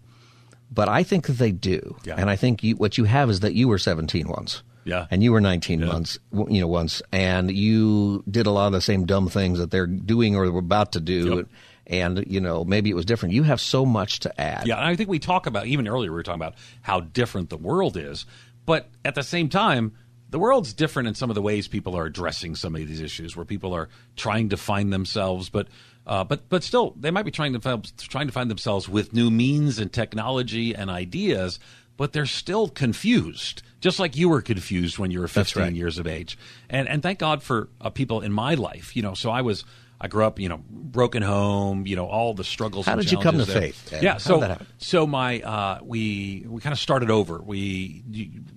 But 0.72 0.90
I 0.90 1.04
think 1.04 1.28
that 1.28 1.34
they 1.34 1.52
do. 1.52 1.96
Yeah. 2.06 2.16
And 2.18 2.28
I 2.28 2.36
think 2.36 2.64
you, 2.64 2.76
what 2.76 2.98
you 2.98 3.04
have 3.04 3.30
is 3.30 3.42
that 3.42 3.54
you 3.54 3.68
were 3.68 3.78
17 3.78 4.28
once. 4.28 4.64
Yeah. 4.86 5.08
And 5.12 5.22
you 5.24 5.32
were 5.32 5.42
19 5.42 5.86
months, 5.86 6.18
you 6.32 6.62
know, 6.62 6.68
once, 6.68 7.02
and 7.12 7.52
you 7.52 8.24
did 8.30 8.46
a 8.46 8.52
lot 8.52 8.68
of 8.68 8.74
the 8.74 8.82
same 8.82 9.06
dumb 9.06 9.28
things 9.28 9.60
that 9.60 9.72
they're 9.72 9.88
doing 9.88 10.36
or 10.36 10.50
were 10.52 10.60
about 10.60 10.94
to 10.94 11.00
do. 11.00 11.38
Yep. 11.38 11.48
And, 11.88 12.24
you 12.28 12.40
know, 12.40 12.64
maybe 12.64 12.90
it 12.90 12.96
was 12.96 13.06
different. 13.06 13.36
You 13.36 13.44
have 13.44 13.60
so 13.60 13.86
much 13.86 14.22
to 14.22 14.42
add. 14.42 14.66
Yeah, 14.66 14.78
and 14.78 14.86
I 14.86 14.96
think 14.96 15.10
we 15.10 15.20
talk 15.20 15.46
about 15.46 15.68
even 15.68 15.88
earlier 15.88 16.12
we 16.12 16.16
were 16.16 16.24
talking 16.24 16.42
about 16.42 16.56
how 16.82 17.02
different 17.02 17.50
the 17.50 17.58
world 17.58 17.98
is, 17.98 18.26
but 18.66 18.90
at 19.04 19.14
the 19.14 19.22
same 19.24 19.50
time, 19.50 19.94
the 20.30 20.40
world's 20.40 20.74
different 20.74 21.08
in 21.08 21.16
some 21.16 21.30
of 21.30 21.36
the 21.36 21.42
ways 21.42 21.68
people 21.68 21.96
are 21.96 22.06
addressing 22.06 22.56
some 22.56 22.76
of 22.76 22.88
these 22.88 23.02
issues, 23.02 23.36
where 23.36 23.46
people 23.46 23.74
are 23.74 23.90
trying 24.16 24.50
to 24.50 24.58
find 24.58 24.92
themselves, 24.92 25.50
but 25.50 25.68
uh, 26.08 26.24
but 26.24 26.50
but 26.50 26.64
still 26.64 26.96
they 27.00 27.12
might 27.12 27.26
be 27.26 27.32
trying 27.32 27.54
to 27.54 27.60
find, 27.60 27.98
trying 27.98 28.28
to 28.28 28.34
find 28.34 28.50
themselves 28.50 28.90
with 28.90 29.14
new 29.14 29.32
means 29.32 29.80
and 29.80 29.94
technology 29.94 30.76
and 30.76 30.90
ideas, 30.90 31.60
but 31.98 32.14
they're 32.14 32.26
still 32.26 32.68
confused, 32.68 33.64
just 33.80 34.00
like 34.00 34.16
you 34.16 34.30
were 34.30 34.42
confused 34.42 34.98
when 34.98 35.12
you 35.12 35.20
were 35.20 35.28
15 35.28 35.62
right. 35.62 35.74
years 35.74 35.98
of 35.98 36.08
age. 36.08 36.38
And 36.70 36.88
and 36.88 37.02
thank 37.02 37.20
God 37.20 37.44
for 37.44 37.70
uh, 37.82 37.90
people 37.90 38.22
in 38.22 38.32
my 38.32 38.56
life, 38.56 38.96
you 38.96 39.02
know. 39.02 39.14
So 39.14 39.32
I 39.32 39.42
was. 39.42 39.66
I 40.00 40.10
grew 40.10 40.26
up, 40.26 40.40
you 40.40 40.50
know, 40.50 40.60
broken 40.70 41.24
home, 41.24 41.88
you 41.88 41.96
know, 41.96 42.06
all 42.06 42.34
the 42.34 42.44
struggles. 42.44 42.86
How 42.86 42.92
and 42.92 43.02
did 43.02 43.14
you 43.14 43.18
come 43.18 43.38
to 43.38 43.46
there. 43.46 43.62
faith, 43.62 43.94
Ed? 43.94 44.04
Yeah, 44.04 44.18
so 44.18 44.34
did 44.34 44.42
that 44.42 44.50
happen? 44.50 44.68
so 44.78 45.08
my 45.08 45.40
uh, 45.40 45.80
we 45.82 46.46
we 46.50 46.60
kind 46.60 46.74
of 46.74 46.80
started 46.80 47.10
over. 47.10 47.42
We 47.42 48.04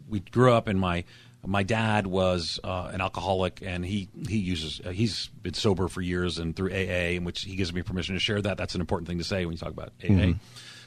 we 0.08 0.18
grew 0.18 0.52
up, 0.52 0.68
in 0.68 0.80
my 0.80 1.04
my 1.46 1.62
dad 1.62 2.06
was 2.06 2.58
uh, 2.64 2.90
an 2.92 3.00
alcoholic, 3.00 3.62
and 3.62 3.84
he 3.84 4.08
he 4.28 4.38
uses 4.38 4.80
uh, 4.84 4.90
he's 4.90 5.28
been 5.42 5.54
sober 5.54 5.88
for 5.88 6.00
years 6.00 6.38
and 6.38 6.54
through 6.54 6.70
AA, 6.72 7.14
in 7.14 7.24
which 7.24 7.42
he 7.42 7.56
gives 7.56 7.72
me 7.72 7.82
permission 7.82 8.14
to 8.14 8.20
share 8.20 8.42
that. 8.42 8.58
That's 8.58 8.74
an 8.74 8.80
important 8.80 9.08
thing 9.08 9.18
to 9.18 9.24
say 9.24 9.46
when 9.46 9.52
you 9.52 9.58
talk 9.58 9.70
about 9.70 9.92
AA. 10.02 10.06
Mm-hmm. 10.06 10.32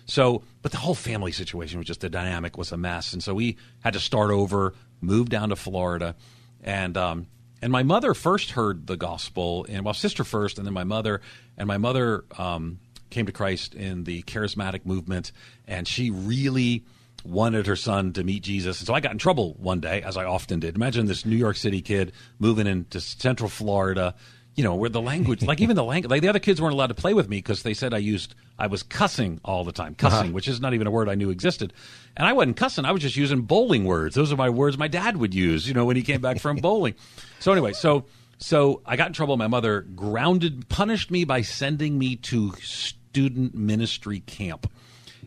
So, 0.06 0.44
but 0.62 0.72
the 0.72 0.78
whole 0.78 0.96
family 0.96 1.32
situation 1.32 1.78
was 1.80 1.88
just 1.88 2.02
the 2.02 2.10
dynamic 2.10 2.58
was 2.58 2.72
a 2.72 2.78
mess, 2.78 3.14
and 3.14 3.24
so 3.24 3.34
we 3.34 3.58
had 3.80 3.94
to 3.94 4.00
start 4.00 4.32
over, 4.32 4.74
move 5.00 5.30
down 5.30 5.50
to 5.50 5.56
Florida, 5.56 6.16
and 6.64 6.98
um, 6.98 7.28
and 7.62 7.72
my 7.72 7.84
mother 7.84 8.14
first 8.14 8.52
heard 8.52 8.88
the 8.88 8.98
gospel, 8.98 9.66
and 9.70 9.86
well, 9.86 9.94
sister 9.94 10.24
first, 10.24 10.58
and 10.58 10.66
then 10.66 10.74
my 10.74 10.84
mother, 10.84 11.22
and 11.58 11.68
my 11.68 11.78
mother 11.78 12.26
um, 12.38 12.80
came 13.10 13.26
to 13.28 13.32
Christ 13.32 13.76
in 13.76 14.04
the 14.04 14.24
charismatic 14.24 14.86
movement, 14.86 15.32
and 15.68 15.88
she 15.88 16.10
really 16.10 16.84
wanted 17.24 17.68
her 17.68 17.76
son 17.76 18.14
to 18.14 18.24
meet 18.24 18.42
Jesus. 18.42 18.80
And 18.80 18.88
so 18.88 18.94
I 18.94 19.00
got 19.00 19.12
in 19.12 19.20
trouble 19.20 19.54
one 19.60 19.80
day, 19.80 20.02
as 20.02 20.18
I 20.18 20.26
often 20.26 20.60
did. 20.60 20.76
Imagine 20.76 21.06
this 21.06 21.26
New 21.26 21.36
York 21.36 21.56
City 21.56 21.82
kid 21.82 22.14
moving 22.40 22.66
into 22.66 23.00
Central 23.00 23.50
Florida, 23.50 24.16
you 24.62 24.68
know, 24.68 24.76
where 24.76 24.92
the 24.92 25.02
language, 25.02 25.42
like 25.42 25.60
even 25.60 25.76
the 25.76 25.84
language, 25.84 26.12
like 26.12 26.22
the 26.22 26.28
other 26.28 26.38
kids 26.38 26.62
weren't 26.62 26.76
allowed 26.76 26.86
to 26.86 26.94
play 26.94 27.16
with 27.16 27.28
me 27.28 27.40
because 27.40 27.64
they 27.64 27.74
said 27.74 27.96
I 27.96 27.98
used, 27.98 28.36
I 28.60 28.68
was 28.68 28.84
cussing 28.84 29.42
all 29.44 29.64
the 29.64 29.72
time, 29.72 29.96
cussing, 29.96 30.34
which 30.34 30.48
is 30.48 30.62
not 30.62 30.76
even 30.76 30.86
a 30.86 30.92
word 30.92 31.10
I 31.10 31.16
knew 31.16 31.32
existed. 31.32 31.74
And 32.16 32.28
I 32.28 32.34
wasn't 32.34 32.58
cussing, 32.58 32.86
I 32.86 32.92
was 32.92 33.02
just 33.02 33.16
using 33.16 33.42
bowling 33.42 33.86
words. 33.86 34.14
Those 34.14 34.32
are 34.32 34.36
my 34.36 34.52
words 34.52 34.78
my 34.78 34.88
dad 34.88 35.18
would 35.18 35.34
use, 35.34 35.68
you 35.68 35.74
know, 35.74 35.86
when 35.86 35.96
he 35.96 36.04
came 36.04 36.22
back 36.22 36.38
from 36.38 36.58
bowling. 36.62 36.94
So 37.40 37.52
anyway, 37.52 37.74
so 37.74 38.06
so 38.38 38.84
I 38.86 38.98
got 38.98 39.08
in 39.08 39.14
trouble. 39.14 39.36
My 39.36 39.48
mother 39.48 39.82
grounded, 39.82 40.70
punished 40.70 41.10
me 41.10 41.24
by 41.24 41.42
sending 41.42 41.98
me 41.98 42.18
to 42.18 42.52
student 42.62 43.56
ministry 43.56 44.20
camp. 44.20 44.72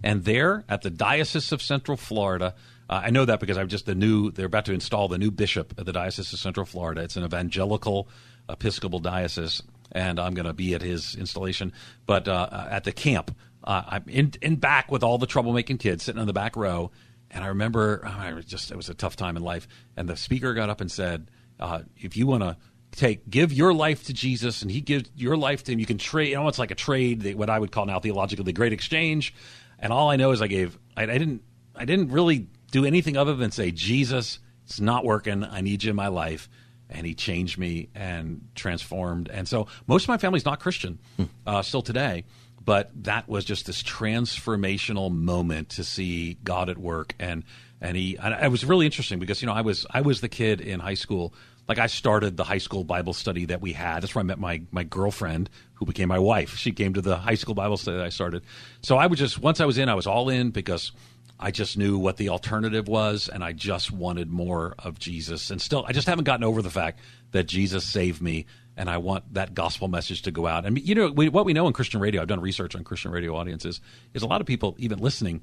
And 0.05 0.25
there 0.25 0.62
at 0.68 0.83
the 0.83 0.90
Diocese 0.90 1.51
of 1.51 1.61
Central 1.61 1.97
Florida, 1.97 2.55
uh, 2.88 3.01
I 3.05 3.11
know 3.11 3.25
that 3.25 3.40
because 3.40 3.59
I'm 3.59 3.68
just 3.68 3.87
the 3.87 3.97
new, 3.97 4.31
they're 4.31 4.47
about 4.47 4.66
to 4.66 4.73
install 4.73 5.09
the 5.09 5.18
new 5.18 5.33
bishop 5.33 5.75
at 5.77 5.87
the 5.87 5.92
Diocese 5.92 6.33
of 6.33 6.38
Central 6.38 6.66
Florida. 6.66 7.03
It's 7.03 7.16
an 7.16 7.25
evangelical 7.25 8.09
Episcopal 8.48 8.98
diocese, 8.98 9.62
and 9.92 10.18
I'm 10.18 10.35
going 10.35 10.46
to 10.46 10.52
be 10.52 10.74
at 10.74 10.83
his 10.83 11.14
installation. 11.14 11.72
But 12.07 12.28
uh, 12.28 12.66
at 12.70 12.85
the 12.85 12.92
camp, 12.92 13.35
uh, 13.62 13.83
I'm 13.87 14.04
in, 14.09 14.33
in 14.42 14.57
back 14.57 14.90
with 14.90 15.02
all 15.02 15.18
the 15.18 15.26
troublemaking 15.26 15.80
kids 15.80 16.04
sitting 16.04 16.20
in 16.20 16.26
the 16.26 16.33
back 16.33 16.57
row. 16.57 16.90
And 17.30 17.42
I 17.42 17.48
remember, 17.48 18.02
oh, 18.04 18.16
I 18.16 18.33
was 18.33 18.44
just, 18.44 18.70
it 18.70 18.76
was 18.76 18.88
a 18.88 18.94
tough 18.94 19.16
time 19.16 19.37
in 19.37 19.42
life. 19.42 19.66
And 19.96 20.09
the 20.09 20.16
speaker 20.16 20.54
got 20.54 20.70
up 20.70 20.80
and 20.80 20.90
said, 20.90 21.30
uh, 21.59 21.80
if 21.96 22.16
you 22.16 22.26
want 22.26 22.42
to 22.42 22.57
take 22.94 23.28
give 23.28 23.52
your 23.52 23.74
life 23.74 24.04
to 24.04 24.12
Jesus 24.12 24.62
and 24.62 24.70
he 24.70 24.80
gives 24.80 25.11
your 25.16 25.37
life 25.37 25.64
to 25.64 25.72
him. 25.72 25.78
You 25.78 25.87
can 25.87 25.98
trade. 25.98 26.28
You 26.28 26.37
know, 26.37 26.48
it's 26.48 26.59
like 26.59 26.70
a 26.70 26.76
trade. 26.76 27.35
What 27.35 27.50
I 27.50 27.59
would 27.59 27.72
call 27.72 27.87
now 27.87 27.98
theologically 28.00 28.44
the 28.44 28.52
great 28.52 28.72
exchange. 28.72 29.35
And 29.78 29.92
all 29.92 30.11
I 30.11 30.16
know 30.16 30.30
is 30.30 30.40
I 30.40 30.46
gave. 30.46 30.78
I, 30.96 31.02
I 31.02 31.18
didn't. 31.18 31.42
I 31.74 31.85
didn't 31.85 32.11
really 32.11 32.46
do 32.70 32.85
anything 32.85 33.16
other 33.16 33.35
than 33.35 33.50
say, 33.50 33.72
Jesus, 33.72 34.38
it's 34.64 34.80
not 34.80 35.04
working. 35.04 35.42
I 35.42 35.61
need 35.61 35.83
you 35.83 35.90
in 35.90 35.96
my 35.96 36.07
life. 36.07 36.48
And 36.94 37.07
he 37.07 37.14
changed 37.14 37.59
me 37.59 37.88
and 37.94 38.48
transformed. 38.54 39.28
And 39.28 39.48
so 39.48 39.66
most 39.87 40.04
of 40.04 40.09
my 40.09 40.18
family's 40.18 40.44
not 40.44 40.61
Christian 40.61 40.98
uh, 41.46 41.62
still 41.62 41.83
today. 41.83 42.24
But 42.64 42.90
that 43.04 43.28
was 43.28 43.44
just 43.44 43.66
this 43.66 43.83
transformational 43.83 45.14
moment 45.14 45.70
to 45.70 45.85
see 45.85 46.38
God 46.44 46.70
at 46.70 46.78
work, 46.78 47.14
and 47.18 47.44
and 47.78 47.94
he. 47.94 48.16
And 48.16 48.33
it 48.33 48.50
was 48.50 48.64
really 48.64 48.87
interesting 48.87 49.18
because 49.18 49.42
you 49.42 49.46
know 49.46 49.52
I 49.52 49.61
was 49.61 49.85
I 49.90 50.00
was 50.00 50.22
the 50.22 50.30
kid 50.30 50.62
in 50.62 50.80
high 50.80 50.94
school 50.94 51.35
like 51.68 51.78
I 51.78 51.87
started 51.87 52.37
the 52.37 52.44
high 52.44 52.59
school 52.59 52.85
Bible 52.85 53.12
study 53.12 53.46
that 53.46 53.61
we 53.61 53.72
had. 53.72 54.02
That's 54.02 54.14
where 54.14 54.20
I 54.20 54.24
met 54.24 54.38
my 54.38 54.62
my 54.70 54.85
girlfriend, 54.85 55.50
who 55.74 55.87
became 55.87 56.09
my 56.09 56.18
wife. 56.18 56.57
She 56.57 56.72
came 56.72 56.94
to 56.94 57.00
the 57.00 57.16
high 57.16 57.35
school 57.35 57.54
Bible 57.54 57.76
study 57.76 57.96
that 57.98 58.07
I 58.07 58.11
started. 58.11 58.42
So 58.83 58.96
I 58.96 59.07
was 59.07 59.18
just 59.18 59.38
once 59.38 59.61
I 59.61 59.64
was 59.64 59.78
in, 59.78 59.88
I 59.88 59.94
was 59.94 60.07
all 60.07 60.28
in 60.28 60.50
because 60.50 60.92
I 61.38 61.51
just 61.51 61.77
knew 61.77 61.99
what 61.99 62.16
the 62.16 62.29
alternative 62.29 62.88
was, 62.88 63.29
and 63.29 63.42
I 63.42 63.53
just 63.53 63.90
wanted 63.90 64.31
more 64.31 64.75
of 64.79 64.99
Jesus. 64.99 65.51
And 65.51 65.61
still, 65.61 65.85
I 65.87 65.92
just 65.92 66.07
haven't 66.07 66.25
gotten 66.25 66.44
over 66.44 66.62
the 66.62 66.70
fact 66.70 67.01
that 67.33 67.44
Jesus 67.44 67.85
saved 67.85 68.23
me, 68.23 68.47
and 68.77 68.88
I 68.88 68.99
want 68.99 69.35
that 69.35 69.55
gospel 69.55 69.88
message 69.88 70.23
to 70.23 70.31
go 70.31 70.47
out. 70.47 70.64
And 70.64 70.79
you 70.79 70.94
know 70.94 71.11
we, 71.11 71.29
what 71.29 71.44
we 71.44 71.53
know 71.53 71.66
in 71.66 71.73
Christian 71.73 72.01
radio. 72.01 72.23
I've 72.23 72.29
done 72.29 72.40
research 72.40 72.77
on 72.77 72.85
Christian 72.85 73.11
radio 73.11 73.37
audiences. 73.37 73.81
Is 74.14 74.23
a 74.23 74.27
lot 74.27 74.40
of 74.40 74.47
people 74.47 74.77
even 74.79 75.01
listening 75.01 75.42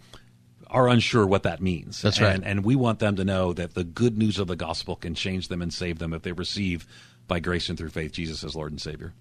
are 0.72 0.88
unsure 0.88 1.28
what 1.28 1.44
that 1.44 1.62
means. 1.62 2.02
That's 2.02 2.22
right. 2.22 2.34
And, 2.34 2.46
and 2.46 2.64
we 2.64 2.76
want 2.76 3.00
them 3.00 3.18
to 3.18 3.26
know 3.26 3.52
that 3.54 3.74
the 3.74 3.84
good 3.84 4.18
news 4.18 4.40
of 4.40 4.48
the 4.48 4.56
gospel 4.56 4.96
can 4.96 5.14
change 5.14 5.50
them 5.50 5.62
and 5.62 5.74
save 5.74 6.00
them 6.00 6.14
if 6.14 6.22
they 6.22 6.32
receive 6.32 6.88
by 7.28 7.42
grace 7.42 7.68
and 7.70 7.78
through 7.78 7.90
faith 7.90 8.14
Jesus 8.14 8.44
as 8.44 8.56
Lord 8.56 8.72
and 8.72 8.82
Savior. 8.82 9.14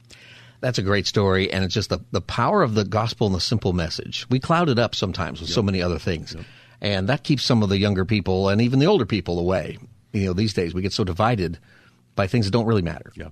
That's 0.61 0.79
a 0.79 0.83
great 0.83 1.07
story, 1.07 1.51
and 1.51 1.65
it's 1.65 1.75
just 1.75 1.89
the, 1.89 2.01
the 2.11 2.21
power 2.21 2.63
of 2.63 2.75
the 2.75 2.85
gospel 2.85 3.27
and 3.27 3.35
the 3.35 3.41
simple 3.41 3.73
message. 3.73 4.27
We 4.29 4.39
cloud 4.39 4.69
it 4.69 4.79
up 4.79 4.95
sometimes 4.95 5.41
with 5.41 5.49
so 5.49 5.63
many 5.63 5.81
other 5.81 5.99
things, 5.99 6.37
and 6.81 7.09
that 7.09 7.23
keeps 7.23 7.45
some 7.45 7.63
of 7.63 7.69
the 7.69 7.79
younger 7.79 8.05
people 8.05 8.49
and 8.49 8.61
even 8.61 8.79
the 8.79 8.87
older 8.87 9.07
people 9.07 9.39
away. 9.39 9.79
You 10.13 10.27
know, 10.27 10.33
these 10.33 10.55
days 10.55 10.75
we 10.75 10.83
get 10.83 10.93
so 10.93 11.05
divided 11.05 11.59
by 12.17 12.27
things 12.27 12.47
that 12.47 12.53
don't 12.53 12.67
really 12.67 12.83
matter. 12.83 13.13
Yeah. 13.15 13.29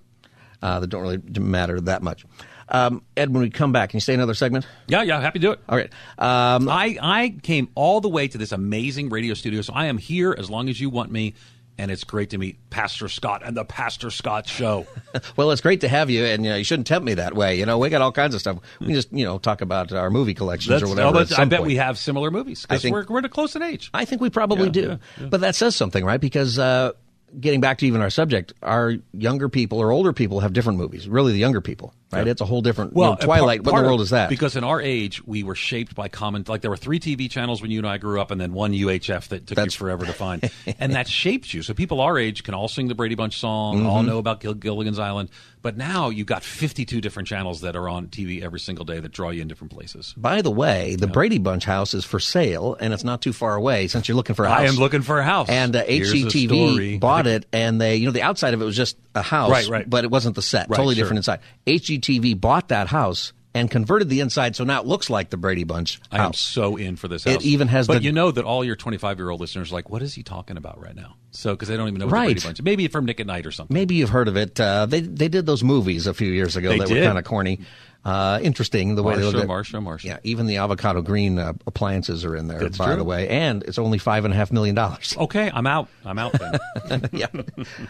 Uh, 0.61 0.81
that 0.81 0.89
don't 0.89 1.03
really 1.03 1.19
matter 1.41 1.81
that 1.81 2.03
much. 2.03 2.25
Um, 2.69 3.03
Ed, 3.17 3.33
when 3.33 3.43
we 3.43 3.51
come 3.51 3.73
back, 3.73 3.91
can 3.91 3.97
you 3.97 4.01
stay 4.01 4.15
another 4.15 4.35
segment? 4.35 4.67
Yeah, 4.89 5.03
yeah, 5.03 5.21
happy 5.21 5.39
to 5.39 5.47
do 5.47 5.53
it. 5.53 5.61
All 5.69 5.77
right. 5.77 5.91
Um, 6.19 6.69
I, 6.69 6.99
I 7.01 7.35
came 7.43 7.69
all 7.75 8.01
the 8.01 8.09
way 8.09 8.29
to 8.29 8.37
this 8.37 8.53
amazing 8.53 9.09
radio 9.09 9.35
studio, 9.35 9.63
so 9.63 9.73
I 9.73 9.87
am 9.87 9.99
here 9.99 10.35
as 10.37 10.51
long 10.51 10.69
as 10.69 10.81
you 10.81 10.91
want 10.91 11.11
me, 11.11 11.35
and 11.79 11.91
it's 11.91 12.05
great 12.05 12.31
to 12.31 12.39
meet 12.39 12.59
Pastor 12.71 13.09
Scott 13.09 13.43
and 13.45 13.57
the 13.57 13.65
Pastor 13.65 14.11
Scott 14.11 14.49
Show. 14.49 14.87
well, 15.37 15.51
it's 15.53 15.61
great 15.61 15.81
to 15.83 15.89
have 15.89 16.11
you, 16.11 16.25
and 16.25 16.45
you, 16.45 16.51
know, 16.51 16.57
you 16.57 16.65
shouldn't 16.65 16.87
tempt 16.89 17.07
me 17.07 17.15
that 17.15 17.35
way. 17.35 17.59
You 17.59 17.67
know, 17.67 17.79
we 17.79 17.89
got 17.89 18.03
all 18.03 18.13
kinds 18.13 18.35
of 18.35 18.41
stuff. 18.41 18.59
We 18.81 18.93
just, 18.93 19.13
you 19.13 19.25
know, 19.25 19.39
talk 19.39 19.61
about 19.61 19.93
our 19.93 20.11
movie 20.11 20.35
collections 20.35 20.69
That's- 20.69 20.83
or 20.91 20.95
whatever. 20.95 21.17
oh, 21.17 21.21
at 21.21 21.29
some 21.29 21.41
I 21.43 21.45
bet 21.45 21.61
point. 21.61 21.69
we 21.69 21.77
have 21.77 21.97
similar 21.97 22.31
movies 22.31 22.67
I 22.69 22.75
because 22.75 22.83
think- 22.83 22.95
we're, 22.95 23.07
we're 23.09 23.29
close 23.29 23.55
in 23.57 23.63
age. 23.63 23.91
I 23.95 24.05
think 24.05 24.21
we 24.21 24.31
probably 24.31 24.67
Yeah, 24.67 24.73
do. 24.73 24.81
yeah, 24.81 24.97
yeah. 25.21 25.27
But 25.29 25.41
that 25.43 25.55
says 25.55 25.77
something, 25.77 26.05
right? 26.05 26.21
Because 26.21 26.59
uh, 26.59 26.93
getting 27.41 27.61
back 27.61 27.79
to 27.79 27.87
even 27.87 28.01
our 28.01 28.11
subject, 28.11 28.53
our 28.63 28.95
younger 29.13 29.49
people 29.49 29.79
or 29.79 29.91
older 29.93 30.13
people 30.13 30.41
have 30.41 30.53
different 30.53 30.79
movies. 30.79 31.09
Really, 31.09 31.33
the 31.33 31.39
younger 31.39 31.61
people. 31.61 31.93
right? 32.13 32.25
Yeah. 32.25 32.31
It's 32.33 32.41
a 32.41 32.47
whole 32.47 32.63
different 32.63 32.95
Well, 32.95 33.11
you 33.11 33.17
know, 33.17 33.25
Twilight. 33.27 33.63
part- 33.65 33.73
what 33.75 33.79
in 33.79 33.83
the 33.83 33.87
of- 33.87 33.91
world 33.91 34.01
is 34.01 34.11
that? 34.11 34.29
Because 34.31 34.57
in 34.57 34.65
our 34.65 34.81
age, 34.81 35.25
we 35.27 35.43
were 35.43 35.55
shaped 35.55 35.95
by 35.95 36.09
common. 36.09 36.45
Like 36.49 36.63
there 36.63 36.71
were 36.71 36.77
three 36.77 36.99
TV 37.01 37.31
channels 37.31 37.61
when 37.61 37.71
you 37.71 37.79
and 37.81 37.87
I 37.87 37.99
grew 37.99 38.21
up, 38.21 38.31
and 38.31 38.41
then 38.41 38.53
one 38.55 38.73
UHF 38.73 39.29
that 39.29 39.47
took 39.47 39.57
That's- 39.57 39.75
you 39.75 39.79
forever 39.79 40.07
to 40.07 40.13
find, 40.13 40.51
and 40.81 40.95
that 40.95 41.07
shaped 41.09 41.53
you. 41.53 41.63
So 41.63 41.75
people 41.75 42.01
our 42.01 42.17
age 42.19 42.45
can 42.45 42.55
all 42.55 42.69
sing 42.69 42.89
the 42.89 42.95
Brady 42.95 43.15
Bunch 43.15 43.39
song, 43.39 43.85
all 43.87 43.99
Mm-hmm. 43.99 44.09
know 44.09 44.19
about 44.19 44.41
Gil- 44.41 44.55
Gilligan's 44.55 44.99
Island, 44.99 45.29
but 45.63 45.77
now 45.77 46.09
you've 46.09 46.27
got 46.27 46.43
52 46.43 47.01
different 47.01 47.29
channels 47.29 47.61
that 47.63 47.77
are 47.77 47.89
on 47.89 48.07
TV 48.09 48.43
every 48.43 48.61
single 48.61 48.85
day 48.85 49.01
that 49.01 49.13
draw 49.13 49.31
you 49.31 49.43
in 49.43 49.49
different 49.49 49.73
places. 49.73 50.15
By 50.17 50.43
the 50.43 50.51
way, 50.51 50.97
the 50.97 51.07
Brady 51.07 51.39
Bunch 51.39 51.65
house 51.65 51.95
is 51.95 52.05
for 52.05 52.19
sale, 52.21 52.77
and 52.81 52.93
it's 52.93 53.05
not 53.05 53.23
too 53.23 53.33
far 53.33 53.55
away 53.55 53.89
since 53.89 54.09
you're 54.09 54.17
looking 54.17 54.35
for 54.35 54.45
a 54.45 54.49
house. 54.49 54.61
I 54.61 54.65
am 54.65 54.77
looking 54.77 55.03
for 55.03 55.19
a 55.19 55.25
house. 55.25 55.49
And 55.49 55.75
uh, 55.75 55.85
HGTV 55.85 57.01
bought 57.01 57.27
it, 57.27 57.47
and 57.53 57.81
they, 57.81 57.97
you 57.97 58.07
know, 58.07 58.13
the 58.13 58.23
outside 58.23 58.55
of 58.55 58.63
it 58.63 58.65
was 58.65 58.77
just 58.77 58.97
a 59.15 59.23
house, 59.23 59.51
Right, 59.51 59.69
right. 59.69 59.91
but 59.91 60.05
it 60.05 60.11
wasn't 60.11 60.35
the 60.37 60.43
set. 60.43 60.69
Right, 60.69 60.77
totally 60.77 60.95
sure. 60.95 61.05
different 61.05 61.19
inside. 61.19 61.41
HGTV 61.67 62.41
bought 62.41 62.69
that 62.69 62.89
house 62.89 63.33
and 63.59 63.71
converted 63.71 64.09
the 64.09 64.21
inside, 64.21 64.57
so 64.57 64.65
now 64.65 64.81
it 64.81 64.87
looks 64.87 65.11
like 65.11 65.31
the 65.31 65.37
Brady 65.37 65.65
Bunch 65.65 66.01
I 66.13 66.25
am 66.25 66.33
so 66.33 66.77
in 66.77 66.97
for 66.97 67.09
this 67.09 67.27
It 67.27 67.43
even 67.43 67.69
has 67.69 67.87
but 67.87 67.95
the- 67.99 68.03
you 68.05 68.13
know 68.13 68.31
that 68.31 68.45
all 68.45 68.65
your 68.65 68.77
25 68.77 69.19
year 69.19 69.31
old 69.31 69.41
listeners 69.41 69.71
are 69.71 69.75
like, 69.75 69.91
what 69.91 70.03
is 70.03 70.15
he 70.15 70.23
talking 70.23 70.57
about 70.57 70.81
right 70.81 70.95
now? 70.97 71.17
So 71.31 71.53
because 71.55 71.69
they 71.69 71.77
don't 71.77 71.89
even 71.89 71.99
know 72.01 72.07
what 72.07 72.13
Right. 72.13 72.29
the 72.29 72.35
Brady 72.35 72.47
Bunch. 72.49 72.63
Maybe 72.63 72.89
from 72.89 73.05
Nick 73.05 73.21
at 73.21 73.27
Night 73.27 73.45
or 73.47 73.53
something. 73.53 73.75
Maybe 73.75 73.97
you've 73.97 74.11
heard 74.11 74.29
of 74.29 74.37
it. 74.37 74.59
Uh, 74.59 74.87
they 74.87 75.01
they 75.01 75.29
did 75.29 75.45
those 75.47 75.63
movies 75.63 76.07
a 76.07 76.15
few 76.15 76.31
years 76.31 76.57
ago 76.57 76.71
They 76.71 76.79
that 76.79 76.89
were 76.89 77.03
kind 77.03 77.19
of 77.19 77.25
corny. 77.25 77.61
Uh, 78.09 78.41
interesting 78.43 78.95
the 78.95 79.03
way 79.03 79.17
they 79.17 79.21
Marsha, 79.21 79.33
looked 79.33 79.45
at 79.45 79.49
Marsha, 79.49 79.83
Marsha. 79.83 80.05
Yeah, 80.05 80.19
even 80.23 80.47
the 80.47 80.57
avocado 80.57 81.03
green 81.03 81.39
uh, 81.39 81.53
appliances 81.67 82.25
are 82.25 82.35
in 82.35 82.49
there. 82.49 82.59
That's 82.59 82.79
by 82.79 82.87
true. 82.87 82.97
the 82.97 83.05
way, 83.05 83.29
and 83.29 83.63
it's 83.65 83.77
only 83.77 83.99
five 83.99 84.25
and 84.25 84.33
a 84.33 84.37
half 84.37 84.51
million 84.51 84.75
dollars. 84.75 85.15
Okay, 85.29 85.51
I'm 85.53 85.67
out. 85.67 85.89
I'm 86.07 86.19
out 86.19 86.33
then. 86.33 87.09
yeah. 87.13 87.27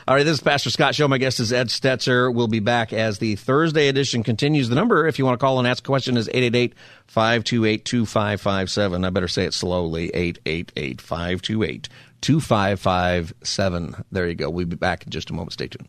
All 0.09 0.15
right, 0.15 0.25
this 0.25 0.39
is 0.39 0.41
Pastor 0.41 0.71
Scott 0.71 0.95
Show. 0.95 1.07
My 1.07 1.19
guest 1.19 1.39
is 1.39 1.53
Ed 1.53 1.69
Stetzer. 1.69 2.35
We'll 2.35 2.49
be 2.49 2.59
back 2.59 2.93
as 2.93 3.19
the 3.19 3.37
Thursday 3.37 3.87
edition 3.87 4.25
continues. 4.25 4.69
The 4.69 4.75
number, 4.75 5.07
if 5.07 5.19
you 5.21 5.25
want 5.25 5.39
to 5.39 5.45
call 5.45 5.59
and 5.61 5.69
ask 5.69 5.85
a 5.85 5.87
question, 5.87 6.17
is 6.17 6.27
888 6.29 6.75
528 7.07 7.85
2557. 7.85 9.05
I 9.05 9.11
better 9.11 9.29
say 9.29 9.45
it 9.45 9.55
slowly 9.55 10.11
888 10.15 11.01
528 11.01 11.89
2557. 12.23 14.05
There 14.11 14.27
you 14.27 14.35
go. 14.35 14.51
We'll 14.51 14.67
be 14.67 14.75
back 14.75 15.05
in 15.05 15.11
just 15.11 15.31
a 15.31 15.33
moment. 15.33 15.53
Stay 15.53 15.69
tuned. 15.69 15.89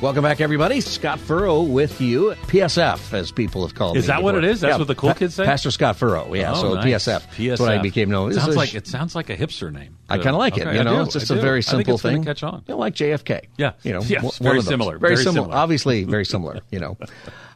Welcome 0.00 0.22
back, 0.22 0.40
everybody. 0.40 0.80
Scott 0.80 1.20
Furrow 1.20 1.60
with 1.60 2.00
you. 2.00 2.30
PSF, 2.46 3.12
as 3.12 3.30
people 3.30 3.66
have 3.66 3.74
called 3.74 3.98
Is 3.98 4.06
that 4.06 4.22
what 4.22 4.34
it 4.34 4.44
is? 4.44 4.62
That's 4.62 4.72
Yeah, 4.72 4.78
what 4.78 4.86
the 4.88 4.94
cool 4.94 5.10
Pa- 5.10 5.14
kids 5.18 5.34
say? 5.34 5.44
Pastor 5.44 5.70
Scott 5.70 5.96
Furrow. 5.96 6.32
Yeah, 6.32 6.52
Oh, 6.52 6.62
so 6.62 6.74
nice. 6.74 6.86
PSF. 6.86 7.36
That's 7.48 7.60
what 7.60 7.70
I 7.70 7.78
became 7.82 8.08
known. 8.08 8.32
Sounds 8.32 8.46
It's 8.48 8.56
a- 8.56 8.58
like 8.58 8.74
it 8.74 8.86
sounds 8.86 9.14
like 9.14 9.28
a 9.28 9.36
hipster 9.36 9.70
name. 9.70 9.98
I 10.08 10.16
kind 10.16 10.30
of 10.30 10.36
like 10.36 10.56
it. 10.56 10.64
You 10.72 10.80
I 10.80 10.82
know, 10.84 10.96
do, 10.96 11.02
it's 11.02 11.12
just 11.12 11.30
a 11.30 11.34
very 11.34 11.62
simple 11.62 11.98
thing. 11.98 12.24
Catch 12.24 12.42
on. 12.42 12.62
You 12.66 12.74
know, 12.74 12.78
like 12.78 12.94
JFK. 12.94 13.42
Yeah. 13.58 13.72
you 13.82 13.92
know, 13.92 14.00
Yes, 14.06 14.22
one 14.22 14.32
very 14.40 14.62
similar, 14.62 14.96
Very, 14.96 15.16
very 15.16 15.24
similar. 15.24 15.44
similar. 15.44 15.54
Obviously, 15.60 16.04
very 16.04 16.24
similar. 16.24 16.60
You 16.70 16.80
know. 16.80 16.96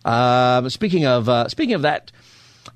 Um, 0.05 0.69
speaking 0.79 1.07
of 1.07 1.29
uh, 1.31 1.49
speaking 1.49 1.75
of 1.75 1.83
that. 1.83 2.13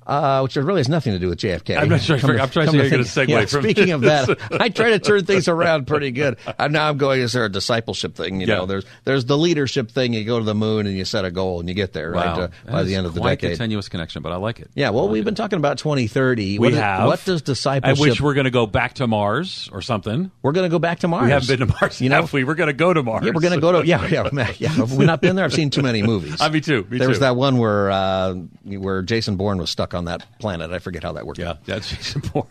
Uh, 0.09 0.41
which 0.41 0.55
really 0.55 0.79
has 0.79 0.89
nothing 0.89 1.13
to 1.13 1.19
do 1.19 1.29
with 1.29 1.37
JFK. 1.39 1.77
I'm 1.77 1.87
not 1.87 2.01
sure- 2.01 2.15
I'm 2.17 2.49
trying 2.49 2.65
to 2.65 2.71
see 2.71 2.77
you're 2.77 2.99
segue 3.03 3.27
yeah, 3.29 3.45
from 3.45 3.61
Speaking 3.61 3.91
of 3.91 4.01
that, 4.01 4.27
I 4.59 4.69
try 4.69 4.89
to 4.89 4.97
turn 4.99 5.23
things 5.25 5.47
around 5.47 5.85
pretty 5.85 6.09
good. 6.09 6.37
And 6.57 6.73
now 6.73 6.89
I'm 6.89 6.97
going. 6.97 7.21
Is 7.21 7.33
there 7.33 7.45
a 7.45 7.49
discipleship 7.51 8.15
thing? 8.15 8.41
You 8.41 8.47
Yeah. 8.47 8.55
know, 8.57 8.65
there's 8.65 8.85
there's 9.03 9.25
the 9.25 9.37
leadership 9.37 9.91
thing. 9.91 10.13
You 10.13 10.23
go 10.25 10.39
to 10.39 10.45
the 10.45 10.55
moon 10.55 10.87
and 10.87 10.97
you 10.97 11.05
set 11.05 11.25
a 11.25 11.31
goal 11.31 11.59
and 11.59 11.69
you 11.69 11.75
get 11.75 11.93
there 11.93 12.11
Wow. 12.11 12.39
right 12.39 12.49
uh, 12.67 12.71
by 12.71 12.83
the 12.83 12.95
end 12.95 13.05
of 13.05 13.13
the 13.13 13.19
quite 13.21 13.39
decade. 13.39 13.53
a 13.55 13.57
tenuous 13.57 13.87
connection, 13.87 14.23
but 14.23 14.31
I 14.31 14.37
like 14.37 14.59
it. 14.59 14.71
Yeah, 14.73 14.89
well, 14.89 15.07
we've 15.09 15.23
been 15.25 15.35
talking 15.35 15.57
about 15.57 15.77
2030. 15.77 16.57
We 16.57 16.59
what 16.59 16.73
is- 16.73 16.79
have. 16.79 17.05
What 17.05 17.23
does 17.25 17.41
At 17.41 17.45
discipleship? 17.45 17.99
which 17.99 18.19
we're 18.19 18.33
going 18.33 18.45
to 18.45 18.49
go 18.51 18.65
back 18.65 18.95
to 18.95 19.05
Mars 19.05 19.69
or 19.71 19.81
something. 19.83 20.31
we're 20.41 20.53
going 20.53 20.65
to 20.65 20.69
go 20.73 20.79
back 20.79 20.99
to 20.99 21.07
Mars. 21.07 21.25
We 21.25 21.31
haven't 21.31 21.47
been 21.49 21.67
to 21.67 21.73
Mars, 21.79 22.01
You 22.01 22.09
know, 22.09 22.27
we? 22.33 22.43
We're 22.43 22.55
going 22.55 22.67
to 22.67 22.73
go 22.73 22.93
to 22.93 23.03
Mars. 23.03 23.25
Yeah, 23.25 23.31
we're 23.35 23.41
going 23.41 23.53
to 23.53 23.59
go 23.61 23.73
to 23.79 23.85
yeah, 23.87 24.07
yeah, 24.07 24.53
yeah. 24.57 24.69
Have 24.69 24.93
we 24.93 25.05
not 25.05 25.21
been 25.21 25.35
there? 25.35 25.45
I've 25.45 25.53
seen 25.53 25.69
too 25.69 25.83
many 25.83 26.01
movies. 26.01 26.37
Ah, 26.41 26.49
me 26.49 26.61
too, 26.61 26.87
me 26.89 26.97
there 26.97 27.09
was 27.09 27.19
that 27.19 27.35
one 27.35 27.57
where 27.57 27.91
uh, 27.91 28.33
where 28.65 29.01
Jason 29.03 29.35
Bourne 29.35 29.57
was 29.59 29.69
stuck 29.69 29.93
on 29.93 29.98
that 30.05 30.25
planet. 30.39 30.71
I 30.71 30.79
forget 30.79 31.03
how 31.03 31.13
that 31.13 31.25
worked. 31.25 31.39
Yeah, 31.39 31.51
out. 31.51 31.65
that's 31.65 31.89
Jason 31.95 32.21
Bourne. 32.33 32.47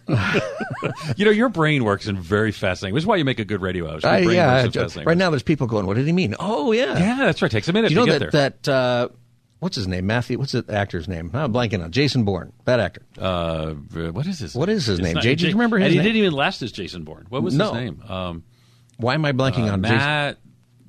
you 1.16 1.24
know, 1.24 1.30
your 1.30 1.48
brain 1.48 1.84
works 1.84 2.06
in 2.06 2.18
very 2.18 2.52
fascinating. 2.52 2.94
Which 2.94 3.02
is 3.02 3.06
why 3.06 3.16
you 3.16 3.24
make 3.24 3.38
a 3.38 3.44
good 3.44 3.60
radio 3.62 3.86
host. 3.88 4.04
Your 4.04 4.12
I- 4.12 4.24
brain 4.24 4.36
yeah. 4.36 4.64
works 4.64 4.96
I 4.96 5.02
right 5.04 5.16
now, 5.16 5.30
there's 5.30 5.42
people 5.42 5.66
going. 5.66 5.86
What 5.86 5.96
did 5.96 6.06
he 6.06 6.12
mean? 6.12 6.34
Oh, 6.38 6.72
yeah. 6.72 6.98
Yeah, 6.98 7.16
that's 7.18 7.42
right. 7.42 7.50
Takes 7.50 7.68
a 7.68 7.72
minute 7.72 7.88
Do 7.88 7.94
you 7.94 8.00
to 8.00 8.06
know 8.06 8.12
get 8.18 8.30
that 8.32 8.32
there. 8.32 8.50
that 8.64 8.68
uh, 8.68 9.08
what's 9.60 9.76
his 9.76 9.88
name? 9.88 10.06
Matthew. 10.06 10.38
What's 10.38 10.52
the 10.52 10.64
actor's 10.68 11.08
name? 11.08 11.30
I'm 11.34 11.52
blanking 11.52 11.82
on 11.82 11.90
Jason 11.92 12.24
Bourne. 12.24 12.52
That 12.64 12.80
actor. 12.80 13.02
uh, 13.18 13.72
what 13.74 14.26
is 14.26 14.38
his? 14.40 14.54
What 14.54 14.68
is 14.68 14.86
his 14.86 14.98
It's 14.98 15.04
name? 15.04 15.14
not- 15.14 15.22
Jay, 15.22 15.34
you 15.38 15.48
remember 15.50 15.78
his 15.78 15.86
And 15.86 15.92
he 15.92 15.98
name? 15.98 16.04
didn't 16.04 16.16
even 16.18 16.32
last 16.32 16.62
as 16.62 16.72
Jason 16.72 17.04
Bourne. 17.04 17.26
What 17.28 17.42
was 17.42 17.54
No. 17.54 17.72
his 17.72 17.82
name? 17.84 18.02
Um, 18.08 18.44
Why 18.98 19.14
am 19.14 19.24
I 19.24 19.32
blanking 19.32 19.68
uh, 19.68 19.72
on 19.72 19.82
Jason? 19.82 19.96
Matt. 19.98 20.38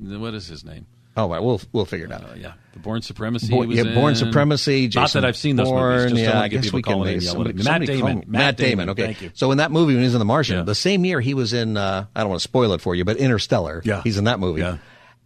What 0.02 0.34
is 0.34 0.48
his 0.48 0.64
name? 0.64 0.86
Oh, 1.20 1.28
well, 1.28 1.44
we'll 1.46 1.62
we'll 1.72 1.86
figure 1.86 2.06
it 2.06 2.12
out. 2.12 2.24
Uh, 2.24 2.34
yeah, 2.38 2.54
the 2.74 2.80
Bourne 2.80 3.02
Supremacy. 3.02 3.50
Born- 3.50 3.70
he 3.70 3.78
was 3.80 3.88
yeah, 3.88 3.94
Born 3.96 4.12
in. 4.12 4.16
Supremacy. 4.16 4.90
Not 4.94 5.12
that 5.14 5.26
I've 5.26 5.38
seen 5.38 5.56
those 5.56 5.68
Bourne, 5.68 5.96
movies. 5.98 6.12
Just 6.12 6.24
yeah, 6.24 6.42
I 6.42 6.48
guess 6.48 6.64
people 6.66 6.78
we 6.78 6.84
can 6.84 7.08
in 7.08 7.22
somebody, 7.22 7.50
at 7.52 7.56
me. 7.56 7.64
Matt 7.64 7.66
somebody 7.66 7.86
Damon. 7.88 8.18
me- 8.20 8.24
Matt 8.28 8.58
Damon. 8.58 8.90
Okay. 8.92 9.04
Thank 9.06 9.22
you. 9.22 9.32
So 9.34 9.52
in 9.52 9.58
that 9.58 9.72
movie, 9.72 9.94
when 9.96 10.04
he's 10.04 10.14
in 10.16 10.20
The 10.20 10.26
Martian, 10.26 10.58
Yeah. 10.58 10.64
the 10.64 10.76
same 10.76 11.04
year 11.06 11.20
he 11.22 11.34
was 11.34 11.54
in. 11.54 11.78
Uh, 11.78 12.06
I 12.16 12.20
don't 12.22 12.30
want 12.30 12.40
to 12.40 12.44
spoil 12.44 12.74
it 12.74 12.82
for 12.82 12.96
you, 12.96 13.06
but 13.06 13.18
Interstellar. 13.18 13.82
Yeah. 13.86 14.02
He's 14.04 14.18
in 14.18 14.24
that 14.26 14.40
movie. 14.40 14.62
Yeah. 14.62 14.78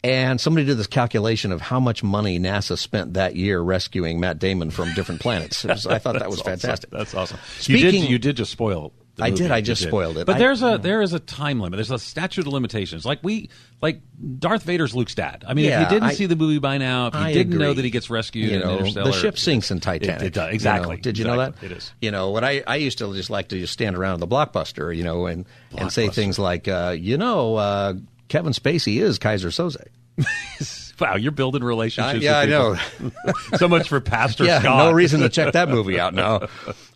And 0.06 0.42
somebody 0.42 0.66
did 0.66 0.78
this 0.78 0.88
calculation 0.88 1.54
of 1.54 1.62
how 1.62 1.80
much 1.80 2.04
money 2.04 2.38
NASA 2.38 2.78
spent 2.78 3.14
that 3.14 3.38
year 3.38 3.62
rescuing 3.62 4.20
Matt 4.20 4.38
Damon 4.38 4.70
from 4.70 4.94
different 4.96 5.22
planets. 5.22 5.64
Was- 5.64 5.86
I 5.88 5.98
thought 6.00 6.20
that 6.20 6.30
was 6.30 6.40
awesome. 6.42 6.52
fantastic. 6.60 6.90
That's 6.90 7.14
awesome. 7.14 7.38
you 7.60 7.78
Speaking- 7.78 8.02
did. 8.02 8.10
You 8.10 8.20
did 8.20 8.36
just 8.36 8.52
spoil. 8.52 8.92
I 9.20 9.30
did, 9.30 9.52
I 9.52 9.62
just 9.62 9.82
did. 9.84 9.90
spoiled 9.90 10.18
it. 10.18 10.26
But 10.26 10.38
I- 10.38 10.40
there's 10.40 10.64
a 10.64 10.80
there 10.82 11.02
is 11.02 11.14
a 11.14 11.20
time 11.20 11.60
limit. 11.60 11.78
There's 11.78 11.92
a 11.92 12.00
statute 12.00 12.48
of 12.48 12.54
limitations. 12.54 13.06
Like 13.06 13.20
we 13.22 13.50
like 13.82 14.02
Darth 14.40 14.64
Vader's 14.64 14.96
Luke's 14.96 15.14
dad. 15.14 15.44
I 15.48 15.54
mean, 15.54 15.66
Yeah, 15.66 15.82
if 15.84 15.88
you 15.92 15.96
didn't 15.98 16.10
I- 16.10 16.14
see 16.14 16.26
the 16.26 16.36
movie 16.36 16.58
by 16.60 16.80
now, 16.80 17.08
if 17.08 17.14
you 17.14 17.20
I 17.20 17.32
didn't 17.34 17.58
know 17.60 17.74
that 17.74 17.86
he 17.86 17.92
gets 17.92 18.10
rescued, 18.10 18.50
You 18.52 18.60
know, 18.60 18.78
the 18.92 19.12
ship 19.12 19.38
sinks 19.38 19.70
in 19.70 19.80
Titanic. 19.82 20.22
It, 20.22 20.26
it 20.28 20.34
does 20.34 20.42
you 20.46 20.48
know. 20.50 20.54
exactly. 20.56 20.98
Did 20.98 21.18
you 21.20 21.26
know 21.26 21.38
that? 21.38 21.62
It 21.62 21.72
is. 21.72 21.92
You 22.02 22.10
know, 22.12 22.32
what 22.32 22.44
I, 22.44 22.64
I 22.66 22.78
used 22.78 22.98
to 23.00 23.14
just 23.14 23.30
like 23.30 23.50
to 23.50 23.60
just 23.60 23.74
stand 23.74 23.96
around 23.96 24.20
the 24.20 24.28
blockbuster, 24.28 24.96
you 24.96 25.04
know, 25.04 25.28
and, 25.28 25.46
and 25.78 25.92
say 25.92 26.10
things 26.10 26.40
like, 26.40 26.68
uh, 26.68 26.96
you 26.98 27.18
know, 27.18 27.56
uh, 27.58 27.94
Kevin 28.30 28.54
Spacey 28.54 29.00
is 29.00 29.20
Keyser 29.20 29.52
Söze. 29.52 29.86
Wow, 31.00 31.16
you're 31.16 31.32
building 31.32 31.64
relationships. 31.64 32.24
yeah, 32.24 32.40
I 32.40 32.46
know. 32.46 32.78
so 33.58 33.68
much 33.68 33.90
for 33.90 34.00
Pastor 34.00 34.46
yeah, 34.46 34.60
Scott. 34.60 34.78
no 34.78 34.92
reason 34.92 35.22
to 35.22 35.30
check 35.30 35.54
that 35.54 35.68
movie 35.68 36.00
out 36.00 36.14
now. 36.14 36.48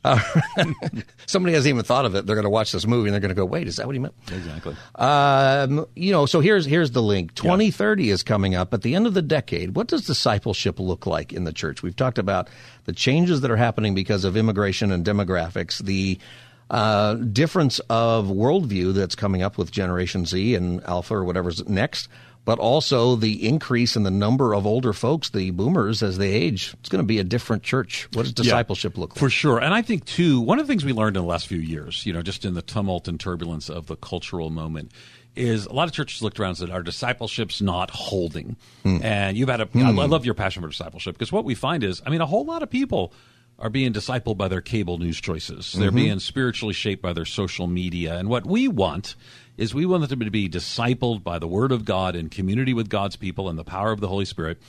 Uh, 0.03 0.19
somebody 1.25 1.53
hasn't 1.53 1.73
even 1.73 1.83
thought 1.83 2.05
of 2.05 2.15
it. 2.15 2.25
They're 2.25 2.35
going 2.35 2.43
to 2.43 2.49
watch 2.49 2.71
this 2.71 2.85
movie 2.85 3.09
and 3.09 3.13
they're 3.13 3.19
going 3.21 3.29
to 3.29 3.35
go, 3.35 3.45
"Wait, 3.45 3.67
is 3.67 3.77
that 3.77 3.87
what 3.87 3.95
he 3.95 3.99
meant?" 3.99 4.13
Exactly. 4.31 4.75
Um, 4.95 5.85
you 5.95 6.11
know, 6.11 6.25
so 6.25 6.39
here's 6.39 6.65
here's 6.65 6.91
the 6.91 7.01
link. 7.01 7.33
2030 7.35 8.09
is 8.09 8.23
coming 8.23 8.53
up. 8.55 8.73
At 8.73 8.83
the 8.83 8.93
end 8.93 9.07
of 9.07 9.13
the 9.13 9.21
decade, 9.21 9.75
what 9.75 9.87
does 9.87 10.05
discipleship 10.05 10.79
look 10.79 11.07
like 11.07 11.33
in 11.33 11.43
the 11.43 11.53
church? 11.53 11.81
We've 11.81 11.95
talked 11.95 12.19
about 12.19 12.49
the 12.85 12.93
changes 12.93 13.41
that 13.41 13.51
are 13.51 13.57
happening 13.57 13.95
because 13.95 14.23
of 14.23 14.37
immigration 14.37 14.91
and 14.91 15.03
demographics. 15.03 15.79
The 15.79 16.19
uh, 16.69 17.15
difference 17.15 17.79
of 17.89 18.27
worldview 18.27 18.93
that's 18.93 19.15
coming 19.15 19.41
up 19.41 19.57
with 19.57 19.71
Generation 19.71 20.25
Z 20.25 20.55
and 20.55 20.83
Alpha 20.83 21.15
or 21.15 21.23
whatever's 21.23 21.67
next, 21.67 22.09
but 22.47 22.59
also 22.59 23.17
the 23.17 23.45
increase 23.45 23.97
in 23.97 24.03
the 24.03 24.09
number 24.09 24.55
of 24.55 24.65
older 24.65 24.93
folks, 24.93 25.31
the 25.31 25.51
boomers, 25.51 26.01
as 26.01 26.17
they 26.17 26.31
age. 26.31 26.73
It's 26.79 26.87
going 26.87 27.03
to 27.03 27.05
be 27.05 27.19
a 27.19 27.23
different 27.25 27.61
church. 27.61 28.07
What 28.13 28.23
does 28.23 28.31
discipleship 28.31 28.97
look 28.97 29.11
like? 29.11 29.19
For 29.19 29.29
sure. 29.29 29.59
And 29.59 29.73
I 29.73 29.81
think, 29.81 30.05
too, 30.05 30.39
one 30.39 30.57
of 30.57 30.65
the 30.65 30.71
things 30.71 30.85
we 30.85 30.93
learned 30.93 31.17
in 31.17 31.23
the 31.23 31.27
last 31.27 31.45
few 31.45 31.59
years, 31.59 32.05
you 32.05 32.13
know, 32.13 32.21
just 32.21 32.45
in 32.45 32.53
the 32.53 32.61
tumult 32.61 33.09
and 33.09 33.19
turbulence 33.19 33.69
of 33.69 33.87
the 33.87 33.97
cultural 33.97 34.49
moment, 34.49 34.93
is 35.35 35.65
a 35.65 35.73
lot 35.73 35.89
of 35.89 35.93
churches 35.93 36.21
looked 36.21 36.39
around 36.39 36.51
and 36.51 36.57
said, 36.59 36.69
our 36.69 36.83
discipleship's 36.83 37.61
not 37.61 37.89
holding. 37.89 38.55
Hmm. 38.83 38.99
And 39.03 39.37
you've 39.37 39.49
had 39.49 39.59
a, 39.59 39.67
I 39.75 39.91
love 39.91 40.23
your 40.23 40.33
passion 40.33 40.61
for 40.63 40.69
discipleship 40.69 41.15
because 41.15 41.33
what 41.33 41.43
we 41.43 41.53
find 41.53 41.83
is, 41.83 42.01
I 42.05 42.09
mean, 42.09 42.21
a 42.21 42.25
whole 42.25 42.45
lot 42.45 42.63
of 42.63 42.69
people 42.69 43.11
are 43.59 43.69
being 43.69 43.91
discipled 43.91 44.37
by 44.37 44.47
their 44.47 44.61
cable 44.61 44.99
news 44.99 45.19
choices. 45.19 45.73
They're 45.73 45.89
Mm-hmm. 45.89 45.95
being 45.97 46.19
spiritually 46.19 46.73
shaped 46.73 47.01
by 47.01 47.11
their 47.11 47.25
social 47.25 47.67
media. 47.67 48.17
And 48.17 48.29
what 48.29 48.45
we 48.45 48.69
want 48.69 49.15
is 49.57 49.73
we 49.73 49.85
want 49.85 50.07
them 50.07 50.19
to 50.19 50.31
be 50.31 50.47
discipled 50.47 51.23
by 51.23 51.39
the 51.39 51.47
Word 51.47 51.71
of 51.71 51.83
God 51.83 52.15
in 52.15 52.29
community 52.29 52.73
with 52.73 52.89
God's 52.89 53.15
people 53.15 53.49
and 53.49 53.57
the 53.57 53.63
power 53.63 53.91
of 53.91 53.99
the 53.99 54.07
Holy 54.07 54.25
Spirit. 54.25 54.59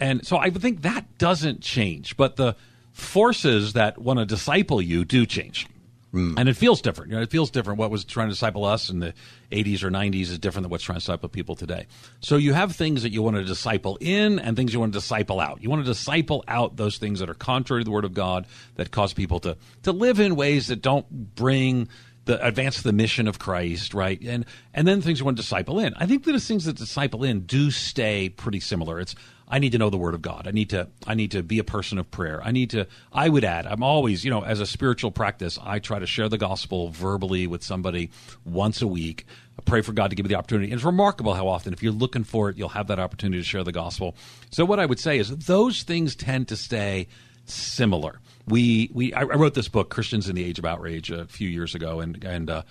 And 0.00 0.26
so 0.26 0.36
I 0.36 0.50
think 0.50 0.82
that 0.82 1.18
doesn't 1.18 1.60
change, 1.60 2.16
but 2.16 2.36
the 2.36 2.56
forces 2.92 3.72
that 3.74 3.98
want 3.98 4.18
to 4.18 4.26
disciple 4.26 4.82
you 4.82 5.04
do 5.04 5.24
change. 5.26 5.66
Hmm. 6.12 6.34
And 6.36 6.46
it 6.46 6.58
feels 6.58 6.82
different. 6.82 7.10
You 7.10 7.16
know, 7.16 7.22
it 7.22 7.30
feels 7.30 7.50
different. 7.50 7.78
What 7.78 7.90
was 7.90 8.04
trying 8.04 8.28
to 8.28 8.32
disciple 8.32 8.66
us 8.66 8.90
in 8.90 8.98
the 8.98 9.14
80s 9.50 9.82
or 9.82 9.90
90s 9.90 10.22
is 10.22 10.38
different 10.38 10.64
than 10.64 10.70
what's 10.70 10.84
trying 10.84 10.96
to 10.96 11.00
disciple 11.00 11.30
people 11.30 11.56
today. 11.56 11.86
So 12.20 12.36
you 12.36 12.52
have 12.52 12.76
things 12.76 13.02
that 13.02 13.12
you 13.12 13.22
want 13.22 13.36
to 13.36 13.44
disciple 13.44 13.96
in 13.98 14.38
and 14.38 14.54
things 14.54 14.74
you 14.74 14.80
want 14.80 14.92
to 14.92 14.98
disciple 14.98 15.40
out. 15.40 15.62
You 15.62 15.70
want 15.70 15.82
to 15.84 15.90
disciple 15.90 16.44
out 16.46 16.76
those 16.76 16.98
things 16.98 17.20
that 17.20 17.30
are 17.30 17.34
contrary 17.34 17.82
to 17.82 17.84
the 17.86 17.90
Word 17.90 18.04
of 18.04 18.12
God 18.12 18.46
that 18.74 18.90
cause 18.90 19.14
people 19.14 19.40
to, 19.40 19.56
to 19.84 19.92
live 19.92 20.20
in 20.20 20.36
ways 20.36 20.66
that 20.66 20.82
don't 20.82 21.34
bring 21.34 21.88
the 22.24 22.44
advance 22.44 22.82
the 22.82 22.92
mission 22.92 23.26
of 23.26 23.38
Christ, 23.38 23.94
right? 23.94 24.20
And 24.22 24.44
and 24.72 24.86
then 24.86 25.00
things 25.00 25.18
you 25.18 25.24
want 25.24 25.36
to 25.36 25.42
disciple 25.42 25.78
in. 25.78 25.94
I 25.94 26.06
think 26.06 26.24
that 26.24 26.32
the 26.32 26.40
things 26.40 26.64
that 26.64 26.76
disciple 26.76 27.24
in 27.24 27.40
do 27.40 27.70
stay 27.70 28.28
pretty 28.28 28.60
similar. 28.60 29.00
It's 29.00 29.14
I 29.48 29.58
need 29.58 29.72
to 29.72 29.78
know 29.78 29.90
the 29.90 29.98
Word 29.98 30.14
of 30.14 30.22
God. 30.22 30.48
I 30.48 30.50
need 30.50 30.70
to 30.70 30.88
I 31.06 31.14
need 31.14 31.32
to 31.32 31.42
be 31.42 31.58
a 31.58 31.64
person 31.64 31.98
of 31.98 32.10
prayer. 32.10 32.40
I 32.42 32.52
need 32.52 32.70
to. 32.70 32.86
I 33.12 33.28
would 33.28 33.44
add. 33.44 33.66
I'm 33.66 33.82
always, 33.82 34.24
you 34.24 34.30
know, 34.30 34.42
as 34.42 34.60
a 34.60 34.66
spiritual 34.66 35.10
practice, 35.10 35.58
I 35.62 35.78
try 35.78 35.98
to 35.98 36.06
share 36.06 36.28
the 36.28 36.38
gospel 36.38 36.88
verbally 36.88 37.46
with 37.46 37.62
somebody 37.62 38.10
once 38.44 38.80
a 38.80 38.86
week. 38.86 39.26
I 39.58 39.62
pray 39.62 39.82
for 39.82 39.92
God 39.92 40.08
to 40.08 40.16
give 40.16 40.24
me 40.24 40.28
the 40.28 40.36
opportunity. 40.36 40.66
And 40.66 40.74
it's 40.74 40.84
remarkable 40.84 41.34
how 41.34 41.48
often, 41.48 41.74
if 41.74 41.82
you're 41.82 41.92
looking 41.92 42.24
for 42.24 42.48
it, 42.48 42.56
you'll 42.56 42.70
have 42.70 42.86
that 42.86 42.98
opportunity 42.98 43.42
to 43.42 43.46
share 43.46 43.62
the 43.62 43.72
gospel. 43.72 44.16
So 44.50 44.64
what 44.64 44.80
I 44.80 44.86
would 44.86 44.98
say 44.98 45.18
is 45.18 45.28
those 45.36 45.82
things 45.82 46.16
tend 46.16 46.48
to 46.48 46.56
stay 46.56 47.08
similar. 47.44 48.20
We 48.48 48.90
we 48.92 49.14
I 49.14 49.22
wrote 49.22 49.54
this 49.54 49.68
book, 49.68 49.90
Christians 49.90 50.28
in 50.28 50.34
the 50.34 50.44
Age 50.44 50.58
of 50.58 50.64
Outrage, 50.64 51.10
a 51.10 51.26
few 51.26 51.48
years 51.48 51.74
ago, 51.74 52.00
and 52.00 52.22
and. 52.24 52.50
Uh, 52.50 52.62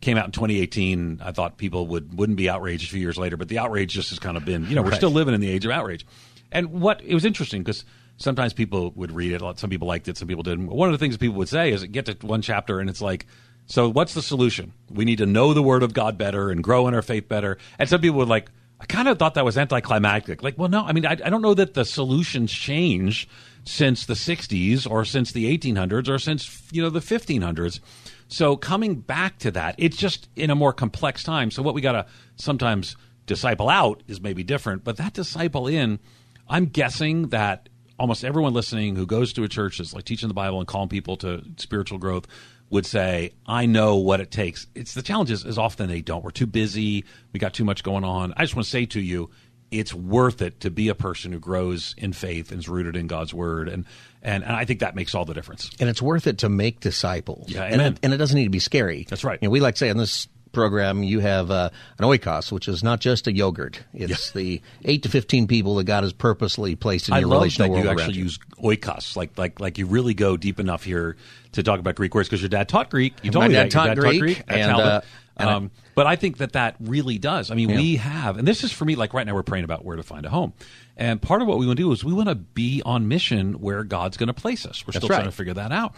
came 0.00 0.18
out 0.18 0.26
in 0.26 0.32
2018. 0.32 1.20
I 1.22 1.30
thought 1.30 1.56
people 1.58 1.86
would 1.86 2.18
wouldn't 2.18 2.36
be 2.36 2.50
outraged 2.50 2.88
a 2.88 2.90
few 2.90 3.00
years 3.00 3.16
later, 3.16 3.36
but 3.36 3.46
the 3.46 3.58
outrage 3.58 3.92
just 3.94 4.10
has 4.10 4.18
kind 4.18 4.36
of 4.36 4.44
been, 4.44 4.66
you 4.66 4.74
know, 4.74 4.82
we're 4.82 4.90
right. 4.90 4.96
still 4.96 5.12
living 5.12 5.32
in 5.32 5.40
the 5.40 5.48
age 5.48 5.64
of 5.64 5.70
outrage. 5.70 6.04
And 6.50 6.72
what 6.80 7.00
it 7.02 7.14
was 7.14 7.24
interesting 7.24 7.62
because 7.62 7.84
sometimes 8.16 8.52
people 8.52 8.92
would 8.96 9.12
read 9.12 9.32
it. 9.32 9.58
Some 9.58 9.70
people 9.70 9.88
liked 9.88 10.08
it, 10.08 10.16
some 10.16 10.28
people 10.28 10.42
didn't. 10.42 10.66
One 10.66 10.88
of 10.88 10.92
the 10.92 10.98
things 10.98 11.16
people 11.16 11.36
would 11.36 11.48
say 11.48 11.72
is, 11.72 11.84
get 11.84 12.06
to 12.06 12.26
one 12.26 12.42
chapter 12.42 12.80
and 12.80 12.90
it's 12.90 13.00
like, 13.00 13.26
so 13.66 13.88
what's 13.88 14.14
the 14.14 14.22
solution? 14.22 14.72
We 14.90 15.04
need 15.04 15.18
to 15.18 15.26
know 15.26 15.54
the 15.54 15.62
Word 15.62 15.82
of 15.82 15.94
God 15.94 16.18
better 16.18 16.50
and 16.50 16.62
grow 16.62 16.88
in 16.88 16.94
our 16.94 17.02
faith 17.02 17.28
better. 17.28 17.58
And 17.78 17.88
some 17.88 18.00
people 18.00 18.18
would 18.18 18.28
like, 18.28 18.50
I 18.80 18.86
kind 18.86 19.08
of 19.08 19.18
thought 19.18 19.34
that 19.34 19.44
was 19.44 19.56
anticlimactic. 19.56 20.42
Like, 20.42 20.58
well, 20.58 20.68
no, 20.68 20.84
I 20.84 20.92
mean, 20.92 21.06
I, 21.06 21.12
I 21.12 21.30
don't 21.30 21.42
know 21.42 21.54
that 21.54 21.74
the 21.74 21.84
solutions 21.84 22.52
change 22.52 23.28
since 23.64 24.06
the 24.06 24.14
60s 24.14 24.90
or 24.90 25.04
since 25.04 25.32
the 25.32 25.56
1800s 25.56 26.08
or 26.08 26.18
since, 26.18 26.62
you 26.72 26.82
know, 26.82 26.90
the 26.90 27.00
1500s. 27.00 27.80
So 28.28 28.56
coming 28.56 28.96
back 28.96 29.38
to 29.40 29.50
that, 29.52 29.74
it's 29.78 29.96
just 29.96 30.28
in 30.36 30.50
a 30.50 30.54
more 30.54 30.72
complex 30.72 31.22
time. 31.22 31.50
So 31.50 31.62
what 31.62 31.74
we 31.74 31.80
got 31.80 31.92
to 31.92 32.06
sometimes 32.36 32.96
disciple 33.26 33.68
out 33.68 34.02
is 34.08 34.20
maybe 34.20 34.42
different, 34.42 34.84
but 34.84 34.96
that 34.96 35.12
disciple 35.12 35.66
in, 35.66 36.00
I'm 36.48 36.66
guessing 36.66 37.28
that 37.28 37.68
almost 37.98 38.24
everyone 38.24 38.52
listening 38.52 38.96
who 38.96 39.06
goes 39.06 39.32
to 39.34 39.44
a 39.44 39.48
church 39.48 39.78
that's 39.78 39.94
like 39.94 40.04
teaching 40.04 40.28
the 40.28 40.34
Bible 40.34 40.58
and 40.58 40.66
calling 40.66 40.88
people 40.88 41.16
to 41.18 41.42
spiritual 41.56 41.98
growth 41.98 42.26
would 42.70 42.86
say, 42.86 43.32
I 43.46 43.66
know 43.66 43.96
what 43.96 44.20
it 44.20 44.30
takes. 44.30 44.66
It's 44.74 44.94
the 44.94 45.02
challenges 45.02 45.44
is, 45.44 45.58
often 45.58 45.88
they 45.88 46.00
don't. 46.00 46.24
We're 46.24 46.30
too 46.30 46.46
busy. 46.46 47.04
We 47.32 47.38
got 47.38 47.52
too 47.52 47.64
much 47.64 47.82
going 47.82 48.02
on. 48.02 48.32
I 48.36 48.42
just 48.44 48.56
want 48.56 48.64
to 48.64 48.70
say 48.70 48.86
to 48.86 49.00
you, 49.00 49.30
it's 49.72 49.94
worth 49.94 50.42
it 50.42 50.60
to 50.60 50.70
be 50.70 50.88
a 50.88 50.94
person 50.94 51.32
who 51.32 51.40
grows 51.40 51.94
in 51.98 52.12
faith 52.12 52.50
and 52.50 52.60
is 52.60 52.68
rooted 52.68 52.94
in 52.94 53.06
God's 53.06 53.32
word. 53.32 53.68
And, 53.68 53.86
and, 54.22 54.44
and 54.44 54.52
I 54.52 54.64
think 54.64 54.80
that 54.80 54.94
makes 54.94 55.14
all 55.14 55.24
the 55.24 55.34
difference. 55.34 55.70
And 55.80 55.88
it's 55.88 56.02
worth 56.02 56.26
it 56.26 56.38
to 56.38 56.48
make 56.48 56.80
disciples. 56.80 57.50
Yeah, 57.50 57.64
and 57.64 57.80
it, 57.80 57.98
and 58.02 58.12
it, 58.12 58.18
doesn't 58.18 58.36
need 58.36 58.44
to 58.44 58.50
be 58.50 58.58
scary. 58.58 59.06
That's 59.08 59.24
right. 59.24 59.38
You 59.40 59.48
know, 59.48 59.50
we 59.52 59.60
like 59.60 59.74
to 59.74 59.78
say 59.78 59.90
on 59.90 59.96
this 59.96 60.28
program, 60.52 61.02
you 61.02 61.20
have 61.20 61.50
uh, 61.50 61.70
an 61.98 62.04
oikos, 62.04 62.52
which 62.52 62.68
is 62.68 62.84
not 62.84 63.00
just 63.00 63.26
a 63.26 63.32
yogurt. 63.32 63.82
It's 63.94 64.28
yeah. 64.28 64.40
the 64.40 64.62
eight 64.84 65.02
to 65.04 65.08
fifteen 65.08 65.46
people 65.46 65.76
that 65.76 65.84
God 65.84 66.04
has 66.04 66.12
purposely 66.12 66.76
placed 66.76 67.08
in 67.08 67.14
I 67.14 67.20
your 67.20 67.30
relational 67.30 67.70
world. 67.70 67.86
Love 67.86 67.96
that 67.96 68.02
you 68.02 68.08
actually 68.08 68.18
you. 68.18 68.24
use 68.24 68.38
oikos, 68.62 69.16
like 69.16 69.36
like 69.38 69.58
like 69.60 69.78
you 69.78 69.86
really 69.86 70.14
go 70.14 70.36
deep 70.36 70.60
enough 70.60 70.84
here 70.84 71.16
to 71.52 71.62
talk 71.62 71.80
about 71.80 71.94
Greek 71.94 72.14
words 72.14 72.28
because 72.28 72.42
your 72.42 72.50
dad 72.50 72.68
taught 72.68 72.90
Greek. 72.90 73.14
You 73.22 73.30
told 73.30 73.44
My 73.44 73.48
me 73.48 73.54
dad 73.54 73.64
that. 73.64 73.70
taught 73.70 73.86
dad 73.86 73.98
Greek, 73.98 74.12
taught 74.12 74.20
Greek 74.20 74.44
and, 74.48 74.72
uh, 74.72 75.00
um, 75.36 75.70
I, 75.74 75.80
but 75.94 76.06
I 76.06 76.16
think 76.16 76.38
that 76.38 76.52
that 76.52 76.76
really 76.80 77.18
does. 77.18 77.50
I 77.50 77.54
mean, 77.54 77.70
yeah. 77.70 77.76
we 77.76 77.96
have, 77.96 78.38
and 78.38 78.46
this 78.46 78.64
is 78.64 78.72
for 78.72 78.84
me. 78.84 78.96
Like 78.96 79.14
right 79.14 79.26
now, 79.26 79.34
we're 79.34 79.42
praying 79.42 79.64
about 79.64 79.84
where 79.84 79.96
to 79.96 80.02
find 80.02 80.26
a 80.26 80.30
home, 80.30 80.52
and 80.96 81.20
part 81.20 81.42
of 81.42 81.48
what 81.48 81.58
we 81.58 81.66
want 81.66 81.78
to 81.78 81.82
do 81.82 81.92
is 81.92 82.04
we 82.04 82.12
want 82.12 82.28
to 82.28 82.34
be 82.34 82.82
on 82.84 83.08
mission 83.08 83.54
where 83.54 83.84
God's 83.84 84.16
going 84.16 84.28
to 84.28 84.34
place 84.34 84.66
us. 84.66 84.86
We're 84.86 84.92
That's 84.92 85.04
still 85.04 85.08
right. 85.08 85.16
trying 85.16 85.30
to 85.30 85.36
figure 85.36 85.54
that 85.54 85.72
out. 85.72 85.94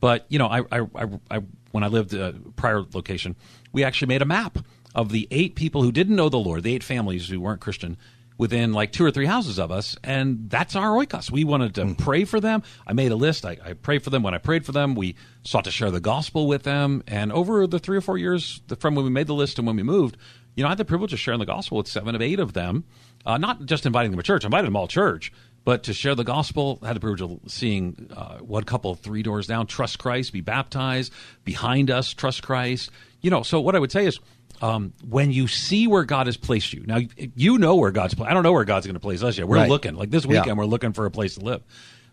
But 0.00 0.26
you 0.28 0.38
know, 0.38 0.46
I, 0.46 0.60
I, 0.72 0.80
I, 0.94 1.06
I 1.30 1.42
when 1.72 1.84
I 1.84 1.88
lived 1.88 2.14
uh, 2.14 2.32
prior 2.56 2.84
location, 2.92 3.36
we 3.72 3.84
actually 3.84 4.08
made 4.08 4.22
a 4.22 4.26
map 4.26 4.58
of 4.94 5.10
the 5.10 5.28
eight 5.30 5.54
people 5.54 5.82
who 5.82 5.92
didn't 5.92 6.16
know 6.16 6.28
the 6.28 6.38
Lord, 6.38 6.62
the 6.62 6.74
eight 6.74 6.82
families 6.82 7.28
who 7.28 7.40
weren't 7.40 7.60
Christian, 7.60 7.96
within 8.38 8.72
like 8.72 8.92
two 8.92 9.04
or 9.04 9.10
three 9.10 9.26
houses 9.26 9.58
of 9.58 9.70
us, 9.70 9.96
and 10.02 10.48
that's 10.48 10.76
our 10.76 10.90
oikos. 10.90 11.30
We 11.30 11.44
wanted 11.44 11.74
to 11.74 11.84
mm. 11.84 11.98
pray 11.98 12.24
for 12.24 12.40
them. 12.40 12.62
I 12.86 12.92
made 12.92 13.12
a 13.12 13.16
list. 13.16 13.44
I, 13.44 13.58
I, 13.62 13.72
prayed 13.74 14.02
for 14.02 14.10
them. 14.10 14.22
When 14.22 14.32
I 14.32 14.38
prayed 14.38 14.64
for 14.64 14.72
them, 14.72 14.94
we 14.94 15.16
sought 15.42 15.64
to 15.64 15.70
share 15.70 15.90
the 15.90 16.00
gospel 16.00 16.46
with 16.46 16.62
them. 16.62 17.02
And 17.06 17.32
over 17.32 17.66
the 17.66 17.80
three 17.80 17.98
or 17.98 18.00
four 18.00 18.16
years 18.16 18.62
from 18.78 18.94
when 18.94 19.04
we 19.04 19.10
made 19.10 19.26
the 19.26 19.34
list 19.34 19.58
and 19.58 19.66
when 19.66 19.76
we 19.76 19.82
moved, 19.82 20.16
you 20.54 20.62
know, 20.62 20.68
I 20.68 20.70
had 20.70 20.78
the 20.78 20.84
privilege 20.84 21.12
of 21.12 21.18
sharing 21.18 21.40
the 21.40 21.46
gospel 21.46 21.78
with 21.78 21.88
seven 21.88 22.14
of 22.14 22.22
eight 22.22 22.38
of 22.38 22.52
them. 22.52 22.84
Uh, 23.26 23.36
not 23.36 23.66
just 23.66 23.84
inviting 23.84 24.12
them 24.12 24.18
to 24.18 24.24
church, 24.24 24.44
I 24.44 24.46
invited 24.46 24.68
them 24.68 24.76
all 24.76 24.86
to 24.86 24.92
church, 24.92 25.32
but 25.64 25.82
to 25.82 25.92
share 25.92 26.14
the 26.14 26.24
gospel, 26.24 26.78
I 26.82 26.86
had 26.86 26.96
the 26.96 27.00
privilege 27.00 27.20
of 27.20 27.40
seeing 27.50 28.10
uh, 28.16 28.38
one 28.38 28.64
couple 28.64 28.94
three 28.94 29.22
doors 29.22 29.46
down 29.46 29.66
trust 29.66 29.98
Christ, 29.98 30.32
be 30.32 30.40
baptized. 30.40 31.12
Behind 31.44 31.90
us, 31.90 32.14
trust 32.14 32.42
Christ. 32.42 32.90
You 33.20 33.30
know, 33.30 33.42
so 33.42 33.60
what 33.60 33.74
I 33.74 33.80
would 33.80 33.92
say 33.92 34.06
is 34.06 34.20
um, 34.62 34.92
when 35.08 35.32
you 35.32 35.46
see 35.48 35.86
where 35.86 36.04
God 36.04 36.26
has 36.26 36.36
placed 36.36 36.72
you, 36.72 36.84
now 36.86 36.98
you 37.16 37.58
know 37.58 37.76
where 37.76 37.90
God's 37.90 38.14
placed. 38.14 38.30
I 38.30 38.34
don't 38.34 38.42
know 38.42 38.52
where 38.52 38.64
God's 38.64 38.86
going 38.86 38.94
to 38.94 39.00
place 39.00 39.22
us 39.22 39.38
yet. 39.38 39.48
We're 39.48 39.56
right. 39.56 39.68
looking. 39.68 39.94
Like 39.94 40.10
this 40.10 40.26
weekend, 40.26 40.46
yeah. 40.46 40.52
we're 40.54 40.66
looking 40.66 40.92
for 40.92 41.06
a 41.06 41.10
place 41.10 41.34
to 41.34 41.40
live. 41.40 41.62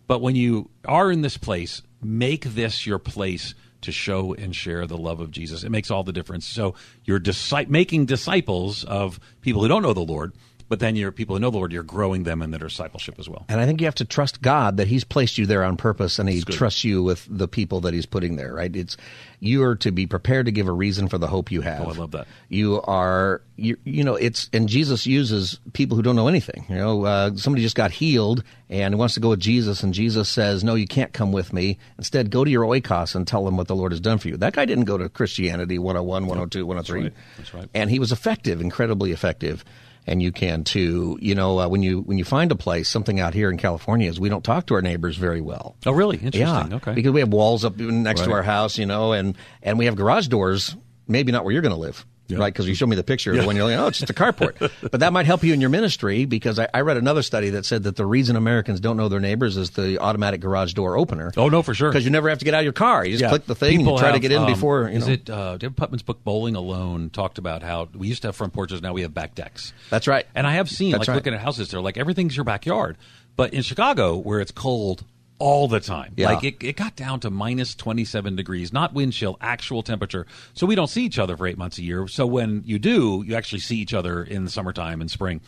But 0.08 0.22
when 0.22 0.36
you 0.36 0.70
are 0.86 1.12
in 1.12 1.22
this 1.22 1.38
place, 1.38 1.82
make 2.04 2.46
this 2.46 2.86
your 2.86 3.00
place 3.00 3.56
to 3.82 3.91
show 3.91 4.34
and 4.34 4.56
share 4.56 4.86
the 4.88 4.98
love 4.98 5.20
of 5.20 5.32
Jesus. 5.32 5.64
It 5.64 5.70
makes 5.70 5.91
all 5.91 6.04
the 6.04 6.14
difference. 6.14 6.46
So 6.46 6.76
you're 7.04 7.20
disi- 7.20 7.70
making 7.70 8.06
disciples 8.06 8.84
of 8.84 9.20
people 9.41 9.62
who 9.62 9.68
don't 9.68 9.82
know 9.82 9.93
the 9.93 10.02
Lord 10.02 10.34
but 10.68 10.80
then 10.80 10.95
you're 10.95 11.11
people 11.11 11.36
who 11.36 11.39
know 11.39 11.51
the 11.51 11.57
Lord, 11.57 11.72
you're 11.72 11.84
growing 11.84 12.24
them 12.24 12.41
in 12.41 12.51
their 12.51 12.59
discipleship 12.59 13.16
as 13.20 13.30
well. 13.30 13.45
And 13.47 13.59
I 13.59 13.66
think 13.66 13.82
you 13.82 13.86
have 13.86 13.95
to 13.95 14.05
trust 14.05 14.41
God 14.41 14.78
that 14.78 14.88
He's 14.88 15.03
placed 15.03 15.38
you 15.38 15.45
there 15.45 15.63
on 15.63 15.78
purpose, 15.78 16.18
and 16.20 16.28
He 16.28 16.41
trusts 16.41 16.84
you 16.84 17.03
with 17.03 17.28
the 17.30 17.47
people 17.47 17.82
that 17.82 17.93
He's 17.93 18.05
putting 18.05 18.36
there. 18.36 18.53
Right? 18.53 18.76
It's 18.76 18.97
you 19.39 19.63
are 19.63 19.76
to 19.78 19.91
be 19.91 20.07
prepared 20.07 20.47
to 20.47 20.51
give 20.51 20.68
a 20.68 20.72
reason 20.72 21.07
for 21.07 21.18
the 21.18 21.28
hope 21.28 21.51
you 21.51 21.61
have. 21.61 21.82
Oh, 21.82 21.91
I 21.91 21.93
love 21.93 22.11
that. 22.11 22.28
You 22.49 22.82
are, 22.82 23.41
you, 23.57 23.78
you 23.84 24.03
know, 24.03 24.16
it's 24.16 24.49
and 24.53 24.68
Jesus 24.68 25.05
uses 25.05 25.59
people 25.74 25.95
who 25.95 26.03
don't 26.03 26.16
know 26.16 26.28
anything. 26.28 26.66
You 26.68 26.76
know, 26.76 27.05
uh, 27.05 27.36
somebody 27.36 27.61
just 27.61 27.76
got 27.76 27.91
healed 27.91 28.43
and 28.70 28.97
wants 28.97 29.13
to 29.13 29.20
go 29.20 29.30
with 29.30 29.39
Jesus, 29.39 29.84
and 29.84 29.93
Jesus 29.93 30.30
says, 30.30 30.63
"No, 30.63 30.76
you 30.76 30.88
can't 30.88 31.13
come 31.13 31.32
with 31.32 31.53
me. 31.53 31.78
Instead, 31.97 32.32
go 32.32 32.43
to 32.43 32.49
your 32.49 32.66
oikos 32.66 33.16
and 33.16 33.28
tell 33.28 33.45
them 33.45 33.57
what 33.57 33.68
the 33.68 33.76
Lord 33.76 33.91
has 33.91 34.01
done 34.01 34.18
for 34.18 34.30
you." 34.30 34.38
That 34.38 34.53
guy 34.53 34.66
didn't 34.66 34.86
go 34.86 34.97
to 34.97 35.09
Christianity 35.09 35.78
101, 35.78 36.24
102, 36.26 36.66
103. 36.66 37.03
That's 37.03 37.13
right. 37.13 37.24
That's 37.38 37.53
right. 37.53 37.70
And 37.74 37.89
he 37.89 37.99
was 37.99 38.11
effective, 38.11 38.61
incredibly 38.61 39.11
effective 39.11 39.63
and 40.08 40.22
you 40.22 40.32
can 40.32 40.64
too. 40.64 41.18
You 41.22 41.36
know, 41.36 41.60
uh, 41.60 41.68
when 41.68 41.84
you 41.84 42.01
when 42.01 42.18
you 42.18 42.26
find 42.26 42.51
a 42.51 42.56
place, 42.56 42.89
something 42.89 43.20
out 43.20 43.34
here 43.34 43.49
in 43.49 43.58
California 43.58 44.10
is 44.10 44.20
we 44.20 44.30
don't 44.30 44.43
talk 44.43 44.68
to 44.68 44.76
our 44.76 44.82
neighbors 44.82 45.18
very 45.18 45.41
well. 45.41 45.76
Oh, 45.86 45.91
really? 45.91 46.18
Interesting. 46.18 46.72
Yeah, 46.72 46.76
okay. 46.78 46.93
Because 46.93 47.12
we 47.12 47.20
have 47.20 47.30
walls 47.30 47.66
up 47.66 47.78
next 47.78 48.22
right. 48.22 48.28
to 48.28 48.34
our 48.34 48.43
house, 48.43 48.78
you 48.78 48.86
know, 48.86 49.14
and 49.14 49.38
and 49.62 49.78
we 49.80 49.86
have 49.86 49.95
garage 49.95 50.28
doors. 50.28 50.76
Maybe 51.08 51.32
not 51.32 51.43
where 51.43 51.53
you're 51.53 51.62
going 51.62 51.76
to 51.76 51.80
live. 51.80 52.06
Yeah. 52.28 52.39
Right, 52.39 52.51
because 52.51 52.67
you 52.67 52.73
showed 52.73 52.89
me 52.89 52.95
the 52.95 53.03
picture 53.03 53.30
of 53.30 53.36
yeah. 53.36 53.43
the 53.43 53.47
one 53.47 53.55
you're 53.55 53.65
like, 53.65 53.78
oh, 53.78 53.88
it's 53.88 53.99
just 53.99 54.09
a 54.09 54.13
carport. 54.13 54.71
but 54.91 54.99
that 54.99 55.13
might 55.13 55.28
help 55.28 55.43
you 55.43 55.53
in 55.53 55.61
your 55.61 55.69
ministry 55.69 56.26
because 56.26 56.57
I, 56.57 56.67
I, 56.73 56.82
read 56.82 56.97
another 56.97 57.21
study 57.21 57.51
that 57.51 57.65
said 57.65 57.84
that 57.84 57.97
the 57.97 58.05
reason 58.05 58.36
Americans 58.36 58.80
don't 58.80 58.97
know 58.97 59.09
their 59.09 59.19
neighbors 59.19 59.57
is 59.57 59.71
the 59.71 59.99
automatic 59.99 60.41
garage 60.41 60.73
door 60.73 60.97
opener. 60.97 61.32
Oh 61.38 61.49
no, 61.49 61.61
for 61.61 61.76
sure. 61.76 61.89
Because 61.89 62.03
you 62.03 62.09
never 62.09 62.30
have 62.30 62.39
to 62.39 62.45
get 62.45 62.55
out 62.55 62.61
of 62.61 62.63
your 62.63 62.73
car. 62.73 63.05
You 63.05 63.11
just 63.11 63.21
yeah. 63.21 63.30
click 63.30 63.45
the 63.45 63.53
thing 63.53 63.78
People 63.78 63.93
and 63.93 63.99
try 63.99 64.07
have, 64.07 64.15
to 64.15 64.19
get 64.19 64.32
in 64.32 64.39
um, 64.39 64.47
before. 64.47 64.89
You 64.89 64.97
is 64.97 65.07
know. 65.07 65.13
it 65.13 65.30
uh, 65.30 65.57
David 65.57 65.78
Putnam's 65.78 66.01
book 66.01 66.23
Bowling 66.23 66.55
Alone 66.55 67.11
talked 67.11 67.38
about 67.38 67.61
how 67.61 67.89
we 67.93 68.07
used 68.07 68.23
to 68.23 68.30
have 68.30 68.36
front 68.36 68.53
porches, 68.53 68.82
now 68.82 68.93
we 68.93 69.03
have 69.03 69.13
back 69.13 69.36
decks. 69.36 69.71
That's 69.91 70.07
right. 70.07 70.26
And 70.34 70.47
I 70.47 70.53
have 70.53 70.67
seen 70.69 70.93
That's 70.93 71.01
like 71.01 71.09
right. 71.09 71.15
looking 71.15 71.36
at 71.36 71.41
houses, 71.41 71.69
they're 71.69 71.82
like 71.82 71.97
everything's 71.97 72.36
your 72.36 72.43
backyard. 72.43 72.97
But 73.36 73.53
in 73.53 73.61
Chicago, 73.61 74.17
where 74.17 74.39
it's 74.39 74.51
cold 74.51 75.03
all 75.38 75.67
the 75.67 75.79
time. 75.79 76.13
Yeah. 76.15 76.31
Like 76.31 76.43
it, 76.43 76.63
it 76.63 76.75
got 76.75 76.95
down 76.95 77.19
to 77.21 77.29
minus 77.29 77.75
27 77.75 78.36
degrees, 78.36 78.71
not 78.71 78.93
wind 78.93 79.13
chill, 79.13 79.38
actual 79.41 79.83
temperature. 79.83 80.25
So 80.53 80.65
we 80.65 80.75
don't 80.75 80.88
see 80.88 81.03
each 81.03 81.19
other 81.19 81.36
for 81.36 81.47
eight 81.47 81.57
months 81.57 81.77
a 81.77 81.83
year. 81.83 82.07
So 82.07 82.25
when 82.25 82.63
you 82.65 82.79
do, 82.79 83.23
you 83.25 83.36
actually 83.36 83.59
see 83.59 83.77
each 83.77 83.93
other 83.93 84.23
in 84.23 84.45
the 84.45 84.51
summertime 84.51 85.01
and 85.01 85.11
spring. 85.11 85.41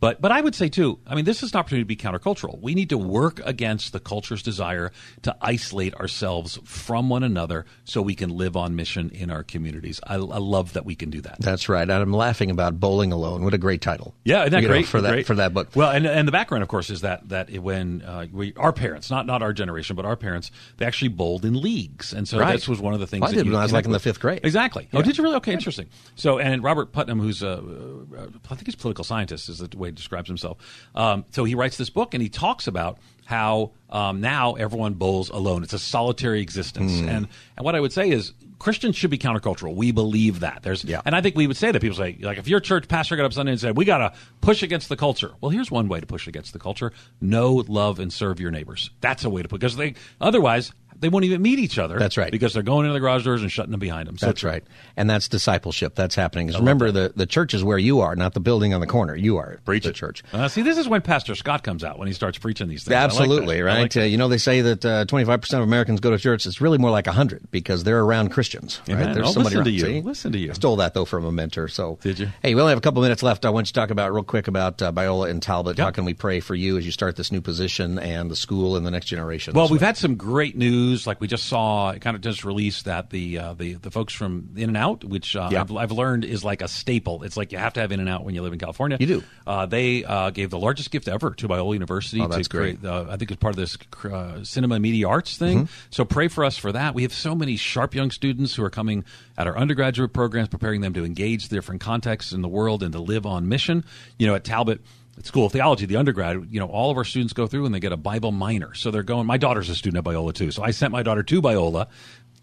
But 0.00 0.20
but 0.20 0.32
I 0.32 0.40
would 0.40 0.54
say 0.54 0.68
too, 0.68 0.98
I 1.06 1.14
mean, 1.14 1.24
this 1.24 1.42
is 1.42 1.52
an 1.52 1.58
opportunity 1.58 1.82
to 1.82 1.86
be 1.86 1.96
countercultural. 1.96 2.60
We 2.60 2.74
need 2.74 2.90
to 2.90 2.98
work 2.98 3.40
against 3.44 3.92
the 3.92 4.00
culture's 4.00 4.42
desire 4.42 4.92
to 5.22 5.34
isolate 5.40 5.94
ourselves 5.94 6.58
from 6.64 7.08
one 7.08 7.22
another 7.22 7.64
so 7.84 8.02
we 8.02 8.14
can 8.14 8.30
live 8.30 8.56
on 8.56 8.76
mission 8.76 9.10
in 9.10 9.30
our 9.30 9.42
communities. 9.42 10.00
I, 10.06 10.14
I 10.14 10.18
love 10.18 10.74
that 10.74 10.84
we 10.84 10.94
can 10.94 11.10
do 11.10 11.20
that. 11.22 11.36
That's 11.40 11.68
right. 11.68 11.88
I'm 11.88 12.12
laughing 12.12 12.50
about 12.50 12.78
Bowling 12.78 13.12
Alone. 13.12 13.44
What 13.44 13.54
a 13.54 13.58
great 13.58 13.80
title. 13.80 14.14
Yeah, 14.24 14.40
isn't 14.42 14.52
that 14.52 14.62
You 14.62 14.68
know, 14.68 14.74
great 14.74 14.86
for 14.86 15.00
that 15.00 15.10
Great. 15.10 15.26
for 15.26 15.34
that 15.36 15.54
book? 15.54 15.68
Well, 15.74 15.90
and 15.90 16.06
and 16.06 16.28
the 16.28 16.32
background, 16.32 16.62
of 16.62 16.68
course, 16.68 16.90
is 16.90 17.00
that 17.00 17.28
that 17.30 17.50
when 17.50 18.02
uh, 18.02 18.26
we 18.32 18.52
our 18.56 18.72
parents, 18.72 19.10
not 19.10 19.26
not 19.26 19.42
our 19.42 19.52
generation, 19.52 19.96
but 19.96 20.04
our 20.04 20.16
parents, 20.16 20.50
they 20.76 20.84
actually 20.86 21.08
bowled 21.08 21.44
in 21.44 21.60
leagues, 21.60 22.12
and 22.12 22.28
so 22.28 22.38
Right. 22.38 22.52
this 22.52 22.68
was 22.68 22.80
one 22.80 22.94
of 22.94 23.00
the 23.00 23.06
things. 23.06 23.22
Well, 23.22 23.30
I 23.30 23.34
did 23.34 23.46
when 23.46 23.54
I 23.56 23.62
was, 23.62 23.72
like, 23.72 23.84
in 23.86 23.92
the 23.92 23.98
fifth 24.00 24.20
grade. 24.20 24.40
Exactly. 24.42 24.88
Oh, 24.92 25.00
did 25.02 25.16
you 25.16 25.24
really? 25.24 25.36
Okay, 25.36 25.52
interesting. 25.52 25.86
So, 26.16 26.38
and 26.38 26.62
Robert 26.62 26.92
Putnam, 26.92 27.20
who's 27.20 27.42
a, 27.42 27.52
uh, 27.52 28.26
I 28.50 28.54
think 28.54 28.66
he's 28.66 28.74
a 28.74 28.78
political 28.78 29.04
scientist, 29.04 29.48
is 29.48 29.58
the 29.58 29.70
way 29.76 29.92
describes 29.94 30.28
himself. 30.28 30.58
Um, 30.94 31.24
so 31.30 31.44
he 31.44 31.54
writes 31.54 31.76
this 31.76 31.90
book, 31.90 32.14
and 32.14 32.22
he 32.22 32.28
talks 32.28 32.66
about 32.66 32.98
how 33.24 33.72
um, 33.90 34.20
now 34.20 34.54
everyone 34.54 34.94
bowls 34.94 35.30
alone. 35.30 35.62
It's 35.62 35.72
a 35.72 35.78
solitary 35.78 36.40
existence, 36.42 37.00
Hmm. 37.00 37.08
and 37.08 37.28
and 37.56 37.64
what 37.64 37.74
I 37.74 37.80
would 37.80 37.92
say 37.92 38.10
is. 38.10 38.32
Christians 38.60 38.96
should 38.96 39.10
be 39.10 39.18
countercultural. 39.18 39.74
We 39.74 39.90
believe 39.92 40.40
that. 40.40 40.62
There's, 40.62 40.84
Yeah. 40.84 41.02
and 41.04 41.14
I 41.14 41.20
think 41.20 41.36
we 41.36 41.46
would 41.46 41.56
say 41.56 41.70
that 41.70 41.82
people 41.82 41.98
say, 41.98 42.16
like, 42.22 42.38
if 42.38 42.48
your 42.48 42.60
church 42.60 42.88
pastor 42.88 43.14
got 43.14 43.26
up 43.26 43.32
Sunday 43.34 43.52
and 43.52 43.60
said, 43.60 43.76
"We 43.76 43.84
got 43.84 43.98
to 43.98 44.12
push 44.40 44.62
against 44.62 44.88
the 44.88 44.96
culture," 44.96 45.32
well, 45.42 45.50
here's 45.50 45.70
one 45.70 45.86
way 45.88 46.00
to 46.00 46.06
push 46.06 46.26
against 46.28 46.54
the 46.54 46.58
culture: 46.58 46.90
know, 47.20 47.56
love, 47.68 47.98
and 47.98 48.10
serve 48.10 48.40
your 48.40 48.50
neighbors. 48.50 48.88
That's 49.02 49.22
a 49.24 49.28
way 49.28 49.42
to 49.42 49.48
put 49.48 49.60
because 49.60 49.76
they 49.76 49.94
otherwise 50.18 50.72
they 51.04 51.08
won't 51.10 51.24
even 51.24 51.42
meet 51.42 51.58
each 51.58 51.78
other. 51.78 51.98
That's 51.98 52.16
right. 52.16 52.32
because 52.32 52.54
they're 52.54 52.62
going 52.62 52.86
into 52.86 52.94
the 52.94 53.00
garage 53.00 53.24
doors 53.24 53.42
and 53.42 53.52
shutting 53.52 53.70
them 53.70 53.80
behind 53.80 54.08
them. 54.08 54.18
So 54.18 54.26
That's 54.26 54.42
right. 54.42 54.64
And 54.96 55.08
that's 55.08 55.28
discipleship. 55.28 55.94
That's 55.94 56.14
happening. 56.14 56.48
'Cause 56.48 56.58
remember, 56.58 56.90
the, 56.90 57.12
the 57.14 57.26
church 57.26 57.54
is 57.54 57.62
where 57.62 57.78
you 57.78 58.00
are, 58.00 58.16
not 58.16 58.34
the 58.34 58.40
building 58.40 58.74
on 58.74 58.80
the 58.80 58.86
corner. 58.86 59.14
You 59.14 59.36
are 59.36 59.60
Preach 59.64 59.84
the 59.84 59.90
it. 59.90 59.94
church. 59.96 60.22
Uh, 60.32 60.48
see, 60.48 60.62
this 60.62 60.78
is 60.78 60.88
when 60.88 61.02
Pastor 61.02 61.34
Scott 61.34 61.62
comes 61.62 61.84
out 61.84 61.98
when 61.98 62.08
he 62.08 62.14
starts 62.14 62.38
preaching 62.38 62.68
these 62.68 62.84
things. 62.84 62.94
I 62.94 63.00
like. 63.02 63.04
Absolutely, 63.04 63.60
right? 63.62 63.82
like 63.82 63.96
uh, 63.96 64.00
you 64.00 64.16
know, 64.16 64.28
they 64.28 64.38
say 64.38 64.60
that 64.62 64.84
uh, 64.84 65.04
25% 65.04 65.54
of 65.54 65.60
Americans 65.62 66.00
go 66.00 66.10
to 66.10 66.18
church. 66.18 66.46
It's 66.46 66.60
really 66.60 66.78
more 66.78 66.90
like 66.90 67.06
100 67.06 67.50
because 67.50 67.84
they're 67.84 68.00
around 68.00 68.30
Christians. 68.30 68.80
Right? 68.88 68.94
Amen. 68.96 69.14
There's 69.14 69.28
Oh, 69.28 69.32
somebody 69.32 69.56
listen 69.56 69.64
to 69.64 69.70
you. 69.70 69.80
See? 69.80 70.00
Listen 70.00 70.32
to 70.32 70.38
you. 70.38 70.50
I 70.50 70.54
stole 70.54 70.76
that, 70.76 70.94
though, 70.94 71.04
from 71.04 71.24
a 71.24 71.32
mentor. 71.32 71.68
So 71.68 71.98
Did 72.02 72.18
you? 72.18 72.28
Hey, 72.42 72.54
we 72.54 72.60
only 72.60 72.70
have 72.70 72.78
a 72.78 72.82
couple 72.82 73.02
minutes 73.02 73.22
left. 73.22 73.44
I 73.44 73.50
want 73.50 73.66
you 73.66 73.72
to 73.72 73.80
talk 73.80 73.90
about 73.90 74.12
real 74.12 74.22
quick 74.24 74.48
about 74.48 74.80
uh, 74.80 74.90
Biola 74.92 75.28
and 75.30 75.42
Talbot. 75.42 75.78
How 75.78 75.90
can 75.90 76.04
we 76.04 76.14
pray 76.14 76.40
for 76.40 76.54
you 76.54 76.78
as 76.78 76.86
you 76.86 76.92
start 76.92 77.16
this 77.16 77.30
new 77.30 77.40
position 77.40 77.98
and 77.98 78.30
the 78.30 78.36
school 78.36 78.76
and 78.76 78.86
the 78.86 78.90
next 78.90 79.06
generation? 79.06 79.54
Well, 79.54 79.68
we've 79.68 79.80
had 79.80 79.96
some 79.96 80.14
great 80.16 80.56
news. 80.56 80.93
Like 81.06 81.20
we 81.20 81.26
just 81.26 81.46
saw, 81.46 81.90
it 81.90 82.00
kind 82.00 82.14
of 82.16 82.22
just 82.22 82.44
released 82.44 82.84
that 82.84 83.10
the 83.10 83.38
uh, 83.38 83.54
the 83.54 83.74
the 83.74 83.90
folks 83.90 84.14
from 84.14 84.50
In-N-Out, 84.56 85.04
which 85.04 85.34
uh, 85.36 85.48
Yeah. 85.50 85.60
I've, 85.62 85.76
I've 85.76 85.92
learned 85.92 86.24
is 86.24 86.44
like 86.44 86.62
a 86.62 86.68
staple. 86.68 87.22
It's 87.22 87.36
like 87.36 87.52
you 87.52 87.58
have 87.58 87.72
to 87.74 87.80
have 87.80 87.92
In-N-Out 87.92 88.24
when 88.24 88.34
you 88.34 88.42
live 88.42 88.52
in 88.52 88.58
California. 88.58 88.96
You 89.00 89.06
do. 89.06 89.22
Uh, 89.46 89.66
they 89.66 90.04
uh, 90.04 90.30
gave 90.30 90.50
the 90.50 90.58
largest 90.58 90.90
gift 90.90 91.08
ever 91.08 91.32
to 91.34 91.48
Biola 91.48 91.72
University. 91.74 92.20
Oh, 92.20 92.28
that's 92.28 92.48
to 92.48 92.56
create, 92.56 92.80
great. 92.80 92.90
Uh, 92.90 93.06
I 93.10 93.16
think 93.16 93.30
it's 93.30 93.40
part 93.40 93.54
of 93.54 93.56
this 93.56 93.76
uh, 94.10 94.44
cinema 94.44 94.78
media 94.78 95.08
arts 95.08 95.36
thing. 95.36 95.64
Mm-hmm. 95.64 95.72
So 95.90 96.04
pray 96.04 96.28
for 96.28 96.44
us 96.44 96.56
for 96.56 96.72
that. 96.72 96.94
We 96.94 97.02
have 97.02 97.12
so 97.12 97.34
many 97.34 97.56
sharp 97.56 97.94
young 97.94 98.10
students 98.10 98.54
who 98.54 98.64
are 98.64 98.70
coming 98.70 99.04
at 99.36 99.46
our 99.46 99.56
undergraduate 99.56 100.12
programs, 100.12 100.48
preparing 100.48 100.80
them 100.80 100.94
to 100.94 101.04
engage 101.04 101.48
the 101.48 101.56
different 101.56 101.80
contexts 101.80 102.32
in 102.32 102.42
the 102.42 102.48
world 102.48 102.82
and 102.82 102.92
to 102.92 103.00
live 103.00 103.26
on 103.26 103.48
mission. 103.48 103.84
You 104.18 104.26
know, 104.26 104.34
at 104.34 104.44
Talbot. 104.44 104.80
At 105.16 105.26
School 105.26 105.46
of 105.46 105.52
Theology, 105.52 105.86
the 105.86 105.96
undergrad, 105.96 106.48
you 106.50 106.58
know, 106.58 106.66
all 106.66 106.90
of 106.90 106.96
our 106.96 107.04
students 107.04 107.32
go 107.32 107.46
through 107.46 107.66
and 107.66 107.74
they 107.74 107.80
get 107.80 107.92
a 107.92 107.96
Bible 107.96 108.32
minor. 108.32 108.74
So 108.74 108.90
they're 108.90 109.02
going. 109.02 109.26
My 109.26 109.36
daughter's 109.36 109.68
a 109.68 109.74
student 109.74 110.04
at 110.06 110.12
Biola 110.12 110.32
too, 110.34 110.50
so 110.50 110.62
I 110.62 110.72
sent 110.72 110.92
my 110.92 111.02
daughter 111.02 111.22
to 111.22 111.42
Biola 111.42 111.88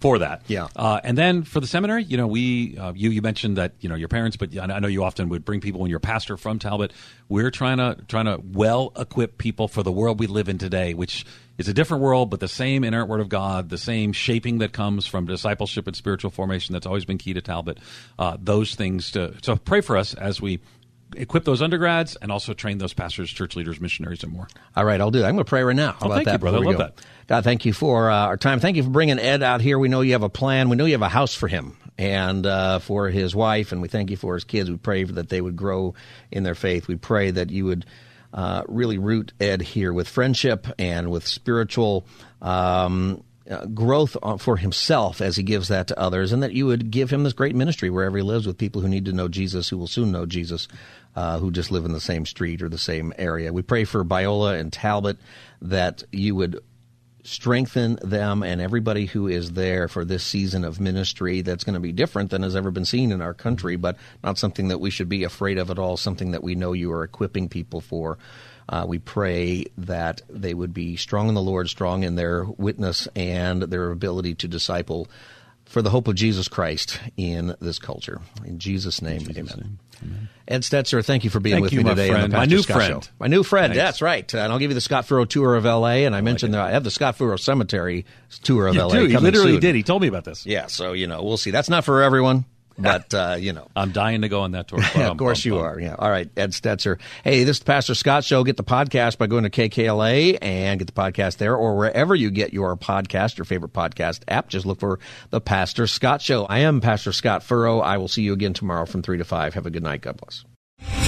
for 0.02 0.18
that. 0.18 0.42
Yeah. 0.48 0.68
Uh, 0.76 1.00
and 1.04 1.18
then 1.18 1.44
for 1.44 1.60
the 1.60 1.68
seminary, 1.68 2.04
you 2.04 2.18
know, 2.18 2.28
we 2.28 2.78
uh, 2.78 2.92
you 2.94 3.12
you 3.12 3.22
mentioned 3.22 3.58
that 3.58 3.74
you 3.80 3.88
know 3.88 3.96
your 3.96 4.08
parents, 4.08 4.36
but 4.36 4.58
I 4.58 4.80
know 4.80 4.88
you 4.88 5.04
often 5.04 5.30
would 5.30 5.46
bring 5.46 5.62
people 5.62 5.80
when 5.80 5.90
you're 5.90 6.00
pastor 6.00 6.38
from 6.38 6.60
Talbot. 6.60 6.92
We're 7.30 7.52
trying 7.52 7.78
to 7.78 7.98
trying 8.08 8.26
to 8.26 8.40
well 8.44 8.92
equip 8.98 9.38
people 9.38 9.68
for 9.68 9.84
the 9.84 9.92
world 9.92 10.20
we 10.20 10.28
live 10.28 10.50
in 10.50 10.58
today, 10.58 10.96
which 10.96 11.26
is 11.58 11.68
a 11.68 11.74
different 11.74 12.02
world, 12.02 12.32
but 12.32 12.40
the 12.40 12.48
same 12.48 12.84
inerrant 12.84 13.10
word 13.10 13.22
of 13.22 13.30
God, 13.30 13.70
the 13.70 13.78
same 13.78 14.12
shaping 14.12 14.58
that 14.58 14.74
comes 14.74 15.06
from 15.06 15.28
discipleship 15.28 15.86
and 15.86 15.96
spiritual 15.96 16.32
formation 16.32 16.74
that's 16.74 16.88
always 16.88 17.06
been 17.06 17.20
key 17.20 17.34
to 17.34 17.42
Talbot. 17.42 17.78
Uh, 18.18 18.38
those 18.42 18.74
things 18.74 19.12
to 19.12 19.36
so 19.44 19.56
pray 19.56 19.82
for 19.82 19.96
us 19.96 20.16
as 20.16 20.42
we 20.42 20.60
equip 21.16 21.44
those 21.44 21.62
undergrads 21.62 22.16
and 22.16 22.32
also 22.32 22.54
train 22.54 22.78
those 22.78 22.94
pastors, 22.94 23.30
church 23.30 23.56
leaders, 23.56 23.80
missionaries, 23.80 24.24
and 24.24 24.32
more. 24.32 24.48
All 24.76 24.86
right, 24.86 25.00
I'll 25.00 25.12
do 25.12 25.20
that. 25.20 25.26
I'm 25.28 25.36
going 25.36 25.46
to 25.46 25.50
pray 25.50 25.64
right 25.64 25.76
now. 25.76 25.92
How 25.94 26.00
Oh, 26.02 26.06
about 26.08 26.16
thank 26.16 26.26
that? 26.26 26.34
you, 26.34 26.40
brother. 26.40 26.58
I 26.58 26.62
love 26.62 26.74
go? 26.74 26.78
that. 26.80 27.02
God, 27.28 27.44
thank 27.44 27.66
you 27.66 27.74
for 27.74 28.10
uh, 28.10 28.16
our 28.28 28.38
time. 28.38 28.60
Thank 28.60 28.78
you 28.78 28.84
for 28.84 28.90
bringing 28.90 29.20
Ed 29.20 29.44
out 29.44 29.62
here. 29.62 29.78
We 29.80 29.88
know 29.90 30.02
you 30.02 30.14
have 30.14 30.24
a 30.24 30.30
plan. 30.30 30.70
We 30.70 30.76
know 30.76 30.86
you 30.86 30.94
have 30.94 31.02
a 31.02 31.10
house 31.10 31.34
for 31.34 31.48
him 31.48 31.78
and 31.98 32.46
uh, 32.46 32.80
for 32.80 33.10
his 33.10 33.36
wife, 33.36 33.72
and 33.72 33.82
we 33.82 33.88
thank 33.88 34.10
you 34.10 34.18
for 34.18 34.34
his 34.34 34.44
kids. 34.44 34.70
We 34.70 34.78
pray 34.78 35.04
that 35.04 35.30
they 35.30 35.42
would 35.42 35.56
grow 35.56 35.94
in 36.32 36.44
their 36.44 36.56
faith. 36.56 36.88
We 36.88 36.96
pray 36.96 37.32
that 37.32 37.50
you 37.52 37.66
would 37.66 37.86
uh, 38.34 38.64
really 38.68 38.98
root 38.98 39.34
Ed 39.40 39.62
here 39.62 39.94
with 39.94 40.08
friendship 40.08 40.68
and 40.80 41.12
with 41.12 41.28
spiritual. 41.28 42.06
Um, 42.42 43.24
uh, 43.50 43.66
growth 43.66 44.16
uh, 44.22 44.38
for 44.38 44.56
himself 44.56 45.20
as 45.20 45.36
he 45.36 45.44
gives 45.44 45.68
that 45.70 45.88
to 45.88 46.00
others, 46.00 46.32
and 46.32 46.44
that 46.44 46.54
you 46.54 46.68
would 46.68 46.90
give 46.92 47.10
him 47.10 47.24
this 47.24 47.34
great 47.34 47.56
ministry 47.56 47.90
wherever 47.90 48.16
he 48.16 48.24
lives 48.24 48.46
with 48.48 48.58
people 48.58 48.82
who 48.82 48.88
need 48.88 49.04
to 49.06 49.12
know 49.12 49.28
Jesus, 49.28 49.68
who 49.68 49.78
will 49.78 49.88
soon 49.88 50.12
know 50.12 50.26
Jesus, 50.26 50.68
uh, 51.16 51.40
who 51.40 51.52
just 51.52 51.72
live 51.72 51.86
in 51.86 51.92
the 51.92 52.02
same 52.02 52.26
street 52.26 52.62
or 52.62 52.70
the 52.70 52.78
same 52.78 53.14
area. 53.18 53.54
We 53.54 53.62
pray 53.62 53.84
for 53.84 54.04
Biola 54.04 54.60
and 54.60 54.72
Talbot 54.72 55.18
that 55.62 56.04
you 56.12 56.36
would 56.36 56.64
strengthen 57.24 58.00
them 58.02 58.44
and 58.44 58.60
everybody 58.60 59.06
who 59.06 59.28
is 59.28 59.52
there 59.52 59.88
for 59.88 60.04
this 60.04 60.24
season 60.24 60.64
of 60.64 60.80
ministry 60.80 61.42
that's 61.42 61.64
going 61.64 61.76
to 61.76 61.80
be 61.80 61.92
different 61.92 62.32
than 62.32 62.44
has 62.44 62.56
ever 62.56 62.72
been 62.72 62.86
seen 62.86 63.12
in 63.12 63.22
our 63.22 63.34
country, 63.34 63.76
but 63.76 63.98
not 64.24 64.38
something 64.38 64.70
that 64.70 64.80
we 64.80 64.90
should 64.90 65.10
be 65.10 65.24
afraid 65.24 65.58
of 65.58 65.70
at 65.70 65.78
all, 65.78 65.98
something 65.98 66.32
that 66.32 66.44
we 66.44 66.56
know 66.56 66.74
you 66.74 66.92
are 66.92 67.04
equipping 67.04 67.48
people 67.48 67.82
for. 67.82 68.18
Uh, 68.68 68.86
we 68.88 69.00
pray 69.00 69.66
that 69.78 70.22
they 70.30 70.54
would 70.54 70.74
be 70.74 70.96
strong 70.96 71.28
in 71.28 71.36
the 71.36 71.42
Lord, 71.42 71.70
strong 71.70 72.04
in 72.04 72.16
their 72.16 72.46
witness 72.46 73.08
and 73.16 73.64
their 73.64 73.92
ability 73.92 74.36
to 74.36 74.48
disciple 74.48 75.08
for 75.66 75.82
the 75.82 75.90
hope 75.90 76.08
of 76.08 76.16
Jesus 76.16 76.48
Christ 76.48 77.00
in 77.18 77.56
this 77.60 77.80
culture. 77.80 78.22
In 78.46 78.60
Jesus' 78.60 79.02
name, 79.02 79.28
amen. 79.36 79.80
Ed 80.48 80.64
Stetzer, 80.64 81.06
thank 81.06 81.24
you 81.24 81.30
for 81.30 81.40
being 81.40 81.56
Thank 81.56 81.64
with 81.64 81.74
you, 81.74 81.82
me 81.82 81.90
today 81.90 82.10
on 82.10 82.16
friend. 82.16 82.34
the 82.34 82.38
My 82.38 82.46
new 82.46 82.62
Scott 82.62 82.76
friend. 82.78 83.04
Show. 83.06 83.10
My 83.20 83.28
new 83.28 83.42
friend, 83.44 83.72
Thanks. 83.74 83.78
that's 83.78 84.02
right. 84.02 84.34
And 84.34 84.52
I'll 84.52 84.60
give 84.60 84.72
you 84.72 84.76
the 84.76 84.82
Scott 84.82 85.06
Furrow 85.06 85.24
tour 85.24 85.56
of 85.56 85.66
L.A. 85.66 86.04
And 86.06 86.14
I, 86.16 86.20
mentioned 86.22 86.54
that 86.56 86.62
I 86.62 86.72
have 86.72 86.84
the 86.84 86.92
Scott 86.92 87.16
Furrow 87.16 87.38
Cemetery 87.38 88.06
tour 88.44 88.68
of 88.68 88.76
You 88.76 88.82
L.A. 88.82 88.94
do. 88.94 89.06
He 89.06 89.18
literally 89.18 89.54
soon. 89.54 89.62
did. 89.62 89.76
He 89.76 89.84
told 89.84 90.02
me 90.02 90.10
about 90.10 90.26
this. 90.26 90.46
Yeah, 90.46 90.68
so 90.68 90.92
you 90.92 91.08
know, 91.08 91.24
we'll 91.24 91.38
see. 91.38 91.52
That's 91.52 91.70
not 91.70 91.86
for 91.86 92.02
everyone, 92.02 92.44
but 92.82 93.14
uh, 93.14 93.36
you 93.40 93.54
know. 93.54 93.68
I'm 93.76 93.92
dying 93.92 94.22
to 94.22 94.30
go 94.30 94.42
on 94.42 94.52
that 94.52 94.68
tour. 94.68 94.80
Yeah, 94.96 95.10
of 95.10 95.18
course 95.18 95.46
you 95.46 95.60
are. 95.60 95.80
Yeah. 95.80 95.96
All 95.98 96.10
right, 96.10 96.30
Ed 96.36 96.52
Stetzer. 96.52 97.00
Hey, 97.24 97.44
this 97.44 97.58
is 97.58 97.60
the 97.60 97.66
Pastor 97.66 97.96
Scott 97.96 98.24
Show. 98.24 98.44
Get 98.44 98.58
the 98.58 98.64
podcast 98.64 99.18
by 99.18 99.28
going 99.28 99.44
to 99.44 99.50
KKLA 99.50 100.38
and 100.42 100.80
get 100.80 100.88
the 100.88 100.94
podcast 100.94 101.38
there 101.38 101.56
or 101.56 101.78
wherever 101.78 102.14
you 102.14 102.30
get 102.30 102.54
your 102.54 102.76
podcast, 102.76 103.38
your 103.38 103.46
favorite 103.46 103.74
podcast 103.74 104.24
app. 104.28 104.50
Just 104.50 104.66
look 104.66 104.80
for 104.80 105.00
the 105.30 105.40
Pastor 105.40 105.88
Scott 105.88 106.22
Show. 106.22 106.46
I 106.46 106.60
am 106.60 106.82
Pastor 106.82 107.14
Scott 107.14 107.44
Furrow. 107.44 107.80
I 107.80 107.98
will 107.98 108.10
see 108.10 108.24
you 108.24 108.34
again 108.34 108.54
tomorrow 108.54 108.86
from 108.86 109.02
3 109.02 109.18
to 109.20 109.26
5. 109.26 109.54
Have 109.54 109.66
a 109.66 109.70
good 109.70 109.84
night. 109.84 110.02
God 110.02 110.18
bless. 110.18 110.44